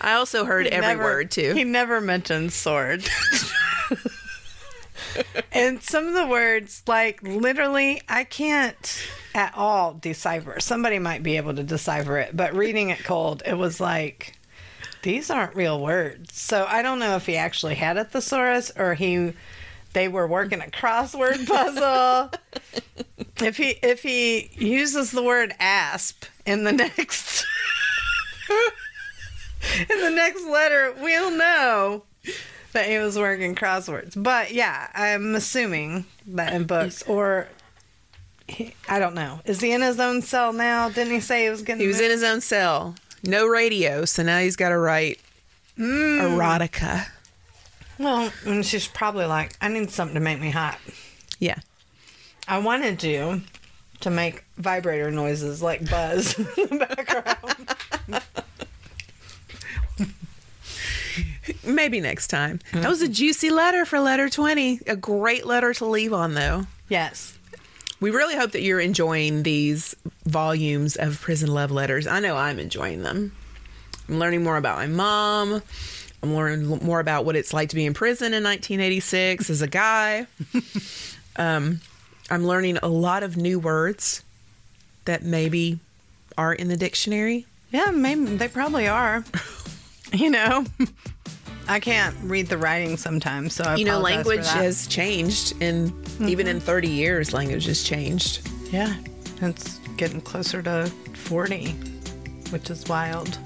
I 0.03 0.13
also 0.13 0.45
heard 0.45 0.65
He 0.65 0.71
every 0.71 0.87
never- 0.87 1.03
word 1.03 1.29
too. 1.31 1.53
He 1.53 1.63
never 1.63 2.01
mentioned 2.01 2.53
sword. 2.53 3.07
and 5.51 5.81
some 5.83 6.07
of 6.07 6.13
the 6.13 6.25
words, 6.27 6.83
like 6.87 7.21
literally, 7.21 8.01
I 8.09 8.23
can't 8.23 9.07
at 9.33 9.53
all 9.55 9.93
decipher. 9.93 10.59
Somebody 10.59 10.99
might 10.99 11.23
be 11.23 11.37
able 11.37 11.55
to 11.55 11.63
decipher 11.63 12.17
it, 12.17 12.35
but 12.35 12.53
reading 12.53 12.89
it 12.89 13.03
cold, 13.03 13.43
it 13.45 13.57
was 13.57 13.79
like 13.79 14.37
these 15.03 15.29
aren't 15.29 15.55
real 15.55 15.79
words. 15.81 16.33
So 16.33 16.65
I 16.67 16.81
don't 16.81 16.99
know 16.99 17.15
if 17.15 17.25
he 17.25 17.37
actually 17.37 17.75
had 17.75 17.97
a 17.97 18.05
thesaurus 18.05 18.71
or 18.77 18.93
he 18.93 19.33
they 19.93 20.07
were 20.07 20.27
working 20.27 20.61
a 20.61 20.65
crossword 20.65 21.47
puzzle. 21.47 22.31
if 23.41 23.57
he 23.57 23.79
if 23.81 24.03
he 24.03 24.51
uses 24.53 25.11
the 25.11 25.23
word 25.23 25.53
asp 25.59 26.25
in 26.45 26.63
the 26.63 26.71
next 26.71 27.45
in 29.89 29.99
the 30.01 30.11
next 30.11 30.45
letter, 30.45 30.93
we'll 30.99 31.31
know 31.31 32.03
that 32.73 32.87
he 32.87 32.97
was 32.97 33.17
working 33.17 33.55
crosswords. 33.55 34.21
But 34.21 34.51
yeah, 34.51 34.89
I'm 34.93 35.35
assuming 35.35 36.05
that 36.27 36.53
in 36.53 36.65
books 36.65 37.03
or 37.03 37.47
he, 38.51 38.73
I 38.87 38.99
don't 38.99 39.15
know. 39.15 39.39
Is 39.45 39.61
he 39.61 39.71
in 39.71 39.81
his 39.81 39.99
own 39.99 40.21
cell 40.21 40.53
now? 40.53 40.89
Didn't 40.89 41.13
he 41.13 41.19
say 41.19 41.45
he 41.45 41.49
was 41.49 41.61
getting? 41.61 41.81
he 41.81 41.87
was 41.87 41.99
in 41.99 42.11
his 42.11 42.23
own 42.23 42.41
cell, 42.41 42.95
no 43.23 43.47
radio, 43.47 44.05
so 44.05 44.23
now 44.23 44.39
he's 44.39 44.55
got 44.55 44.69
to 44.69 44.77
write 44.77 45.19
hmm. 45.75 45.83
erotica. 45.83 47.07
Well, 47.97 48.31
and 48.45 48.65
she's 48.65 48.87
probably 48.87 49.25
like, 49.25 49.55
I 49.61 49.67
need 49.67 49.91
something 49.91 50.15
to 50.15 50.19
make 50.19 50.39
me 50.39 50.49
hot. 50.49 50.79
Yeah. 51.39 51.59
I 52.47 52.57
wanted 52.57 53.03
you 53.03 53.41
to 54.01 54.09
make 54.09 54.43
vibrator 54.57 55.11
noises 55.11 55.61
like 55.61 55.87
Buzz 55.89 56.37
in 56.57 56.79
the 56.79 56.87
background. 58.09 58.25
Maybe 61.63 62.01
next 62.01 62.27
time. 62.27 62.59
That 62.73 62.89
was 62.89 63.01
a 63.01 63.05
mm-hmm. 63.05 63.13
juicy 63.13 63.51
letter 63.51 63.85
for 63.85 63.99
letter 63.99 64.29
20. 64.29 64.81
A 64.87 64.95
great 64.95 65.45
letter 65.45 65.73
to 65.75 65.85
leave 65.85 66.13
on, 66.13 66.33
though. 66.33 66.65
Yes. 66.89 67.30
We 68.01 68.09
really 68.11 68.35
hope 68.35 68.51
that 68.51 68.63
you're 68.63 68.79
enjoying 68.79 69.43
these 69.43 69.95
volumes 70.25 70.95
of 70.95 71.21
prison 71.21 71.53
love 71.53 71.71
letters. 71.71 72.07
I 72.07 72.19
know 72.19 72.35
I'm 72.35 72.59
enjoying 72.59 73.03
them. 73.03 73.31
I'm 74.09 74.19
learning 74.19 74.43
more 74.43 74.57
about 74.57 74.77
my 74.77 74.87
mom. 74.87 75.61
I'm 76.23 76.35
learning 76.35 76.67
more 76.83 76.99
about 76.99 77.25
what 77.25 77.35
it's 77.35 77.53
like 77.53 77.69
to 77.69 77.75
be 77.75 77.85
in 77.85 77.93
prison 77.93 78.33
in 78.33 78.43
1986 78.43 79.49
as 79.49 79.61
a 79.61 79.67
guy. 79.67 80.27
um, 81.35 81.79
I'm 82.29 82.45
learning 82.45 82.77
a 82.81 82.87
lot 82.87 83.23
of 83.23 83.37
new 83.37 83.59
words 83.59 84.23
that 85.05 85.23
maybe 85.23 85.79
are 86.37 86.53
in 86.53 86.67
the 86.67 86.77
dictionary. 86.77 87.45
Yeah, 87.71 87.91
maybe 87.91 88.35
they 88.35 88.47
probably 88.47 88.87
are. 88.87 89.23
You 90.13 90.29
know, 90.29 90.65
I 91.67 91.79
can't 91.79 92.15
read 92.23 92.47
the 92.47 92.57
writing 92.57 92.97
sometimes, 92.97 93.53
so 93.53 93.63
I 93.63 93.75
you 93.75 93.85
know, 93.85 93.99
language 93.99 94.41
that. 94.41 94.55
has 94.55 94.87
changed, 94.87 95.53
and 95.61 95.91
even 96.21 96.47
in 96.47 96.57
mm-hmm. 96.57 96.65
30 96.65 96.87
years, 96.89 97.33
language 97.33 97.65
has 97.65 97.83
changed. 97.83 98.47
Yeah, 98.71 98.95
it's 99.41 99.79
getting 99.97 100.21
closer 100.21 100.61
to 100.63 100.91
40, 101.13 101.71
which 102.51 102.69
is 102.69 102.87
wild. 102.87 103.37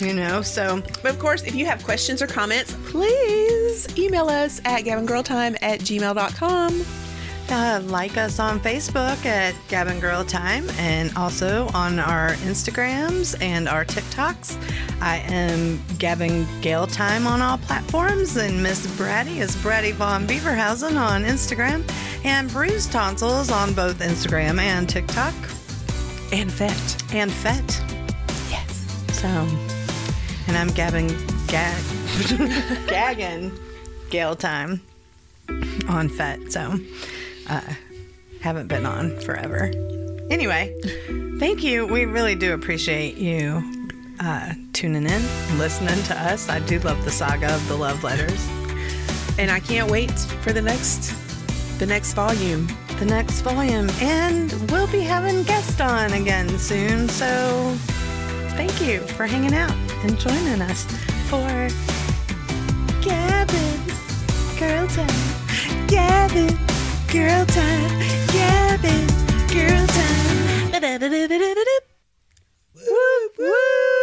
You 0.00 0.14
know, 0.14 0.42
so 0.42 0.82
But 1.02 1.12
of 1.12 1.18
course, 1.18 1.44
if 1.44 1.54
you 1.54 1.66
have 1.66 1.84
questions 1.84 2.20
or 2.20 2.26
comments, 2.26 2.74
please 2.86 3.86
email 3.96 4.28
us 4.28 4.60
at 4.64 4.84
gabandgirltime 4.84 5.56
at 5.62 5.80
gmail.com. 5.80 7.03
uh, 7.50 7.80
like 7.84 8.16
us 8.16 8.38
on 8.38 8.58
Facebook 8.60 9.24
at 9.26 9.54
Gab 9.68 9.86
and 9.86 10.00
Girl 10.00 10.24
Time 10.24 10.68
and 10.78 11.14
also 11.16 11.68
on 11.74 11.98
our 11.98 12.30
Instagrams 12.46 13.40
and 13.42 13.68
our 13.68 13.84
TikToks. 13.84 14.56
I 15.00 15.16
am 15.28 15.82
Gavin 15.98 16.46
Gale 16.60 16.86
Time 16.86 17.26
on 17.26 17.40
all 17.42 17.58
platforms, 17.58 18.36
and 18.36 18.62
Miss 18.62 18.86
Bratty 18.98 19.38
is 19.40 19.54
Bratty 19.56 19.92
Von 19.92 20.26
Beaverhausen 20.26 20.98
on 20.98 21.24
Instagram, 21.24 21.84
and 22.24 22.50
Bruce 22.50 22.86
Tonsils 22.86 23.50
on 23.50 23.74
both 23.74 23.98
Instagram 23.98 24.58
and 24.58 24.88
TikTok, 24.88 25.34
And 26.32 26.50
Fet. 26.52 27.02
and 27.12 27.30
Fet. 27.32 27.82
Yes. 28.50 28.86
So, 29.12 29.28
and 30.48 30.56
I'm 30.56 30.68
Gavin 30.68 31.08
Gag 31.46 31.82
Gaggin 32.88 33.52
Gale 34.10 34.36
Time 34.36 34.80
on 35.88 36.08
FET. 36.08 36.50
So, 36.52 36.78
uh, 37.48 37.74
haven't 38.40 38.68
been 38.68 38.86
on 38.86 39.18
forever. 39.20 39.70
Anyway, 40.30 40.74
thank 41.38 41.62
you. 41.62 41.86
We 41.86 42.04
really 42.04 42.34
do 42.34 42.54
appreciate 42.54 43.16
you 43.16 43.62
uh, 44.20 44.54
tuning 44.72 45.06
in, 45.06 45.58
listening 45.58 46.02
to 46.04 46.18
us. 46.18 46.48
I 46.48 46.60
do 46.60 46.78
love 46.80 47.04
the 47.04 47.10
saga 47.10 47.54
of 47.54 47.68
the 47.68 47.76
love 47.76 48.02
letters. 48.02 48.48
And 49.38 49.50
I 49.50 49.60
can't 49.60 49.90
wait 49.90 50.12
for 50.42 50.52
the 50.52 50.62
next 50.62 51.12
the 51.78 51.86
next 51.86 52.12
volume. 52.14 52.68
The 52.98 53.06
next 53.06 53.40
volume, 53.40 53.90
and 54.00 54.52
we'll 54.70 54.86
be 54.86 55.00
having 55.00 55.42
guests 55.42 55.80
on 55.80 56.12
again 56.12 56.48
soon. 56.60 57.08
So, 57.08 57.74
thank 58.50 58.80
you 58.80 59.00
for 59.00 59.26
hanging 59.26 59.52
out 59.52 59.74
and 60.04 60.16
joining 60.16 60.62
us 60.62 60.84
for 61.28 61.68
Gab 63.02 63.50
and 63.50 64.58
Girl 64.60 64.86
Time. 64.86 65.86
Gab 65.88 66.30
and 66.30 66.73
girl 67.14 67.46
time. 67.46 68.00
Yeah, 68.34 68.76
baby. 68.82 69.06
girl 69.54 69.86
time. 69.86 70.50
Woo, 72.74 73.30
woo. 73.38 73.93